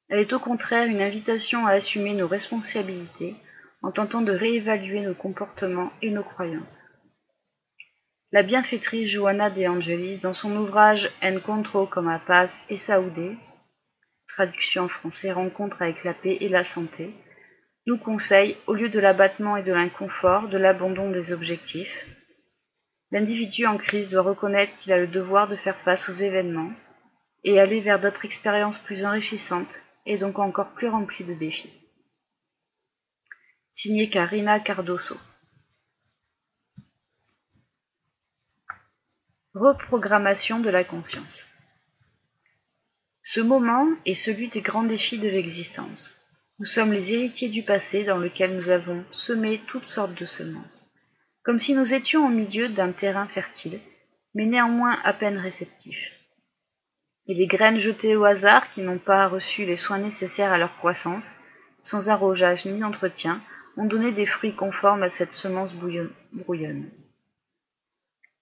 Elle 0.10 0.20
est 0.20 0.34
au 0.34 0.40
contraire 0.40 0.88
une 0.88 1.02
invitation 1.02 1.66
à 1.66 1.72
assumer 1.72 2.14
nos 2.14 2.28
responsabilités 2.28 3.36
en 3.82 3.92
tentant 3.92 4.22
de 4.22 4.32
réévaluer 4.32 5.02
nos 5.02 5.14
comportements 5.14 5.92
et 6.02 6.12
nos 6.12 6.24
croyances. 6.24 6.86
La 8.32 8.44
bienfaitrice 8.44 9.10
Johanna 9.10 9.50
De 9.50 9.66
Angelis, 9.66 10.18
dans 10.18 10.34
son 10.34 10.56
ouvrage 10.56 11.10
Encontro 11.24 11.88
con 11.88 12.04
la 12.04 12.20
paz 12.20 12.66
et 12.70 12.78
Saoudé, 12.78 13.38
traduction 14.28 14.84
en 14.84 14.88
français 14.88 15.32
Rencontre 15.32 15.82
avec 15.82 16.04
la 16.04 16.14
paix 16.14 16.38
et 16.42 16.50
la 16.50 16.64
santé, 16.64 17.14
nous 17.88 17.98
conseille, 17.98 18.58
au 18.68 18.74
lieu 18.74 18.90
de 18.90 19.00
l'abattement 19.00 19.56
et 19.56 19.64
de 19.64 19.72
l'inconfort, 19.72 20.50
de 20.50 20.58
l'abandon 20.58 21.10
des 21.10 21.32
objectifs. 21.32 22.06
L'individu 23.12 23.66
en 23.66 23.78
crise 23.78 24.10
doit 24.10 24.24
reconnaître 24.24 24.78
qu'il 24.80 24.92
a 24.92 24.98
le 24.98 25.08
devoir 25.08 25.48
de 25.48 25.56
faire 25.56 25.80
face 25.84 26.10
aux 26.10 26.14
événements 26.14 26.74
et 27.46 27.62
aller 27.62 27.80
vers 27.80 28.02
d'autres 28.02 28.26
expériences 28.26 28.78
plus 28.80 29.06
enrichissantes 29.06 29.80
et 30.06 30.18
donc 30.18 30.38
encore 30.38 30.74
plus 30.74 30.90
remplies 30.90 31.24
de 31.24 31.34
défis. 31.34 31.72
Signé 33.70 34.10
Karina 34.10 34.60
Cardoso. 34.60 35.16
Reprogrammation 39.54 40.60
de 40.60 40.70
la 40.70 40.84
conscience. 40.84 41.46
Ce 43.24 43.40
moment 43.40 43.88
est 44.06 44.14
celui 44.14 44.50
des 44.50 44.62
grands 44.62 44.84
défis 44.84 45.20
de 45.20 45.30
l'existence. 45.30 46.17
Nous 46.60 46.66
sommes 46.66 46.92
les 46.92 47.14
héritiers 47.14 47.50
du 47.50 47.62
passé 47.62 48.04
dans 48.04 48.18
lequel 48.18 48.56
nous 48.56 48.70
avons 48.70 49.06
semé 49.12 49.62
toutes 49.68 49.90
sortes 49.90 50.20
de 50.20 50.26
semences, 50.26 50.92
comme 51.44 51.60
si 51.60 51.76
nous 51.76 51.94
étions 51.94 52.26
au 52.26 52.30
milieu 52.30 52.68
d'un 52.68 52.92
terrain 52.92 53.28
fertile, 53.28 53.80
mais 54.34 54.48
néanmoins 54.48 54.98
à 55.04 55.14
peine 55.14 55.38
réceptif. 55.38 55.98
Et 57.28 57.36
les 57.36 57.46
graines 57.46 57.78
jetées 57.78 58.16
au 58.16 58.26
hasard 58.26 58.74
qui 58.74 58.82
n'ont 58.82 58.98
pas 58.98 59.28
reçu 59.28 59.66
les 59.66 59.76
soins 59.76 60.00
nécessaires 60.00 60.52
à 60.52 60.58
leur 60.58 60.76
croissance, 60.78 61.32
sans 61.80 62.10
arrosage 62.10 62.66
ni 62.66 62.84
entretien, 62.84 63.40
ont 63.76 63.86
donné 63.86 64.12
des 64.12 64.26
fruits 64.26 64.56
conformes 64.56 65.04
à 65.04 65.12
cette 65.12 65.34
semence 65.34 65.76
brouillonne. 65.76 66.90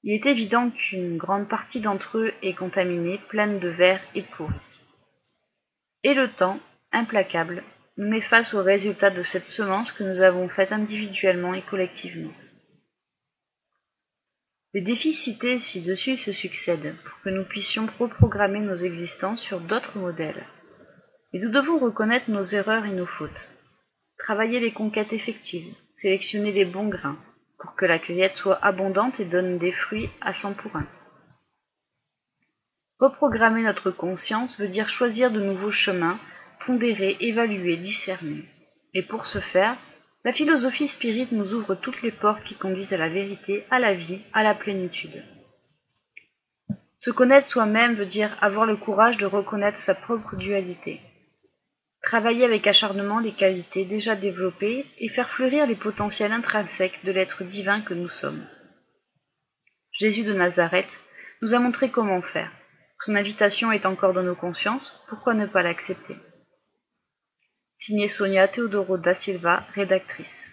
Il 0.03 0.13
est 0.13 0.25
évident 0.25 0.69
qu'une 0.69 1.17
grande 1.17 1.49
partie 1.49 1.81
d'entre 1.81 2.19
eux 2.19 2.33
est 2.41 2.53
contaminée, 2.53 3.19
pleine 3.27 3.59
de 3.59 3.67
vers 3.67 3.99
et 4.13 4.21
pourris. 4.21 4.53
Et 6.03 6.13
le 6.13 6.31
temps, 6.31 6.59
implacable, 6.93 7.61
nous 7.97 8.09
met 8.09 8.21
face 8.21 8.53
aux 8.53 8.63
résultats 8.63 9.09
de 9.09 9.21
cette 9.21 9.47
semence 9.47 9.91
que 9.91 10.03
nous 10.03 10.21
avons 10.21 10.49
faite 10.49 10.71
individuellement 10.71 11.53
et 11.53 11.61
collectivement. 11.61 12.33
Les 14.73 14.81
défis 14.81 15.13
cités 15.13 15.57
ci-dessus 15.57 16.17
se 16.17 16.33
succèdent 16.33 16.93
pour 17.05 17.21
que 17.21 17.29
nous 17.29 17.45
puissions 17.45 17.87
reprogrammer 17.97 18.59
nos 18.59 18.75
existences 18.75 19.39
sur 19.39 19.61
d'autres 19.61 19.97
modèles. 19.97 20.45
Et 21.31 21.39
nous 21.39 21.49
devons 21.49 21.79
reconnaître 21.79 22.29
nos 22.29 22.41
erreurs 22.41 22.85
et 22.85 22.91
nos 22.91 23.05
fautes, 23.05 23.47
travailler 24.17 24.59
les 24.59 24.73
conquêtes 24.73 25.13
effectives, 25.13 25.73
sélectionner 26.01 26.51
les 26.51 26.65
bons 26.65 26.89
grains, 26.89 27.17
pour 27.57 27.75
que 27.75 27.85
la 27.85 27.99
cueillette 27.99 28.35
soit 28.35 28.59
abondante 28.65 29.19
et 29.21 29.25
donne 29.25 29.57
des 29.57 29.71
fruits 29.71 30.09
à 30.19 30.33
cent 30.33 30.53
pour 30.53 30.75
un. 30.75 30.87
Reprogrammer 32.99 33.63
notre 33.63 33.91
conscience 33.91 34.59
veut 34.59 34.67
dire 34.67 34.89
choisir 34.89 35.31
de 35.31 35.39
nouveaux 35.39 35.71
chemins, 35.71 36.19
pondérer, 36.65 37.17
évaluer, 37.19 37.77
discerner. 37.77 38.45
Et 38.93 39.03
pour 39.03 39.27
ce 39.27 39.39
faire, 39.39 39.77
la 40.23 40.33
philosophie 40.33 40.87
spirite 40.87 41.31
nous 41.31 41.53
ouvre 41.53 41.75
toutes 41.75 42.01
les 42.01 42.11
portes 42.11 42.43
qui 42.43 42.55
conduisent 42.55 42.93
à 42.93 42.97
la 42.97 43.09
vérité, 43.09 43.63
à 43.69 43.79
la 43.79 43.93
vie, 43.93 44.21
à 44.33 44.41
la 44.41 44.55
plénitude. 44.55 45.23
Se 46.97 47.11
connaître 47.11 47.45
soi-même 47.45 47.93
veut 47.93 48.05
dire 48.05 48.35
avoir 48.41 48.65
le 48.65 48.77
courage 48.77 49.17
de 49.17 49.27
reconnaître 49.27 49.77
sa 49.77 49.93
propre 49.93 50.35
dualité, 50.35 51.01
travailler 52.01 52.45
avec 52.45 52.65
acharnement 52.65 53.19
les 53.19 53.33
qualités 53.33 53.85
déjà 53.85 54.15
développées 54.15 54.85
et 54.97 55.09
faire 55.09 55.29
fleurir 55.29 55.67
les 55.67 55.75
potentiels 55.75 56.31
intrinsèques 56.31 57.03
de 57.03 57.11
l'être 57.11 57.43
divin 57.43 57.81
que 57.81 57.93
nous 57.93 58.09
sommes. 58.09 58.47
Jésus 59.91 60.23
de 60.23 60.33
Nazareth 60.33 60.99
nous 61.41 61.53
a 61.53 61.59
montré 61.59 61.89
comment 61.89 62.21
faire. 62.21 62.51
Son 63.01 63.15
invitation 63.15 63.71
est 63.71 63.85
encore 63.85 64.13
dans 64.13 64.23
nos 64.23 64.35
consciences, 64.35 65.03
pourquoi 65.07 65.35
ne 65.35 65.45
pas 65.45 65.61
l'accepter? 65.61 66.15
Signé 67.77 68.09
Sonia 68.09 68.47
Teodoro 68.47 68.97
da 68.97 69.15
Silva, 69.15 69.65
rédactrice. 69.75 70.49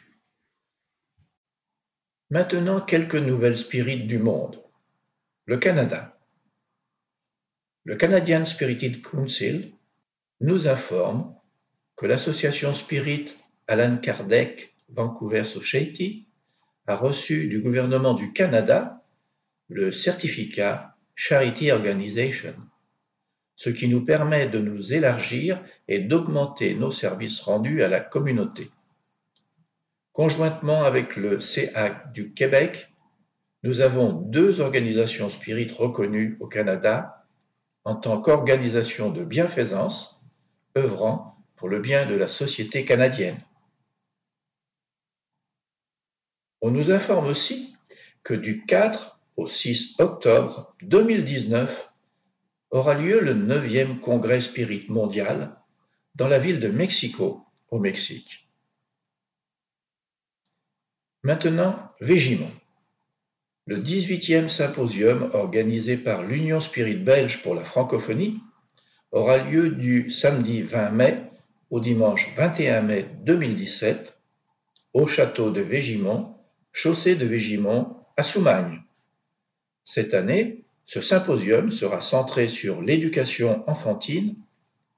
Maintenant, 2.30 2.80
quelques 2.80 3.14
nouvelles 3.14 3.58
spirites 3.58 4.06
du 4.06 4.18
monde. 4.18 4.62
Le 5.46 5.56
Canada. 5.56 6.18
Le 7.84 7.96
Canadian 7.96 8.44
Spirited 8.44 9.02
Council 9.02 9.72
nous 10.40 10.68
informe 10.68 11.34
que 11.96 12.06
l'association 12.06 12.74
Spirit 12.74 13.36
Alan 13.66 13.96
Kardec 13.98 14.74
Vancouver 14.88 15.44
Society 15.44 16.28
a 16.86 16.96
reçu 16.96 17.48
du 17.48 17.60
gouvernement 17.60 18.14
du 18.14 18.32
Canada 18.32 19.04
le 19.68 19.92
certificat 19.92 20.96
Charity 21.14 21.70
Organization, 21.70 22.54
ce 23.56 23.70
qui 23.70 23.88
nous 23.88 24.04
permet 24.04 24.46
de 24.46 24.58
nous 24.58 24.94
élargir 24.94 25.62
et 25.88 26.00
d'augmenter 26.00 26.74
nos 26.74 26.90
services 26.90 27.40
rendus 27.40 27.82
à 27.82 27.88
la 27.88 28.00
communauté. 28.00 28.70
Conjointement 30.12 30.84
avec 30.84 31.16
le 31.16 31.38
CAC 31.38 32.12
du 32.12 32.32
Québec, 32.32 32.92
nous 33.62 33.80
avons 33.80 34.12
deux 34.12 34.60
organisations 34.60 35.30
spirites 35.30 35.72
reconnues 35.72 36.36
au 36.40 36.46
Canada 36.46 37.24
en 37.84 37.96
tant 37.96 38.20
qu'organisation 38.20 39.10
de 39.10 39.24
bienfaisance, 39.24 40.22
œuvrant 40.76 41.36
pour 41.56 41.68
le 41.68 41.80
bien 41.80 42.06
de 42.06 42.14
la 42.14 42.28
société 42.28 42.84
canadienne. 42.84 43.38
On 46.60 46.70
nous 46.70 46.90
informe 46.90 47.26
aussi 47.26 47.76
que 48.22 48.34
du 48.34 48.64
4 48.66 49.20
au 49.36 49.46
6 49.46 49.94
octobre 49.98 50.74
2019 50.82 51.91
aura 52.72 52.94
lieu 52.94 53.20
le 53.20 53.34
9e 53.34 54.00
congrès 54.00 54.40
spirit 54.40 54.86
mondial 54.88 55.54
dans 56.14 56.28
la 56.28 56.38
ville 56.38 56.58
de 56.58 56.68
Mexico, 56.68 57.44
au 57.70 57.78
Mexique. 57.78 58.48
Maintenant, 61.22 61.92
Végimont. 62.00 62.50
Le 63.66 63.76
18e 63.76 64.48
symposium 64.48 65.30
organisé 65.34 65.96
par 65.96 66.24
l'Union 66.24 66.58
Spirit 66.60 66.96
belge 66.96 67.42
pour 67.42 67.54
la 67.54 67.62
francophonie 67.62 68.40
aura 69.12 69.38
lieu 69.38 69.70
du 69.70 70.10
samedi 70.10 70.62
20 70.62 70.90
mai 70.90 71.22
au 71.70 71.78
dimanche 71.78 72.34
21 72.36 72.82
mai 72.82 73.06
2017 73.22 74.18
au 74.94 75.06
château 75.06 75.50
de 75.50 75.60
Végimont, 75.60 76.34
chaussée 76.72 77.14
de 77.14 77.24
Végimont 77.24 77.96
à 78.16 78.22
Soumagne. 78.22 78.82
Cette 79.84 80.14
année, 80.14 80.61
ce 80.84 81.00
symposium 81.00 81.70
sera 81.70 82.00
centré 82.00 82.48
sur 82.48 82.82
l'éducation 82.82 83.68
enfantine 83.68 84.36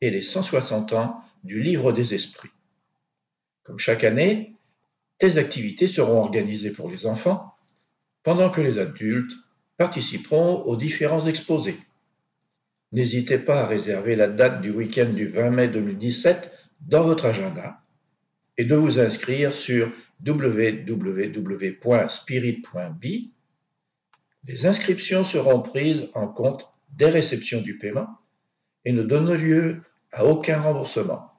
et 0.01 0.11
les 0.11 0.23
160 0.23 0.93
ans 0.93 1.21
du 1.45 1.63
Livre 1.63 1.93
des 1.93 2.15
Esprits. 2.15 2.51
Comme 3.63 3.79
chaque 3.79 4.05
année, 4.05 4.55
des 5.21 5.39
activités 5.39 5.89
seront 5.89 6.19
organisées 6.19 6.71
pour 6.71 6.91
les 6.91 7.07
enfants, 7.07 7.55
pendant 8.23 8.51
que 8.51 8.61
les 8.61 8.79
adultes 8.79 9.33
participeront 9.77 10.63
aux 10.63 10.77
différents 10.77 11.27
exposés. 11.27 11.79
N'hésitez 12.93 13.39
pas 13.39 13.63
à 13.63 13.67
réserver 13.67 14.17
la 14.17 14.29
date 14.29 14.61
du 14.61 14.71
week-end 14.71 15.11
du 15.11 15.27
20 15.27 15.51
mai 15.51 15.69
2017 15.69 16.53
dans 16.81 17.03
votre 17.03 17.27
agenda 17.27 17.81
et 18.57 18.65
de 18.65 18.75
vous 18.75 19.01
inscrire 19.01 19.53
sur 19.53 19.91
www.spirit.be. 20.25 20.85
Les 24.47 24.67
inscriptions 24.67 25.25
seront 25.25 25.63
prises 25.63 26.09
en 26.15 26.29
compte 26.29 26.69
dès 26.91 27.09
réception 27.09 27.63
du 27.63 27.79
paiement 27.79 28.09
et 28.85 28.93
ne 28.93 29.03
donnent 29.03 29.35
lieu 29.35 29.83
à 30.13 30.27
aucun 30.27 30.61
remboursement. 30.61 31.33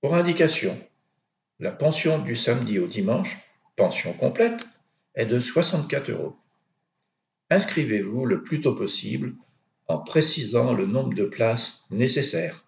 Pour 0.00 0.14
indication, 0.14 0.78
la 1.58 1.72
pension 1.72 2.18
du 2.18 2.36
samedi 2.36 2.78
au 2.78 2.86
dimanche, 2.86 3.36
pension 3.74 4.12
complète, 4.12 4.66
est 5.16 5.26
de 5.26 5.40
64 5.40 6.10
euros. 6.10 6.36
Inscrivez-vous 7.50 8.24
le 8.24 8.42
plus 8.42 8.60
tôt 8.60 8.74
possible 8.74 9.34
en 9.88 9.98
précisant 9.98 10.74
le 10.74 10.86
nombre 10.86 11.14
de 11.14 11.24
places 11.24 11.86
nécessaires. 11.90 12.64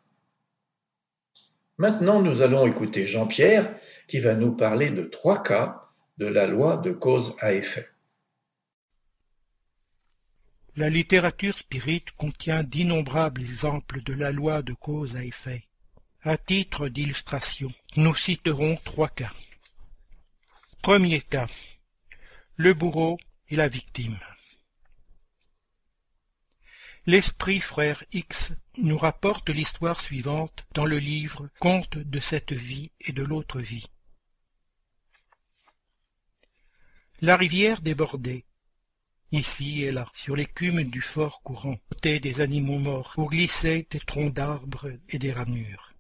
Maintenant, 1.77 2.23
nous 2.23 2.43
allons 2.43 2.67
écouter 2.67 3.07
Jean-Pierre 3.07 3.73
qui 4.09 4.19
va 4.19 4.35
nous 4.35 4.53
parler 4.53 4.91
de 4.91 5.03
trois 5.03 5.43
cas 5.43 5.89
de 6.17 6.27
la 6.27 6.49
loi 6.49 6.77
de 6.77 6.91
cause 6.91 7.37
à 7.39 7.53
effet. 7.53 7.87
La 10.79 10.91
littérature 10.91 11.59
spirite 11.59 12.13
contient 12.13 12.63
d'innombrables 12.63 13.41
exemples 13.41 14.01
de 14.01 14.13
la 14.13 14.31
loi 14.31 14.63
de 14.63 14.75
cause 14.75 15.17
à 15.17 15.25
effet. 15.25 15.67
À 16.23 16.37
titre 16.37 16.87
d'illustration, 16.87 17.73
nous 17.97 18.15
citerons 18.15 18.77
trois 18.85 19.09
cas. 19.09 19.33
Premier 20.81 21.21
cas. 21.21 21.49
Le 22.55 22.75
bourreau 22.75 23.19
et 23.49 23.57
la 23.57 23.67
victime. 23.67 24.21
L'esprit 27.07 27.59
frère 27.59 28.05
X 28.13 28.53
nous 28.77 28.99
rapporte 28.99 29.49
l'histoire 29.49 30.01
suivante 30.01 30.65
dans 30.75 30.87
le 30.87 31.01
livre 31.01 31.51
Conte 31.59 31.99
de 31.99 32.21
cette 32.21 32.53
vie 32.53 32.93
et 33.01 33.11
de 33.11 33.25
l'autre 33.25 33.59
vie. 33.59 33.87
La 37.21 37.37
rivière 37.37 37.81
débordait, 37.81 38.45
ici 39.33 39.85
et 39.85 39.91
là, 39.91 40.07
sur 40.15 40.37
l'écume 40.37 40.85
du 40.85 41.01
fort 41.01 41.43
courant, 41.43 41.79
côté 41.91 42.21
des 42.21 42.41
animaux 42.41 42.79
morts, 42.79 43.15
où 43.17 43.27
glissaient 43.27 43.87
des 43.91 44.01
troncs 44.01 44.33
d'arbres 44.33 44.91
et 45.11 45.19
des 45.19 45.33
ramures. 45.33 45.93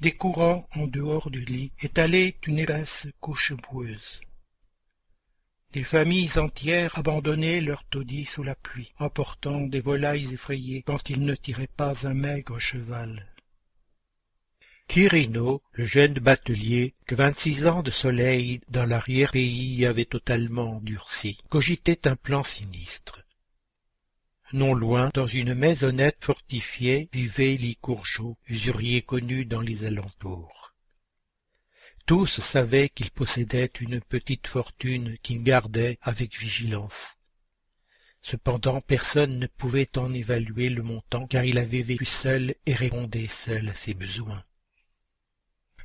Des 0.00 0.12
courants 0.12 0.68
en 0.74 0.86
dehors 0.86 1.30
du 1.30 1.44
lit 1.44 1.72
étalaient 1.80 2.36
une 2.46 2.58
épaisse 2.58 3.06
couche 3.20 3.54
boueuse. 3.54 4.20
Des 5.72 5.84
familles 5.84 6.38
entières 6.38 6.98
abandonnaient 6.98 7.60
leurs 7.60 7.84
taudis 7.84 8.24
sous 8.24 8.42
la 8.42 8.54
pluie, 8.54 8.92
emportant 8.98 9.60
des 9.60 9.80
volailles 9.80 10.32
effrayées 10.32 10.82
quand 10.82 11.10
ils 11.10 11.24
ne 11.24 11.34
tiraient 11.34 11.66
pas 11.66 12.06
un 12.06 12.14
maigre 12.14 12.58
cheval. 12.58 13.26
Quirino, 14.88 15.62
le 15.72 15.84
jeune 15.84 16.14
batelier, 16.14 16.94
que 17.06 17.14
vingt-six 17.14 17.66
ans 17.66 17.82
de 17.82 17.90
soleil 17.90 18.60
dans 18.68 18.86
l'arrière-pays 18.86 19.84
avaient 19.84 20.04
totalement 20.04 20.76
endurci, 20.76 21.38
cogitait 21.50 22.08
un 22.08 22.16
plan 22.16 22.42
sinistre. 22.42 23.22
Non 24.52 24.74
loin, 24.74 25.10
dans 25.12 25.26
une 25.26 25.54
maisonnette 25.54 26.24
fortifiée, 26.24 27.08
vivait 27.12 27.56
Lycourgeau, 27.56 28.38
usurier 28.46 29.02
connu 29.02 29.44
dans 29.44 29.60
les 29.60 29.84
alentours. 29.84 30.72
Tous 32.06 32.40
savaient 32.40 32.88
qu'il 32.88 33.10
possédait 33.10 33.72
une 33.80 34.00
petite 34.00 34.46
fortune 34.46 35.18
qu'il 35.22 35.42
gardait 35.42 35.98
avec 36.00 36.38
vigilance. 36.38 37.16
Cependant 38.22 38.80
personne 38.80 39.40
ne 39.40 39.46
pouvait 39.48 39.98
en 39.98 40.14
évaluer 40.14 40.68
le 40.68 40.84
montant, 40.84 41.26
car 41.26 41.44
il 41.44 41.58
avait 41.58 41.82
vécu 41.82 42.04
seul 42.04 42.54
et 42.66 42.74
répondait 42.74 43.26
seul 43.26 43.68
à 43.68 43.74
ses 43.74 43.94
besoins. 43.94 44.44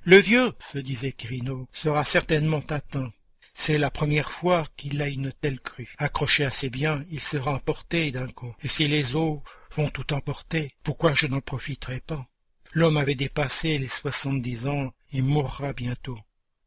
Le 0.03 0.17
vieux, 0.17 0.51
se 0.71 0.79
disait 0.79 1.11
Quirino, 1.11 1.69
sera 1.71 2.03
certainement 2.05 2.63
atteint. 2.69 3.13
C'est 3.53 3.77
la 3.77 3.91
première 3.91 4.31
fois 4.31 4.67
qu'il 4.75 4.99
a 4.99 5.07
une 5.07 5.31
telle 5.31 5.59
crue. 5.59 5.93
Accroché 5.99 6.43
à 6.43 6.49
ses 6.49 6.71
biens, 6.71 7.05
il 7.11 7.19
sera 7.19 7.53
emporté 7.53 8.09
d'un 8.09 8.27
coup. 8.27 8.55
Et 8.63 8.67
si 8.67 8.87
les 8.87 9.15
eaux 9.15 9.43
vont 9.75 9.89
tout 9.89 10.11
emporter, 10.13 10.71
pourquoi 10.81 11.13
je 11.13 11.27
n'en 11.27 11.39
profiterai 11.39 11.99
pas? 11.99 12.27
L'homme 12.71 12.97
avait 12.97 13.13
dépassé 13.13 13.77
les 13.77 13.89
soixante-dix 13.89 14.65
ans 14.65 14.91
et 15.13 15.21
mourra 15.21 15.73
bientôt. 15.73 16.17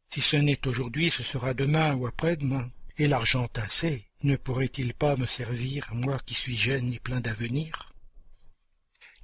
Si 0.09 0.21
ce 0.21 0.37
n'est 0.37 0.65
aujourd'hui, 0.65 1.11
ce 1.11 1.23
sera 1.23 1.53
demain 1.53 1.93
ou 1.95 2.07
après-demain. 2.07 2.71
Et 2.97 3.07
l'argent 3.07 3.49
assez, 3.55 4.07
ne 4.23 4.37
pourrait-il 4.37 4.93
pas 4.93 5.17
me 5.17 5.25
servir, 5.25 5.89
moi 5.93 6.19
qui 6.25 6.35
suis 6.35 6.55
jeune 6.55 6.93
et 6.93 6.99
plein 6.99 7.19
d'avenir? 7.19 7.94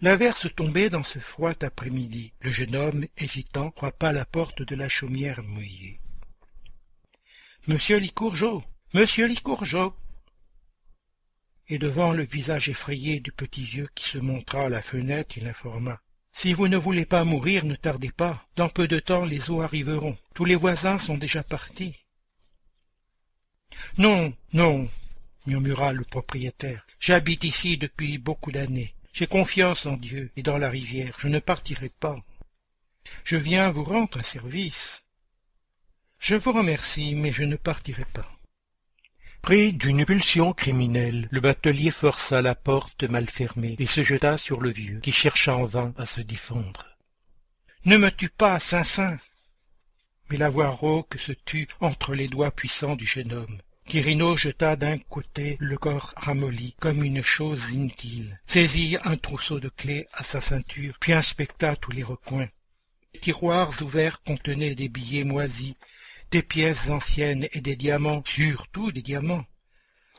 L'averse 0.02 0.48
tombait 0.56 0.90
dans 0.90 1.04
ce 1.04 1.20
froid 1.20 1.54
après-midi. 1.62 2.34
Le 2.42 2.52
jeune 2.52 2.76
homme, 2.76 3.06
hésitant, 3.18 3.72
frappa 3.78 4.12
la 4.12 4.26
porte 4.26 4.64
de 4.64 4.76
la 4.76 4.90
chaumière 4.90 5.44
mouillée. 5.44 6.00
Monsieur 7.68 7.98
Licourgeot 7.98 8.64
Monsieur 8.96 9.28
Licourgeot 9.28 9.96
Et 11.68 11.78
devant 11.78 12.14
le 12.14 12.24
visage 12.24 12.68
effrayé 12.68 13.20
du 13.20 13.32
petit 13.32 13.64
vieux 13.64 13.90
qui 13.94 14.06
se 14.06 14.18
montra 14.18 14.64
à 14.64 14.70
la 14.70 14.82
fenêtre, 14.82 15.38
il 15.38 15.48
informa. 15.48 16.02
Si 16.34 16.54
vous 16.54 16.68
ne 16.68 16.78
voulez 16.78 17.06
pas 17.06 17.24
mourir, 17.24 17.64
ne 17.66 17.76
tardez 17.76 18.12
pas. 18.12 18.48
Dans 18.56 18.70
peu 18.70 18.88
de 18.88 18.98
temps, 18.98 19.26
les 19.26 19.52
eaux 19.52 19.62
arriveront. 19.62 20.18
Tous 20.34 20.46
les 20.46 20.56
voisins 20.56 20.98
sont 20.98 21.18
déjà 21.18 21.44
partis. 21.44 21.96
Non, 24.00 24.34
non, 24.54 24.90
murmura 25.46 25.94
le 25.94 26.04
propriétaire. 26.04 26.88
J'habite 27.00 27.44
ici 27.44 27.78
depuis 27.78 28.18
beaucoup 28.18 28.52
d'années. 28.52 28.96
J'ai 29.14 29.28
confiance 29.28 29.86
en 29.86 29.98
Dieu 29.98 30.32
et 30.38 30.44
dans 30.44 30.58
la 30.58 30.70
rivière. 30.70 31.16
Je 31.20 31.28
ne 31.28 31.40
partirai 31.40 31.90
pas. 31.90 32.18
Je 33.24 33.38
viens 33.38 33.72
vous 33.72 33.84
rendre 33.84 34.18
un 34.18 34.24
service. 34.24 35.04
Je 36.20 36.36
vous 36.36 36.52
remercie, 36.52 37.16
mais 37.16 37.32
je 37.32 37.44
ne 37.44 37.56
partirai 37.56 38.06
pas. 38.06 38.32
Pris 39.42 39.74
d'une 39.74 40.06
pulsion 40.06 40.54
criminelle, 40.54 41.28
le 41.32 41.40
batelier 41.40 41.90
força 41.90 42.44
la 42.44 42.54
porte 42.54 43.04
mal 43.04 43.28
fermée 43.28 43.76
et 43.80 43.88
se 43.88 44.04
jeta 44.04 44.38
sur 44.38 44.62
le 44.62 44.70
vieux, 44.70 45.00
qui 45.00 45.12
chercha 45.12 45.56
en 45.56 45.64
vain 45.64 45.94
à 45.98 46.06
se 46.06 46.22
défendre. 46.22 46.86
Ne 47.86 47.98
me 47.98 48.12
tue 48.12 48.30
pas, 48.30 48.60
Saint-Saint 48.60 49.18
Mais 50.30 50.38
la 50.38 50.50
voix 50.50 50.70
rauque 50.70 51.18
se 51.20 51.32
tut 51.32 51.68
entre 51.80 52.14
les 52.14 52.28
doigts 52.28 52.52
puissants 52.52 52.96
du 52.96 53.08
jeune 53.08 53.34
homme. 53.34 53.60
Quirino 53.92 54.38
jeta 54.38 54.78
d'un 54.78 55.00
côté 55.00 55.58
le 55.60 55.78
corps 55.78 56.14
ramolli 56.16 56.78
comme 56.80 57.04
une 57.04 57.22
chose 57.22 57.72
inutile, 57.72 58.40
saisit 58.48 58.96
un 59.04 59.18
trousseau 59.18 59.60
de 59.60 59.68
clés 59.68 60.08
à 60.14 60.24
sa 60.24 60.40
ceinture, 60.40 60.96
puis 61.02 61.12
inspecta 61.12 61.76
tous 61.76 61.92
les 61.92 62.02
recoins. 62.02 62.48
Les 63.14 63.20
tiroirs 63.20 63.74
ouverts 63.82 64.24
contenaient 64.24 64.76
des 64.76 64.88
billets 64.88 65.26
moisis, 65.26 65.76
des 66.32 66.42
pièces 66.42 66.90
anciennes 66.90 67.50
et 67.52 67.60
des 67.60 67.76
diamants, 67.76 68.24
surtout 68.26 68.94
des 68.94 69.02
diamants. 69.02 69.46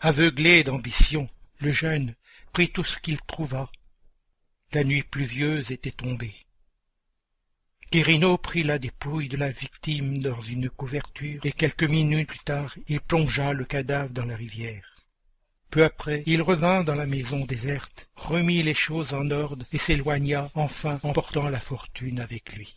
Aveuglé 0.02 0.64
d'ambition, 0.64 1.30
le 1.58 1.72
jeune 1.72 2.14
prit 2.52 2.68
tout 2.68 2.84
ce 2.84 2.98
qu'il 2.98 3.22
trouva. 3.22 3.72
La 4.74 4.84
nuit 4.84 5.02
pluvieuse 5.02 5.70
était 5.70 5.92
tombée. 5.92 6.34
Quirino 7.92 8.38
prit 8.38 8.62
la 8.62 8.78
dépouille 8.78 9.28
de 9.28 9.36
la 9.36 9.50
victime 9.50 10.16
dans 10.16 10.40
une 10.40 10.70
couverture, 10.70 11.44
et 11.44 11.52
quelques 11.52 11.84
minutes 11.84 12.26
plus 12.26 12.38
tard 12.38 12.74
il 12.88 13.02
plongea 13.02 13.52
le 13.52 13.66
cadavre 13.66 14.14
dans 14.14 14.24
la 14.24 14.34
rivière. 14.34 14.96
Peu 15.68 15.84
après, 15.84 16.22
il 16.24 16.40
revint 16.40 16.84
dans 16.84 16.94
la 16.94 17.04
maison 17.04 17.44
déserte, 17.44 18.08
remit 18.16 18.62
les 18.62 18.72
choses 18.72 19.12
en 19.12 19.30
ordre 19.30 19.66
et 19.74 19.78
s'éloigna 19.78 20.50
enfin 20.54 21.00
emportant 21.02 21.50
la 21.50 21.60
fortune 21.60 22.20
avec 22.20 22.54
lui. 22.54 22.74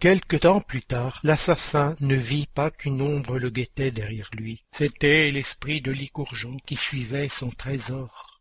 Quelque 0.00 0.36
temps 0.38 0.60
plus 0.60 0.82
tard, 0.82 1.20
l'assassin 1.22 1.94
ne 2.00 2.16
vit 2.16 2.48
pas 2.52 2.72
qu'une 2.72 3.00
ombre 3.00 3.38
le 3.38 3.48
guettait 3.48 3.92
derrière 3.92 4.30
lui. 4.32 4.64
C'était 4.72 5.30
l'esprit 5.30 5.80
de 5.80 5.92
Lycourgeon 5.92 6.56
qui 6.66 6.74
suivait 6.74 7.28
son 7.28 7.50
trésor. 7.50 8.33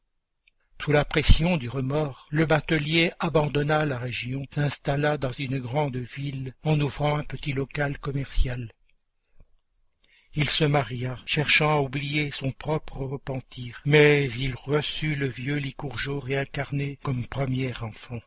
Sous 0.84 0.91
la 0.91 1.05
pression 1.05 1.55
du 1.55 1.69
remords, 1.69 2.27
le 2.29 2.45
batelier 2.45 3.13
abandonna 3.19 3.86
la 3.86 3.97
région, 3.97 4.45
s'installa 4.53 5.17
dans 5.17 5.31
une 5.31 5.59
grande 5.59 5.95
ville 5.95 6.53
en 6.63 6.77
ouvrant 6.77 7.15
un 7.15 7.23
petit 7.23 7.53
local 7.53 7.97
commercial. 7.99 8.69
Il 10.34 10.49
se 10.49 10.65
maria, 10.65 11.17
cherchant 11.25 11.77
à 11.77 11.79
oublier 11.79 12.31
son 12.31 12.51
propre 12.51 12.97
repentir, 12.97 13.81
mais 13.86 14.29
il 14.31 14.55
reçut 14.55 15.15
le 15.15 15.27
vieux 15.27 15.55
Lycourgeau 15.55 16.19
réincarné 16.19 16.99
comme 17.01 17.27
premier 17.27 17.71
enfant. 17.81 18.19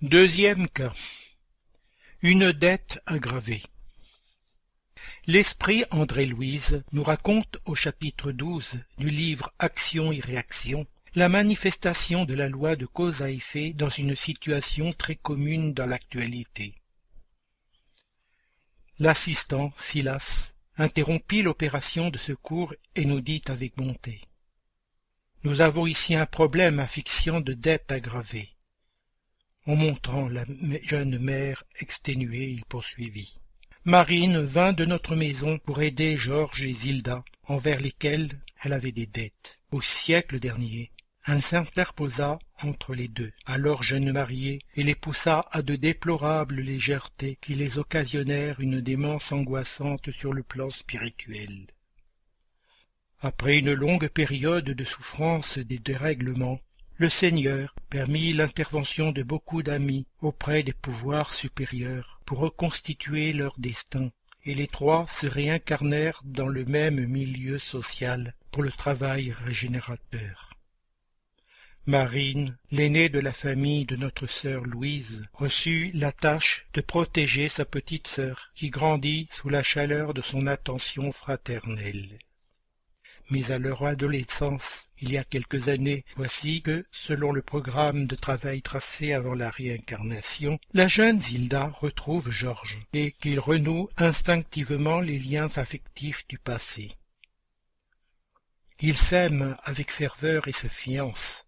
Deuxième 0.00 0.66
cas. 0.68 0.94
Une 2.22 2.52
dette 2.52 3.02
aggravée. 3.04 3.64
L'esprit 5.26 5.84
André-Louise 5.90 6.82
nous 6.92 7.02
raconte 7.02 7.56
au 7.64 7.74
chapitre 7.74 8.30
XII 8.30 8.80
du 8.98 9.08
livre 9.08 9.54
Action 9.58 10.12
et 10.12 10.20
réaction 10.20 10.86
la 11.14 11.30
manifestation 11.30 12.26
de 12.26 12.34
la 12.34 12.50
loi 12.50 12.76
de 12.76 12.84
cause 12.84 13.22
à 13.22 13.30
effet 13.30 13.72
dans 13.72 13.88
une 13.88 14.16
situation 14.16 14.92
très 14.92 15.14
commune 15.16 15.72
dans 15.72 15.86
l'actualité. 15.86 16.74
L'assistant, 18.98 19.72
Silas, 19.78 20.56
interrompit 20.76 21.40
l'opération 21.40 22.10
de 22.10 22.18
secours 22.18 22.74
et 22.94 23.06
nous 23.06 23.22
dit 23.22 23.42
avec 23.46 23.76
bonté. 23.76 24.20
Nous 25.42 25.62
avons 25.62 25.86
ici 25.86 26.14
un 26.14 26.26
problème 26.26 26.86
fiction 26.86 27.40
de 27.40 27.54
dette 27.54 27.90
aggravée. 27.92 28.50
En 29.66 29.74
montrant 29.74 30.28
la 30.28 30.44
jeune 30.82 31.18
mère 31.18 31.64
exténuée, 31.80 32.50
il 32.50 32.66
poursuivit. 32.66 33.38
Marine 33.86 34.40
vint 34.40 34.72
de 34.72 34.86
notre 34.86 35.14
maison 35.14 35.58
pour 35.58 35.82
aider 35.82 36.16
Georges 36.16 36.64
et 36.64 36.72
Zilda, 36.72 37.22
envers 37.46 37.80
lesquels 37.80 38.30
elle 38.62 38.72
avait 38.72 38.92
des 38.92 39.04
dettes. 39.04 39.58
Au 39.72 39.82
siècle 39.82 40.38
dernier, 40.38 40.90
elle 41.26 41.42
s'interposa 41.42 42.38
entre 42.62 42.94
les 42.94 43.08
deux, 43.08 43.30
alors 43.44 43.82
jeunes 43.82 44.10
mariés, 44.10 44.60
et 44.74 44.84
les 44.84 44.94
poussa 44.94 45.46
à 45.50 45.60
de 45.60 45.76
déplorables 45.76 46.62
légèretés 46.62 47.36
qui 47.42 47.54
les 47.54 47.76
occasionnèrent 47.76 48.58
une 48.58 48.80
démence 48.80 49.32
angoissante 49.32 50.10
sur 50.12 50.32
le 50.32 50.42
plan 50.42 50.70
spirituel. 50.70 51.66
Après 53.20 53.58
une 53.58 53.74
longue 53.74 54.08
période 54.08 54.64
de 54.64 54.84
souffrance 54.86 55.58
et 55.58 55.64
de 55.64 55.76
dérèglements, 55.76 56.58
le 56.96 57.08
Seigneur 57.08 57.74
permit 57.90 58.32
l'intervention 58.32 59.10
de 59.10 59.22
beaucoup 59.22 59.62
d'amis 59.62 60.06
auprès 60.20 60.62
des 60.62 60.72
pouvoirs 60.72 61.34
supérieurs 61.34 62.20
pour 62.24 62.38
reconstituer 62.38 63.32
leur 63.32 63.54
destin, 63.58 64.10
et 64.44 64.54
les 64.54 64.68
trois 64.68 65.06
se 65.08 65.26
réincarnèrent 65.26 66.20
dans 66.24 66.48
le 66.48 66.64
même 66.64 67.04
milieu 67.06 67.58
social 67.58 68.34
pour 68.52 68.62
le 68.62 68.70
travail 68.70 69.32
régénérateur. 69.32 70.54
Marine, 71.86 72.56
l'aînée 72.70 73.08
de 73.08 73.18
la 73.18 73.32
famille 73.32 73.84
de 73.84 73.96
notre 73.96 74.26
sœur 74.26 74.62
Louise, 74.62 75.24
reçut 75.32 75.90
la 75.92 76.12
tâche 76.12 76.66
de 76.72 76.80
protéger 76.80 77.48
sa 77.48 77.64
petite 77.64 78.06
sœur, 78.06 78.52
qui 78.54 78.70
grandit 78.70 79.28
sous 79.32 79.48
la 79.48 79.62
chaleur 79.62 80.14
de 80.14 80.22
son 80.22 80.46
attention 80.46 81.12
fraternelle. 81.12 82.18
Mais 83.30 83.50
à 83.50 83.58
leur 83.58 83.84
adolescence, 83.84 84.88
il 85.00 85.12
y 85.12 85.18
a 85.18 85.24
quelques 85.24 85.68
années, 85.68 86.04
voici 86.16 86.62
que, 86.62 86.86
selon 86.92 87.32
le 87.32 87.42
programme 87.42 88.06
de 88.06 88.14
travail 88.14 88.62
tracé 88.62 89.12
avant 89.12 89.34
la 89.34 89.50
réincarnation, 89.50 90.58
la 90.72 90.88
jeune 90.88 91.20
Zilda 91.20 91.66
retrouve 91.80 92.30
Georges 92.30 92.80
et 92.92 93.12
qu'il 93.12 93.40
renoue 93.40 93.88
instinctivement 93.96 95.00
les 95.00 95.18
liens 95.18 95.48
affectifs 95.56 96.26
du 96.28 96.38
passé. 96.38 96.92
Ils 98.80 98.96
s'aiment 98.96 99.56
avec 99.64 99.92
ferveur 99.92 100.48
et 100.48 100.52
se 100.52 100.68
fiancent. 100.68 101.43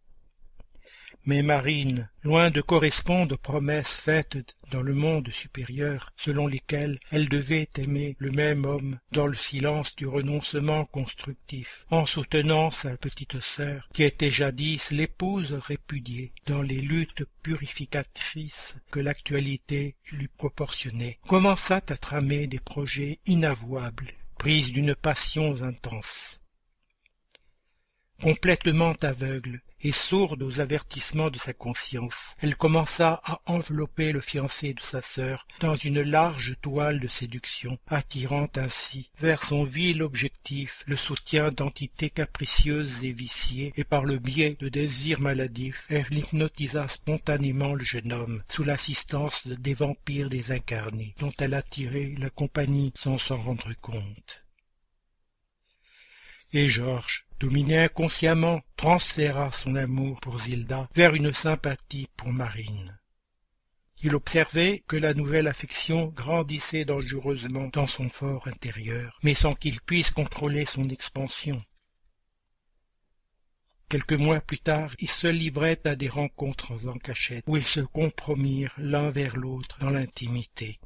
Mais 1.28 1.42
Marine, 1.42 2.08
loin 2.22 2.50
de 2.50 2.60
correspondre 2.60 3.34
aux 3.34 3.38
promesses 3.38 3.94
faites 3.94 4.54
dans 4.70 4.82
le 4.82 4.94
monde 4.94 5.28
supérieur, 5.30 6.12
selon 6.16 6.46
lesquelles 6.46 7.00
elle 7.10 7.28
devait 7.28 7.68
aimer 7.78 8.14
le 8.20 8.30
même 8.30 8.64
homme 8.64 9.00
dans 9.10 9.26
le 9.26 9.36
silence 9.36 9.96
du 9.96 10.06
renoncement 10.06 10.84
constructif, 10.84 11.84
en 11.90 12.06
soutenant 12.06 12.70
sa 12.70 12.96
petite 12.96 13.40
sœur, 13.40 13.88
qui 13.92 14.04
était 14.04 14.30
jadis 14.30 14.92
l'épouse 14.92 15.52
répudiée 15.52 16.32
dans 16.46 16.62
les 16.62 16.80
luttes 16.80 17.24
purificatrices 17.42 18.76
que 18.92 19.00
l'actualité 19.00 19.96
lui 20.12 20.28
proportionnait, 20.28 21.18
commença 21.26 21.82
à 21.88 21.96
tramer 21.96 22.46
des 22.46 22.60
projets 22.60 23.18
inavouables, 23.26 24.12
prise 24.38 24.70
d'une 24.70 24.94
passion 24.94 25.60
intense. 25.62 26.38
Complètement 28.22 28.94
aveugle, 29.02 29.60
et 29.82 29.92
sourde 29.92 30.42
aux 30.42 30.60
avertissements 30.60 31.30
de 31.30 31.38
sa 31.38 31.52
conscience, 31.52 32.34
elle 32.40 32.56
commença 32.56 33.20
à 33.24 33.40
envelopper 33.46 34.10
le 34.10 34.20
fiancé 34.20 34.72
de 34.72 34.80
sa 34.80 35.02
sœur 35.02 35.46
dans 35.60 35.76
une 35.76 36.00
large 36.00 36.56
toile 36.62 36.98
de 36.98 37.08
séduction, 37.08 37.78
attirant 37.86 38.48
ainsi 38.56 39.10
vers 39.20 39.44
son 39.44 39.64
vil 39.64 40.02
objectif 40.02 40.82
le 40.86 40.96
soutien 40.96 41.50
d'entités 41.50 42.10
capricieuses 42.10 43.04
et 43.04 43.12
viciées, 43.12 43.72
et 43.76 43.84
par 43.84 44.04
le 44.04 44.18
biais 44.18 44.56
de 44.58 44.68
désirs 44.68 45.20
maladifs, 45.20 45.86
elle 45.90 46.06
hypnotisa 46.10 46.88
spontanément 46.88 47.74
le 47.74 47.84
jeune 47.84 48.12
homme, 48.12 48.42
sous 48.48 48.64
l'assistance 48.64 49.46
des 49.46 49.74
vampires 49.74 50.30
désincarnés, 50.30 51.14
dont 51.18 51.34
elle 51.38 51.54
attirait 51.54 52.14
la 52.18 52.30
compagnie 52.30 52.92
sans 52.96 53.18
s'en 53.18 53.40
rendre 53.40 53.72
compte. 53.82 54.46
Et 56.52 56.68
Georges, 56.68 57.25
dominé 57.38 57.78
inconsciemment, 57.78 58.60
transféra 58.76 59.52
son 59.52 59.76
amour 59.76 60.20
pour 60.20 60.40
Zilda 60.40 60.88
vers 60.94 61.14
une 61.14 61.32
sympathie 61.32 62.08
pour 62.16 62.32
Marine. 62.32 62.98
Il 64.02 64.14
observait 64.14 64.84
que 64.86 64.96
la 64.96 65.14
nouvelle 65.14 65.48
affection 65.48 66.08
grandissait 66.08 66.84
dangereusement 66.84 67.68
dans 67.72 67.86
son 67.86 68.10
fort 68.10 68.46
intérieur, 68.46 69.18
mais 69.22 69.34
sans 69.34 69.54
qu'il 69.54 69.80
puisse 69.80 70.10
contrôler 70.10 70.66
son 70.66 70.88
expansion. 70.88 71.62
Quelques 73.88 74.12
mois 74.12 74.40
plus 74.40 74.58
tard, 74.58 74.94
ils 74.98 75.10
se 75.10 75.28
livraient 75.28 75.80
à 75.86 75.94
des 75.94 76.08
rencontres 76.08 76.88
en 76.88 76.98
cachette, 76.98 77.44
où 77.46 77.56
ils 77.56 77.64
se 77.64 77.80
compromirent 77.80 78.74
l'un 78.78 79.10
vers 79.10 79.36
l'autre 79.36 79.78
dans 79.80 79.90
l'intimité. 79.90 80.80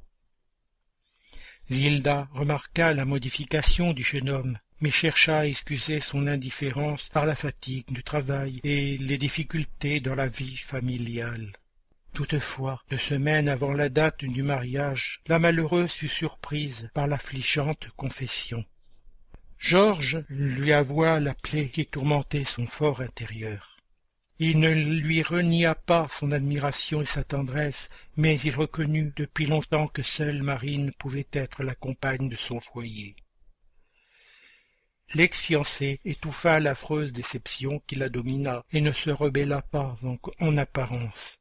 Zilda 1.70 2.28
remarqua 2.32 2.94
la 2.94 3.04
modification 3.04 3.92
du 3.92 4.02
jeune 4.02 4.28
homme, 4.28 4.58
mais 4.80 4.90
chercha 4.90 5.40
à 5.40 5.46
excuser 5.46 6.00
son 6.00 6.26
indifférence 6.26 7.08
par 7.12 7.26
la 7.26 7.34
fatigue 7.34 7.92
du 7.92 8.02
travail 8.02 8.60
et 8.64 8.96
les 8.96 9.18
difficultés 9.18 10.00
dans 10.00 10.14
la 10.14 10.28
vie 10.28 10.56
familiale. 10.56 11.52
Toutefois, 12.12 12.82
deux 12.90 12.98
semaines 12.98 13.48
avant 13.48 13.72
la 13.72 13.88
date 13.88 14.24
du 14.24 14.42
mariage, 14.42 15.20
la 15.26 15.38
malheureuse 15.38 15.92
fut 15.92 16.08
surprise 16.08 16.90
par 16.92 17.06
l'affligeante 17.06 17.88
confession. 17.96 18.64
Georges 19.58 20.24
lui 20.28 20.72
avoua 20.72 21.20
la 21.20 21.34
plaie 21.34 21.68
qui 21.68 21.86
tourmentait 21.86 22.44
son 22.44 22.66
fort 22.66 23.00
intérieur. 23.00 23.76
Il 24.38 24.58
ne 24.58 24.70
lui 24.72 25.22
renia 25.22 25.74
pas 25.74 26.08
son 26.10 26.32
admiration 26.32 27.02
et 27.02 27.06
sa 27.06 27.24
tendresse, 27.24 27.90
mais 28.16 28.40
il 28.40 28.54
reconnut 28.54 29.12
depuis 29.14 29.44
longtemps 29.44 29.86
que 29.86 30.02
seule 30.02 30.42
Marine 30.42 30.92
pouvait 30.92 31.28
être 31.32 31.62
la 31.62 31.74
compagne 31.74 32.30
de 32.30 32.36
son 32.36 32.58
foyer. 32.58 33.14
L'ex-fiancé 35.14 36.00
étouffa 36.04 36.60
l'affreuse 36.60 37.12
déception 37.12 37.82
qui 37.86 37.96
la 37.96 38.08
domina 38.08 38.64
et 38.72 38.80
ne 38.80 38.92
se 38.92 39.10
rebella 39.10 39.60
pas 39.60 39.98
en 40.38 40.56
apparence. 40.56 41.40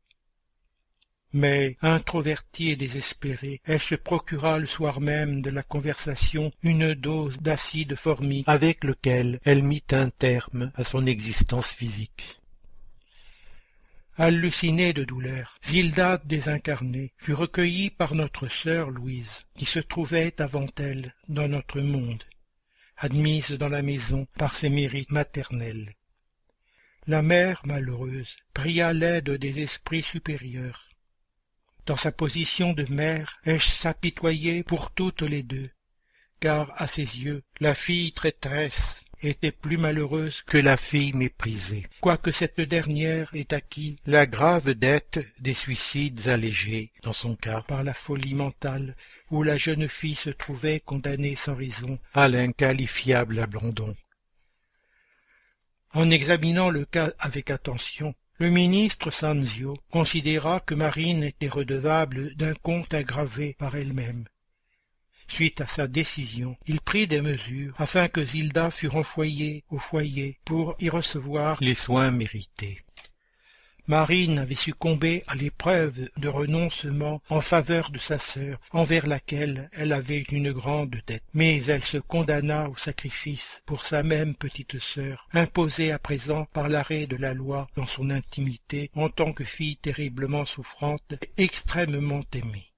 Mais, 1.34 1.78
introvertie 1.84 2.70
et 2.70 2.76
désespérée, 2.76 3.62
elle 3.64 3.80
se 3.80 3.94
procura 3.94 4.58
le 4.58 4.66
soir 4.66 5.00
même 5.00 5.44
de 5.44 5.52
la 5.52 5.62
conversation 5.62 6.52
une 6.64 6.96
dose 6.96 7.38
d'acide 7.40 7.96
formique 7.96 8.50
avec 8.50 8.84
lequel 8.84 9.40
elle 9.44 9.62
mit 9.62 9.84
un 9.92 10.10
terme 10.10 10.72
à 10.74 10.84
son 10.84 11.06
existence 11.06 11.68
physique. 11.68 12.40
Hallucinée 14.18 14.94
de 14.94 15.04
douleur, 15.04 15.60
Zilda 15.64 16.18
désincarnée 16.26 17.14
fut 17.18 17.36
recueillie 17.36 17.92
par 17.92 18.16
notre 18.16 18.48
sœur 18.48 18.90
Louise, 18.90 19.46
qui 19.54 19.66
se 19.66 19.80
trouvait 19.80 20.42
avant 20.42 20.66
elle 20.78 21.14
dans 21.28 21.48
notre 21.48 21.80
monde 21.80 22.24
admise 23.00 23.52
dans 23.52 23.70
la 23.70 23.82
maison 23.82 24.28
par 24.38 24.56
ses 24.56 24.70
mérites 24.70 25.12
maternels. 25.12 25.96
La 27.08 27.22
mère 27.22 27.62
malheureuse 27.66 28.36
pria 28.54 28.94
l'aide 28.94 29.32
des 29.32 29.62
esprits 29.62 30.04
supérieurs. 30.04 30.90
Dans 31.86 31.96
sa 31.96 32.12
position 32.12 32.74
de 32.74 32.86
mère, 32.92 33.40
elle 33.44 33.62
s'apitoyait 33.62 34.64
pour 34.64 34.92
toutes 34.92 35.22
les 35.22 35.44
deux, 35.44 35.70
car 36.40 36.72
à 36.80 36.88
ses 36.88 37.02
yeux, 37.02 37.44
la 37.60 37.74
fille 37.74 38.12
traîtresse 38.12 39.06
était 39.22 39.52
plus 39.52 39.78
malheureuse 39.78 40.42
que 40.44 40.58
la 40.58 40.78
fille 40.78 41.14
méprisée, 41.14 41.86
quoique 42.02 42.32
cette 42.32 42.62
dernière 42.62 43.30
ait 43.34 43.54
acquis 43.54 43.98
la 44.06 44.26
grave 44.26 44.74
dette 44.74 45.20
des 45.40 45.54
suicides 45.54 46.28
allégés, 46.28 46.92
dans 47.04 47.14
son 47.14 47.36
cas 47.36 47.62
par 47.62 47.84
la 47.84 47.94
folie 47.94 48.34
mentale, 48.34 48.96
où 49.32 49.44
la 49.44 49.58
jeune 49.58 49.88
fille 49.88 50.16
se 50.16 50.30
trouvait 50.30 50.80
condamnée 50.80 51.36
sans 51.36 51.56
raison 51.56 52.00
à 52.14 52.28
l'inqualifiable 52.28 53.40
abandon. 53.40 53.96
En 55.94 56.12
examinant 56.12 56.70
le 56.70 56.86
cas 56.86 57.12
avec 57.20 57.50
attention, 57.50 58.14
le 58.38 58.50
ministre 58.50 59.12
Sanzio 59.12 59.76
considéra 59.92 60.62
que 60.62 60.76
Marine 60.76 61.24
était 61.24 61.50
redevable 61.50 62.36
d'un 62.36 62.54
compte 62.54 62.94
aggravé 62.94 63.56
par 63.60 63.76
elle-même, 63.76 64.26
Suite 65.30 65.62
à 65.62 65.68
sa 65.68 65.88
décision, 65.88 66.58
il 66.68 66.82
prit 66.82 67.08
des 67.08 67.22
mesures 67.22 67.74
afin 67.78 68.08
que 68.08 68.26
Zilda 68.26 68.72
fût 68.72 68.88
renvoyée 68.88 69.64
au 69.70 69.78
foyer 69.78 70.38
pour 70.44 70.76
y 70.80 70.90
recevoir 70.90 71.58
les 71.62 71.76
soins 71.76 72.12
mérités. 72.12 72.80
Marine 73.90 74.38
avait 74.38 74.54
succombé 74.54 75.24
à 75.26 75.34
l'épreuve 75.34 76.10
de 76.18 76.28
renoncement 76.28 77.24
en 77.28 77.42
faveur 77.42 77.90
de 77.90 77.98
sa 77.98 78.20
sœur, 78.20 78.60
envers 78.72 79.08
laquelle 79.08 79.68
elle 79.74 79.94
avait 79.94 80.26
une 80.30 80.52
grande 80.52 81.02
dette. 81.08 81.24
Mais 81.34 81.66
elle 81.66 81.84
se 81.84 81.98
condamna 81.98 82.70
au 82.70 82.78
sacrifice 82.78 83.64
pour 83.66 83.88
sa 83.88 84.04
même 84.04 84.36
petite 84.36 84.80
sœur, 84.80 85.28
imposée 85.34 85.92
à 85.92 85.98
présent 85.98 86.46
par 86.54 86.70
l'arrêt 86.70 87.08
de 87.08 87.16
la 87.16 87.34
loi 87.34 87.68
dans 87.76 87.88
son 87.88 88.12
intimité 88.12 88.92
en 88.94 89.10
tant 89.10 89.34
que 89.34 89.44
fille 89.44 89.78
terriblement 89.78 90.46
souffrante, 90.46 91.16
extrêmement 91.38 92.22
aimée. 92.34 92.69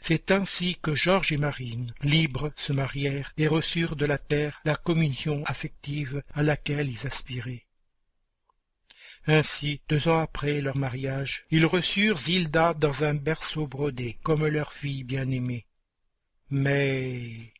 C'est 0.00 0.30
ainsi 0.30 0.76
que 0.80 0.94
Georges 0.94 1.32
et 1.32 1.36
Marine, 1.36 1.92
libres, 2.02 2.52
se 2.56 2.72
marièrent 2.72 3.32
et 3.36 3.46
reçurent 3.46 3.96
de 3.96 4.06
la 4.06 4.18
terre 4.18 4.60
la 4.64 4.76
communion 4.76 5.42
affective 5.44 6.22
à 6.34 6.42
laquelle 6.42 6.88
ils 6.88 7.06
aspiraient. 7.06 7.66
Ainsi, 9.26 9.82
deux 9.88 10.08
ans 10.08 10.20
après 10.20 10.60
leur 10.62 10.76
mariage, 10.76 11.44
ils 11.50 11.66
reçurent 11.66 12.18
Zilda 12.18 12.72
dans 12.72 13.04
un 13.04 13.14
berceau 13.14 13.66
brodé, 13.66 14.18
comme 14.22 14.46
leur 14.46 14.72
fille 14.72 15.04
bien-aimée. 15.04 15.66
Mais, 16.48 17.52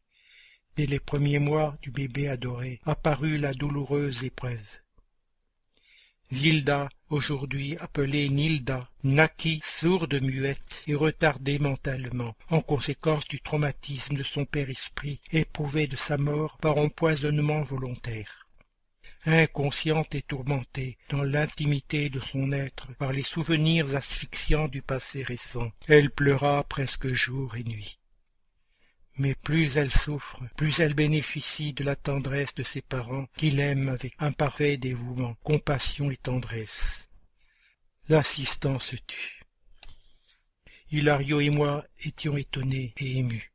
dès 0.76 0.86
les 0.86 1.00
premiers 1.00 1.40
mois 1.40 1.76
du 1.82 1.90
bébé 1.90 2.28
adoré, 2.28 2.80
apparut 2.86 3.36
la 3.36 3.52
douloureuse 3.52 4.24
épreuve. 4.24 4.80
Aujourd'hui 7.10 7.76
appelée 7.78 8.28
Nilda, 8.28 8.88
naquit 9.02 9.60
sourde 9.64 10.20
muette 10.22 10.82
et 10.86 10.94
retardée 10.94 11.58
mentalement, 11.58 12.34
en 12.50 12.60
conséquence 12.60 13.26
du 13.28 13.40
traumatisme 13.40 14.16
de 14.16 14.22
son 14.22 14.44
père-esprit 14.44 15.20
éprouvé 15.32 15.86
de 15.86 15.96
sa 15.96 16.16
mort 16.16 16.58
par 16.58 16.78
empoisonnement 16.78 17.62
volontaire. 17.62 18.46
Inconsciente 19.26 20.14
et 20.14 20.22
tourmentée 20.22 20.96
dans 21.10 21.22
l'intimité 21.22 22.08
de 22.08 22.20
son 22.20 22.52
être 22.52 22.88
par 22.98 23.12
les 23.12 23.22
souvenirs 23.22 23.94
asphyxiants 23.94 24.68
du 24.68 24.80
passé 24.80 25.22
récent, 25.22 25.70
elle 25.86 26.10
pleura 26.10 26.64
presque 26.64 27.08
jour 27.08 27.56
et 27.56 27.64
nuit. 27.64 27.98
Mais 29.18 29.34
plus 29.34 29.76
elle 29.76 29.90
souffre, 29.90 30.40
plus 30.56 30.78
elle 30.78 30.94
bénéficie 30.94 31.72
de 31.72 31.82
la 31.82 31.96
tendresse 31.96 32.54
de 32.54 32.62
ses 32.62 32.82
parents 32.82 33.26
qui 33.36 33.50
l'aiment 33.50 33.88
avec 33.88 34.14
un 34.20 34.30
parfait 34.30 34.76
dévouement, 34.76 35.34
compassion 35.42 36.10
et 36.10 36.16
tendresse. 36.16 37.08
L'assistant 38.08 38.78
se 38.78 38.96
tut. 38.96 39.42
Hilario 40.90 41.40
et 41.40 41.50
moi 41.50 41.84
étions 42.00 42.36
étonnés 42.36 42.94
et 42.98 43.18
émus. 43.18 43.52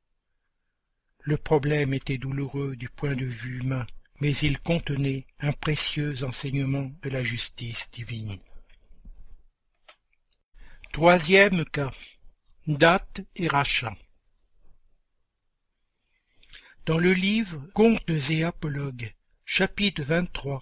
Le 1.22 1.38
problème 1.38 1.94
était 1.94 2.18
douloureux 2.18 2.76
du 2.76 2.90
point 2.90 3.16
de 3.16 3.26
vue 3.26 3.62
humain, 3.62 3.88
mais 4.20 4.34
il 4.34 4.60
contenait 4.60 5.26
un 5.40 5.54
précieux 5.54 6.24
enseignement 6.24 6.92
de 7.02 7.10
la 7.10 7.24
justice 7.24 7.90
divine. 7.92 8.38
Troisième 10.92 11.66
cas. 11.66 11.92
Date 12.68 13.22
et 13.36 13.48
rachat. 13.48 13.96
Dans 16.86 16.98
le 16.98 17.14
livre 17.14 17.62
Contes 17.74 18.10
et 18.30 18.44
apologues, 18.44 19.14
chapitre 19.46 20.04
23, 20.04 20.62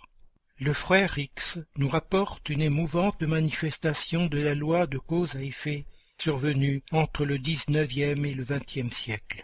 le 0.59 0.71
frère 0.71 1.17
X 1.17 1.57
nous 1.77 1.89
rapporte 1.89 2.49
une 2.49 2.61
émouvante 2.61 3.23
manifestation 3.23 4.27
de 4.27 4.37
la 4.37 4.53
loi 4.53 4.85
de 4.85 4.99
cause 4.99 5.35
à 5.35 5.41
effet 5.41 5.87
survenue 6.19 6.83
entre 6.91 7.25
le 7.25 7.39
dix-neuvième 7.39 8.23
et 8.23 8.35
le 8.35 8.43
vingtième 8.43 8.91
siècle. 8.91 9.43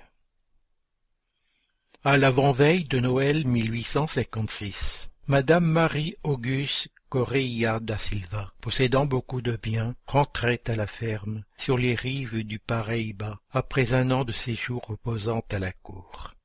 À 2.04 2.16
l'avant-veille 2.16 2.86
de 2.86 3.00
Noël 3.00 3.48
1856, 3.48 5.10
Madame 5.26 5.66
Marie-Auguste 5.66 6.90
Correia 7.10 7.80
da 7.80 7.98
Silva, 7.98 8.52
possédant 8.62 9.08
beaucoup 9.08 9.42
de 9.42 9.56
biens, 9.56 9.96
rentrait 10.06 10.62
à 10.68 10.76
la 10.76 10.86
ferme, 10.86 11.44
sur 11.58 11.76
les 11.76 11.96
rives 11.96 12.44
du 12.44 12.60
Paraíba, 12.60 13.40
après 13.50 13.94
un 13.94 14.12
an 14.12 14.24
de 14.24 14.32
séjour 14.32 14.86
reposant 14.86 15.42
à 15.50 15.58
la 15.58 15.72
cour. 15.72 16.37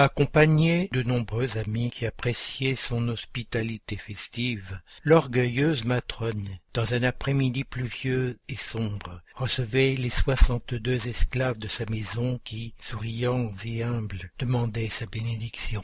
Accompagnée 0.00 0.88
de 0.92 1.02
nombreux 1.02 1.58
amis 1.58 1.90
qui 1.90 2.06
appréciaient 2.06 2.76
son 2.76 3.08
hospitalité 3.08 3.96
festive, 3.96 4.80
l'orgueilleuse 5.02 5.84
matrone, 5.84 6.60
dans 6.72 6.94
un 6.94 7.02
après-midi 7.02 7.64
pluvieux 7.64 8.38
et 8.48 8.54
sombre, 8.54 9.20
recevait 9.34 9.96
les 9.96 10.10
soixante-deux 10.10 11.08
esclaves 11.08 11.58
de 11.58 11.66
sa 11.66 11.84
maison 11.86 12.38
qui, 12.44 12.74
souriants 12.78 13.52
et 13.64 13.82
humbles, 13.82 14.30
demandaient 14.38 14.88
sa 14.88 15.06
bénédiction. 15.06 15.82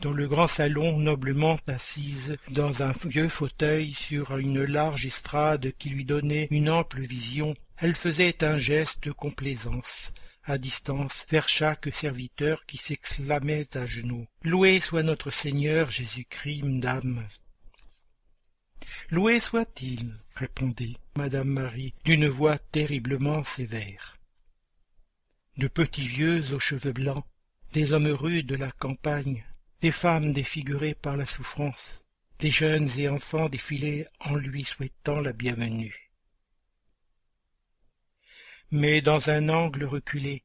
Dans 0.00 0.12
le 0.12 0.26
grand 0.26 0.48
salon 0.48 0.96
noblement 0.96 1.58
assise 1.66 2.38
dans 2.50 2.82
un 2.82 2.94
vieux 3.04 3.28
fauteuil 3.28 3.92
sur 3.92 4.38
une 4.38 4.64
large 4.64 5.04
estrade 5.04 5.74
qui 5.78 5.90
lui 5.90 6.06
donnait 6.06 6.48
une 6.50 6.70
ample 6.70 7.02
vision, 7.02 7.52
elle 7.76 7.94
faisait 7.94 8.42
un 8.42 8.56
geste 8.56 9.04
de 9.04 9.12
complaisance, 9.12 10.14
à 10.48 10.56
distance 10.56 11.26
vers 11.30 11.48
chaque 11.48 11.94
serviteur 11.94 12.64
qui 12.66 12.78
s'exclamait 12.78 13.76
à 13.76 13.84
genoux. 13.84 14.26
Loué 14.42 14.80
soit 14.80 15.02
notre 15.02 15.30
Seigneur 15.30 15.90
Jésus-Christ, 15.90 16.62
Madame. 16.62 17.26
Loué 19.10 19.40
soit-il, 19.40 20.14
répondit 20.34 20.96
Madame 21.16 21.48
Marie 21.48 21.94
d'une 22.04 22.28
voix 22.28 22.58
terriblement 22.58 23.44
sévère. 23.44 24.16
De 25.58 25.68
petits 25.68 26.06
vieux 26.06 26.54
aux 26.54 26.60
cheveux 26.60 26.92
blancs, 26.92 27.24
des 27.72 27.92
hommes 27.92 28.06
rudes 28.06 28.46
de 28.46 28.56
la 28.56 28.70
campagne, 28.70 29.44
des 29.82 29.92
femmes 29.92 30.32
défigurées 30.32 30.94
par 30.94 31.16
la 31.16 31.26
souffrance, 31.26 32.02
des 32.38 32.50
jeunes 32.50 32.88
et 32.96 33.08
enfants 33.08 33.48
défilaient 33.48 34.06
en 34.20 34.36
lui 34.36 34.64
souhaitant 34.64 35.20
la 35.20 35.32
bienvenue 35.32 36.07
mais 38.70 39.00
dans 39.00 39.30
un 39.30 39.48
angle 39.48 39.84
reculé, 39.84 40.44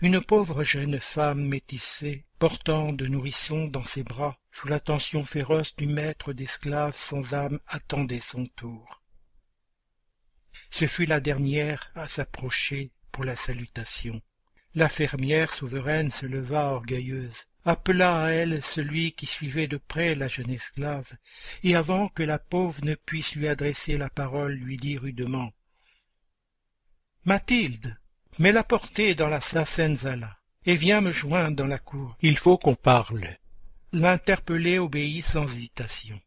une 0.00 0.20
pauvre 0.20 0.62
jeune 0.62 1.00
femme 1.00 1.44
métissée, 1.46 2.24
portant 2.38 2.92
de 2.92 3.06
nourrissons 3.06 3.66
dans 3.66 3.84
ses 3.84 4.04
bras, 4.04 4.38
sous 4.52 4.68
l'attention 4.68 5.24
féroce 5.24 5.74
du 5.74 5.86
maître 5.86 6.32
d'esclaves 6.32 6.96
sans 6.96 7.34
âme, 7.34 7.58
attendait 7.66 8.20
son 8.20 8.46
tour. 8.46 9.02
Ce 10.70 10.86
fut 10.86 11.06
la 11.06 11.18
dernière 11.18 11.90
à 11.96 12.06
s'approcher 12.06 12.92
pour 13.10 13.24
la 13.24 13.34
salutation. 13.34 14.20
La 14.74 14.88
fermière 14.88 15.52
souveraine 15.52 16.12
se 16.12 16.26
leva 16.26 16.72
orgueilleuse, 16.72 17.46
appela 17.64 18.24
à 18.24 18.30
elle 18.30 18.62
celui 18.62 19.12
qui 19.12 19.26
suivait 19.26 19.68
de 19.68 19.76
près 19.76 20.14
la 20.14 20.28
jeune 20.28 20.50
esclave, 20.50 21.10
et 21.64 21.74
avant 21.74 22.08
que 22.08 22.22
la 22.22 22.38
pauvre 22.38 22.84
ne 22.84 22.94
puisse 22.94 23.34
lui 23.34 23.48
adresser 23.48 23.96
la 23.96 24.10
parole, 24.10 24.52
lui 24.52 24.76
dit 24.76 24.98
rudement 24.98 25.52
Mathilde, 27.26 27.96
mets-la 28.38 28.62
portée 28.62 29.14
dans 29.14 29.28
la 29.28 29.40
Sacenzala, 29.40 30.36
et 30.66 30.76
viens 30.76 31.00
me 31.00 31.10
joindre 31.10 31.56
dans 31.56 31.66
la 31.66 31.78
cour. 31.78 32.18
Il 32.20 32.36
faut 32.36 32.58
qu'on 32.58 32.74
parle. 32.74 33.38
L'interpellé 33.92 34.78
obéit 34.78 35.24
sans 35.24 35.50
hésitation. 35.50 36.20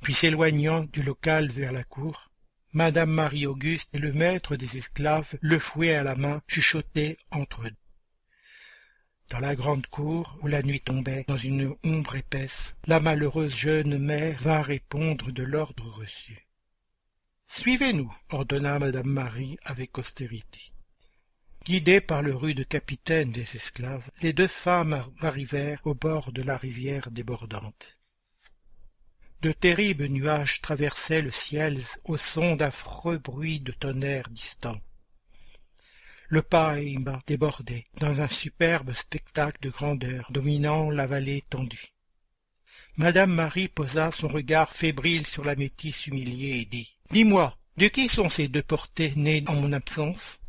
Puis 0.00 0.14
s'éloignant 0.14 0.84
du 0.84 1.02
local 1.02 1.52
vers 1.52 1.70
la 1.70 1.84
cour, 1.84 2.30
Madame 2.72 3.10
Marie-Auguste 3.10 3.90
et 3.92 3.98
le 3.98 4.14
maître 4.14 4.56
des 4.56 4.78
esclaves, 4.78 5.34
le 5.42 5.58
fouet 5.58 5.94
à 5.94 6.02
la 6.02 6.14
main, 6.14 6.40
chuchotaient 6.48 7.18
entre 7.30 7.66
eux. 7.66 7.76
Dans 9.28 9.40
la 9.40 9.54
grande 9.54 9.86
cour, 9.86 10.38
où 10.40 10.46
la 10.46 10.62
nuit 10.62 10.80
tombait 10.80 11.26
dans 11.28 11.36
une 11.36 11.74
ombre 11.84 12.16
épaisse, 12.16 12.74
la 12.86 13.00
malheureuse 13.00 13.54
jeune 13.54 13.98
mère 13.98 14.40
vint 14.40 14.62
répondre 14.62 15.30
de 15.30 15.42
l'ordre 15.42 15.90
reçu. 15.90 16.48
Suivez-nous, 17.54 18.10
ordonna 18.30 18.78
madame 18.78 19.10
Marie 19.10 19.58
avec 19.64 19.98
austérité. 19.98 20.72
Guidées 21.66 22.00
par 22.00 22.22
le 22.22 22.34
rude 22.34 22.66
capitaine 22.66 23.30
des 23.30 23.42
esclaves, 23.54 24.08
les 24.22 24.32
deux 24.32 24.48
femmes 24.48 25.04
arrivèrent 25.20 25.82
au 25.84 25.94
bord 25.94 26.32
de 26.32 26.40
la 26.40 26.56
rivière 26.56 27.10
débordante. 27.10 27.98
De 29.42 29.52
terribles 29.52 30.06
nuages 30.06 30.62
traversaient 30.62 31.20
le 31.20 31.30
ciel 31.30 31.82
au 32.04 32.16
son 32.16 32.56
d'affreux 32.56 33.18
bruits 33.18 33.60
de 33.60 33.72
tonnerre 33.72 34.30
distant. 34.30 34.80
Le 36.28 36.40
Paraïba 36.40 37.18
débordait 37.26 37.84
dans 37.98 38.22
un 38.22 38.28
superbe 38.28 38.94
spectacle 38.94 39.58
de 39.60 39.68
grandeur 39.68 40.32
dominant 40.32 40.90
la 40.90 41.06
vallée 41.06 41.44
tendue. 41.50 41.92
Madame 42.96 43.34
Marie 43.34 43.68
posa 43.68 44.10
son 44.10 44.28
regard 44.28 44.72
fébrile 44.72 45.26
sur 45.26 45.44
la 45.44 45.54
métisse 45.54 46.06
humiliée 46.06 46.60
et 46.60 46.64
dit 46.64 46.91
Dis-moi, 47.10 47.56
de 47.76 47.88
qui 47.88 48.08
sont 48.08 48.28
ces 48.28 48.48
deux 48.48 48.62
portées 48.62 49.12
nées 49.16 49.44
en 49.46 49.54
mon 49.54 49.72
absence? 49.72 50.40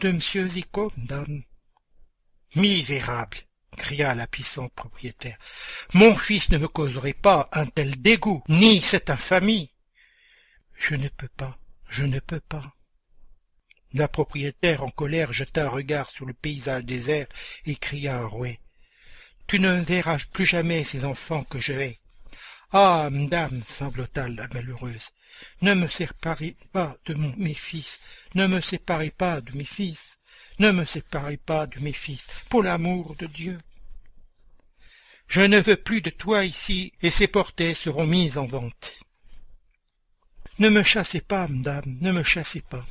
De 0.00 0.10
monsieur 0.12 0.48
Zico, 0.48 0.92
dame. 0.96 1.42
Misérable 2.54 3.38
cria 3.76 4.14
la 4.14 4.26
puissante 4.26 4.72
propriétaire. 4.74 5.38
Mon 5.94 6.14
fils 6.16 6.50
ne 6.50 6.58
me 6.58 6.68
causerait 6.68 7.12
pas 7.12 7.48
un 7.52 7.66
tel 7.66 8.00
dégoût, 8.00 8.42
ni 8.48 8.80
cette 8.80 9.10
infamie. 9.10 9.70
Je 10.74 10.94
ne 10.94 11.08
peux 11.08 11.28
pas, 11.28 11.58
je 11.88 12.04
ne 12.04 12.18
peux 12.20 12.40
pas. 12.40 12.74
La 13.92 14.08
propriétaire 14.08 14.82
en 14.84 14.90
colère 14.90 15.32
jeta 15.32 15.66
un 15.66 15.68
regard 15.68 16.10
sur 16.10 16.26
le 16.26 16.32
paysage 16.32 16.84
désert 16.84 17.26
et 17.64 17.74
cria 17.74 18.18
à 18.18 18.24
Rouet. 18.24 18.60
Tu 19.46 19.58
ne 19.58 19.80
verras 19.80 20.18
plus 20.32 20.46
jamais 20.46 20.84
ces 20.84 21.04
enfants 21.04 21.44
que 21.44 21.60
je 21.60 21.72
hais. 21.72 21.98
Ah, 22.72 23.08
madame, 23.10 23.62
sanglota 23.66 24.28
la 24.28 24.46
malheureuse, 24.48 25.10
ne 25.62 25.74
me 25.74 25.88
séparez 25.88 26.56
pas 26.72 26.96
de 27.06 27.14
mes 27.14 27.54
fils, 27.54 28.00
ne 28.34 28.46
me 28.46 28.60
séparez 28.60 29.10
pas 29.10 29.40
de 29.40 29.56
mes 29.56 29.64
fils, 29.64 30.18
ne 30.58 30.70
me 30.70 30.84
séparez 30.84 31.36
pas 31.38 31.66
de 31.66 31.80
mes 31.80 31.92
fils, 31.92 32.26
pour 32.48 32.62
l'amour 32.62 33.16
de 33.16 33.26
Dieu. 33.26 33.58
Je 35.28 35.42
ne 35.42 35.60
veux 35.60 35.76
plus 35.76 36.02
de 36.02 36.10
toi 36.10 36.44
ici, 36.44 36.92
et 37.02 37.10
ces 37.10 37.28
portées 37.28 37.74
seront 37.74 38.06
mises 38.06 38.36
en 38.36 38.46
vente. 38.46 39.00
Ne 40.58 40.68
me 40.68 40.82
chassez 40.82 41.20
pas, 41.20 41.48
madame, 41.48 41.98
ne 42.00 42.12
me 42.12 42.22
chassez 42.22 42.60
pas. 42.60 42.84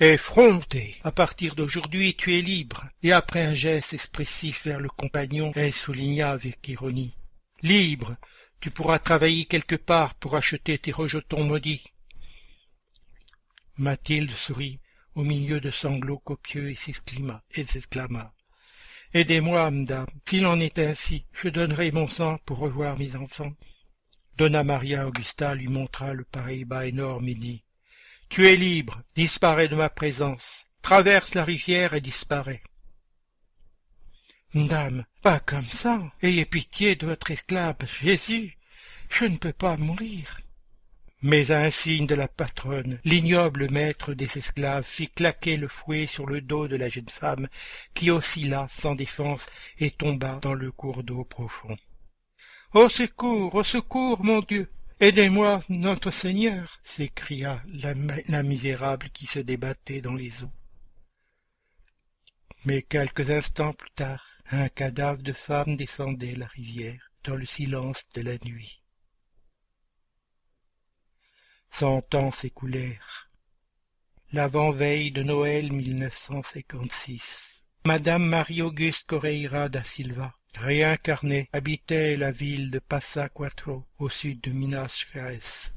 Effrontée, 0.00 0.96
à 1.04 1.12
partir 1.12 1.54
d'aujourd'hui 1.54 2.14
tu 2.14 2.34
es 2.34 2.40
libre, 2.40 2.86
et 3.02 3.12
après 3.12 3.42
un 3.42 3.52
geste 3.52 3.92
expressif 3.92 4.64
vers 4.64 4.80
le 4.80 4.88
compagnon, 4.88 5.52
elle 5.54 5.74
souligna 5.74 6.30
avec 6.30 6.66
ironie. 6.68 7.14
Libre, 7.60 8.16
tu 8.60 8.70
pourras 8.70 8.98
travailler 8.98 9.46
quelque 9.46 9.76
part 9.76 10.14
pour 10.14 10.36
acheter 10.36 10.78
tes 10.78 10.92
rejetons 10.92 11.44
maudits. 11.44 11.92
Mathilde 13.76 14.32
sourit 14.32 14.80
au 15.14 15.22
milieu 15.22 15.60
de 15.60 15.70
sanglots 15.70 16.18
copieux 16.18 16.70
et 16.70 16.74
s'exclama. 16.74 17.42
Et 17.52 17.64
s'exclama. 17.64 18.34
Aidez-moi, 19.14 19.70
madame. 19.70 20.06
S'il 20.28 20.46
en 20.46 20.60
est 20.60 20.78
ainsi, 20.78 21.24
je 21.32 21.48
donnerai 21.48 21.90
mon 21.90 22.08
sang 22.08 22.38
pour 22.44 22.58
revoir 22.58 22.98
mes 22.98 23.16
enfants. 23.16 23.52
Donna 24.36 24.62
Maria 24.62 25.08
Augusta 25.08 25.54
lui 25.54 25.68
montra 25.68 26.12
le 26.12 26.24
pareil 26.24 26.64
bas 26.64 26.86
énorme 26.86 27.28
et 27.28 27.34
dit 27.34 27.64
Tu 28.28 28.46
es 28.46 28.56
libre, 28.56 29.02
disparais 29.16 29.68
de 29.68 29.74
ma 29.74 29.90
présence, 29.90 30.66
traverse 30.82 31.34
la 31.34 31.44
rivière 31.44 31.94
et 31.94 32.00
disparais. 32.00 32.62
Dame, 34.54 35.04
pas 35.22 35.38
comme 35.38 35.62
ça. 35.62 36.12
Ayez 36.22 36.44
pitié 36.44 36.96
de 36.96 37.06
votre 37.06 37.30
esclave 37.30 37.76
Jésus. 38.02 38.56
Je 39.08 39.24
ne 39.26 39.36
peux 39.36 39.52
pas 39.52 39.76
mourir. 39.76 40.40
Mais 41.22 41.52
à 41.52 41.60
un 41.60 41.70
signe 41.70 42.06
de 42.06 42.16
la 42.16 42.26
patronne, 42.26 42.98
l'ignoble 43.04 43.70
maître 43.70 44.12
des 44.12 44.38
esclaves 44.38 44.86
fit 44.86 45.08
claquer 45.08 45.56
le 45.56 45.68
fouet 45.68 46.06
sur 46.06 46.26
le 46.26 46.40
dos 46.40 46.66
de 46.66 46.76
la 46.76 46.88
jeune 46.88 47.08
femme, 47.08 47.46
qui 47.94 48.10
oscilla 48.10 48.66
sans 48.70 48.96
défense 48.96 49.46
et 49.78 49.92
tomba 49.92 50.40
dans 50.42 50.54
le 50.54 50.72
cours 50.72 51.04
d'eau 51.04 51.22
profond. 51.22 51.76
Au 52.72 52.88
secours, 52.88 53.54
au 53.54 53.64
secours, 53.64 54.24
mon 54.24 54.40
Dieu. 54.40 54.68
Aidez-moi, 54.98 55.62
notre 55.68 56.10
Seigneur, 56.10 56.80
s'écria 56.82 57.62
la, 57.66 57.92
la 58.26 58.42
misérable 58.42 59.10
qui 59.10 59.26
se 59.26 59.38
débattait 59.38 60.00
dans 60.00 60.14
les 60.14 60.42
eaux. 60.42 60.52
Mais 62.64 62.82
quelques 62.82 63.30
instants 63.30 63.72
plus 63.72 63.90
tard, 63.90 64.24
un 64.52 64.68
cadavre 64.68 65.22
de 65.22 65.32
femme 65.32 65.76
descendait 65.76 66.34
la 66.34 66.46
rivière 66.46 67.12
dans 67.24 67.36
le 67.36 67.46
silence 67.46 68.08
de 68.14 68.22
la 68.22 68.36
nuit. 68.44 68.82
Cent 71.70 72.14
ans 72.14 72.32
s'écoulèrent. 72.32 73.30
L'avant-veille 74.32 75.12
de 75.12 75.22
Noël 75.22 75.72
1956. 75.72 77.64
Madame 77.84 78.26
Marie-Auguste 78.26 79.06
Correira 79.06 79.68
da 79.68 79.84
Silva, 79.84 80.34
réincarnée, 80.54 81.48
habitait 81.52 82.16
la 82.16 82.32
ville 82.32 82.70
de 82.70 82.80
Passa 82.80 83.28
Quattro, 83.28 83.86
au 83.98 84.08
sud 84.08 84.40
de 84.40 84.50
Minas 84.50 85.06
Gerais. 85.12 85.72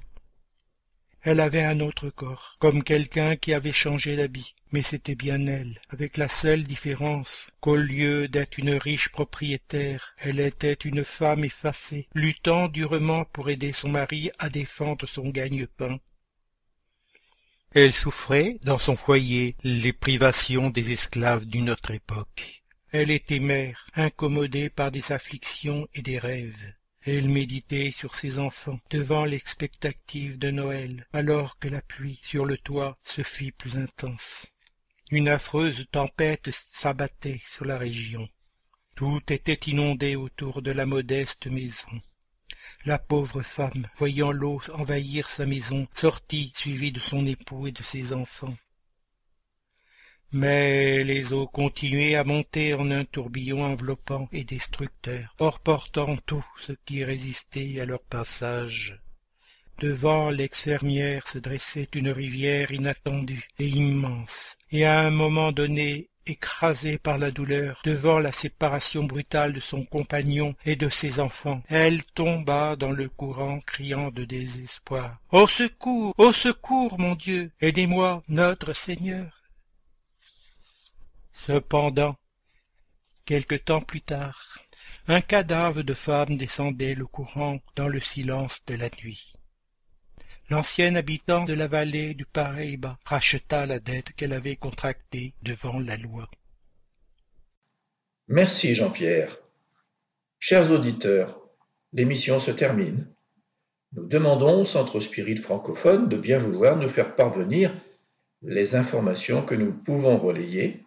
Elle 1.25 1.39
avait 1.39 1.63
un 1.63 1.79
autre 1.79 2.09
corps, 2.09 2.57
comme 2.59 2.83
quelqu'un 2.83 3.37
qui 3.37 3.53
avait 3.53 3.71
changé 3.71 4.17
d'habit, 4.17 4.55
mais 4.73 4.81
c'était 4.81 5.15
bien 5.15 5.47
elle, 5.47 5.79
avec 5.87 6.17
la 6.17 6.27
seule 6.27 6.63
différence 6.63 7.49
qu'au 7.61 7.77
lieu 7.77 8.27
d'être 8.27 8.57
une 8.57 8.73
riche 8.73 9.07
propriétaire, 9.07 10.15
elle 10.17 10.41
était 10.41 10.73
une 10.73 11.05
femme 11.05 11.45
effacée, 11.45 12.09
luttant 12.13 12.67
durement 12.67 13.23
pour 13.23 13.49
aider 13.49 13.71
son 13.71 13.87
mari 13.87 14.31
à 14.37 14.49
défendre 14.49 15.07
son 15.07 15.29
gagne-pain. 15.29 15.97
Elle 17.71 17.93
souffrait, 17.93 18.59
dans 18.63 18.77
son 18.77 18.97
foyer, 18.97 19.55
les 19.63 19.93
privations 19.93 20.69
des 20.69 20.91
esclaves 20.91 21.45
d'une 21.45 21.69
autre 21.69 21.91
époque. 21.91 22.63
Elle 22.91 23.11
était 23.11 23.39
mère, 23.39 23.87
incommodée 23.95 24.69
par 24.69 24.91
des 24.91 25.13
afflictions 25.13 25.87
et 25.95 26.01
des 26.01 26.19
rêves. 26.19 26.73
Elle 27.05 27.27
méditait 27.27 27.91
sur 27.91 28.15
ses 28.15 28.39
enfants 28.39 28.79
devant 28.89 29.25
l'expectative 29.25 30.39
de 30.39 30.51
Noël, 30.51 31.05
alors 31.11 31.59
que 31.59 31.67
la 31.67 31.81
pluie 31.81 32.21
sur 32.23 32.45
le 32.45 32.57
toit 32.57 32.97
se 33.03 33.23
fit 33.23 33.51
plus 33.51 33.75
intense. 33.75 34.47
Une 35.11 35.27
affreuse 35.27 35.85
tempête 35.91 36.49
s'abattait 36.51 37.41
sur 37.45 37.65
la 37.65 37.77
région. 37.77 38.29
Tout 38.95 39.21
était 39.29 39.69
inondé 39.69 40.15
autour 40.15 40.61
de 40.61 40.71
la 40.71 40.85
modeste 40.85 41.47
maison. 41.47 42.01
La 42.85 42.99
pauvre 42.99 43.41
femme, 43.41 43.89
voyant 43.97 44.31
l'eau 44.31 44.61
envahir 44.73 45.27
sa 45.27 45.45
maison, 45.45 45.87
sortit 45.95 46.53
suivie 46.55 46.93
de 46.93 47.01
son 47.01 47.25
époux 47.25 47.67
et 47.67 47.73
de 47.73 47.83
ses 47.83 48.13
enfants. 48.13 48.55
Mais 50.33 51.03
les 51.03 51.31
eaux 51.31 51.45
continuaient 51.45 52.15
à 52.15 52.23
monter 52.23 52.73
en 52.73 52.89
un 52.89 53.05
tourbillon 53.05 53.63
enveloppant 53.63 54.27
et 54.31 54.43
destructeur, 54.43 55.35
emportant 55.39 56.17
tout 56.25 56.43
ce 56.65 56.73
qui 56.85 57.03
résistait 57.03 57.79
à 57.79 57.85
leur 57.85 58.01
passage. 58.01 58.99
Devant 59.79 60.31
l'ex-fermière 60.31 61.27
se 61.27 61.37
dressait 61.37 61.87
une 61.93 62.09
rivière 62.09 62.71
inattendue 62.71 63.47
et 63.59 63.67
immense, 63.67 64.57
et 64.71 64.85
à 64.85 65.01
un 65.01 65.11
moment 65.11 65.51
donné, 65.51 66.09
écrasée 66.25 66.97
par 66.97 67.17
la 67.17 67.31
douleur, 67.31 67.81
devant 67.83 68.19
la 68.19 68.31
séparation 68.31 69.03
brutale 69.03 69.53
de 69.53 69.59
son 69.59 69.85
compagnon 69.85 70.55
et 70.65 70.75
de 70.75 70.89
ses 70.89 71.19
enfants, 71.19 71.61
elle 71.67 72.03
tomba 72.05 72.75
dans 72.75 72.91
le 72.91 73.09
courant 73.09 73.59
criant 73.59 74.09
de 74.09 74.25
désespoir. 74.25 75.17
Au 75.31 75.47
secours. 75.47 76.13
Au 76.17 76.33
secours, 76.33 76.97
mon 76.99 77.15
Dieu. 77.15 77.51
Aidez-moi, 77.61 78.23
notre 78.29 78.73
Seigneur. 78.73 79.42
Cependant, 81.33 82.15
quelque 83.25 83.55
temps 83.55 83.81
plus 83.81 84.01
tard, 84.01 84.59
un 85.07 85.21
cadavre 85.21 85.81
de 85.83 85.93
femme 85.93 86.37
descendait 86.37 86.95
le 86.95 87.05
courant 87.05 87.59
dans 87.75 87.87
le 87.87 87.99
silence 87.99 88.63
de 88.65 88.75
la 88.75 88.89
nuit. 89.03 89.33
L'ancien 90.49 90.95
habitant 90.95 91.45
de 91.45 91.53
la 91.53 91.67
vallée 91.67 92.13
du 92.13 92.25
Paraíba 92.25 92.97
racheta 93.05 93.65
la 93.65 93.79
dette 93.79 94.13
qu'elle 94.13 94.33
avait 94.33 94.55
contractée 94.55 95.33
devant 95.41 95.79
la 95.79 95.97
loi. 95.97 96.29
Merci 98.27 98.75
Jean-Pierre. 98.75 99.37
Chers 100.39 100.71
auditeurs, 100.71 101.39
l'émission 101.91 102.39
se 102.39 102.51
termine. 102.51 103.13
Nous 103.93 104.05
demandons 104.05 104.61
au 104.61 104.65
Centre 104.65 104.99
Spirit 104.99 105.37
francophone 105.37 106.09
de 106.09 106.17
bien 106.17 106.37
vouloir 106.37 106.77
nous 106.77 106.89
faire 106.89 107.15
parvenir 107.15 107.73
les 108.41 108.75
informations 108.75 109.43
que 109.43 109.55
nous 109.55 109.73
pouvons 109.73 110.17
relayer 110.17 110.82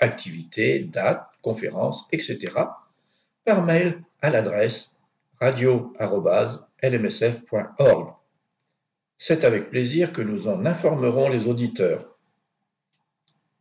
activités, 0.00 0.80
dates, 0.80 1.26
conférences, 1.42 2.08
etc., 2.12 2.52
par 3.44 3.64
mail 3.64 4.02
à 4.22 4.30
l'adresse 4.30 4.96
radio-lmsf.org. 5.40 8.14
C'est 9.16 9.44
avec 9.44 9.70
plaisir 9.70 10.12
que 10.12 10.22
nous 10.22 10.48
en 10.48 10.66
informerons 10.66 11.28
les 11.28 11.46
auditeurs. 11.46 12.16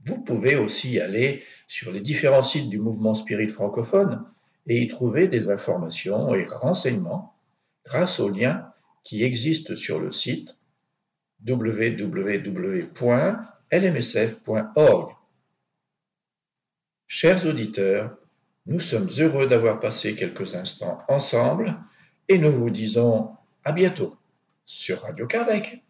Vous 0.05 0.21
pouvez 0.21 0.55
aussi 0.55 0.99
aller 0.99 1.43
sur 1.67 1.91
les 1.91 2.01
différents 2.01 2.41
sites 2.43 2.69
du 2.69 2.79
mouvement 2.79 3.13
Spirit 3.13 3.49
francophone 3.49 4.25
et 4.67 4.81
y 4.81 4.87
trouver 4.87 5.27
des 5.27 5.49
informations 5.49 6.33
et 6.33 6.45
renseignements 6.45 7.35
grâce 7.85 8.19
aux 8.19 8.29
liens 8.29 8.71
qui 9.03 9.23
existent 9.23 9.75
sur 9.75 9.99
le 9.99 10.11
site 10.11 10.55
www.lmsf.org. 11.47 11.99
Chers 17.11 17.47
auditeurs, 17.47 18.15
nous 18.67 18.79
sommes 18.79 19.09
heureux 19.17 19.47
d'avoir 19.47 19.79
passé 19.79 20.15
quelques 20.15 20.53
instants 20.53 20.99
ensemble 21.07 21.75
et 22.27 22.37
nous 22.37 22.51
vous 22.51 22.69
disons 22.69 23.31
à 23.63 23.71
bientôt 23.71 24.15
sur 24.63 25.01
Radio 25.01 25.25
Kardec. 25.25 25.83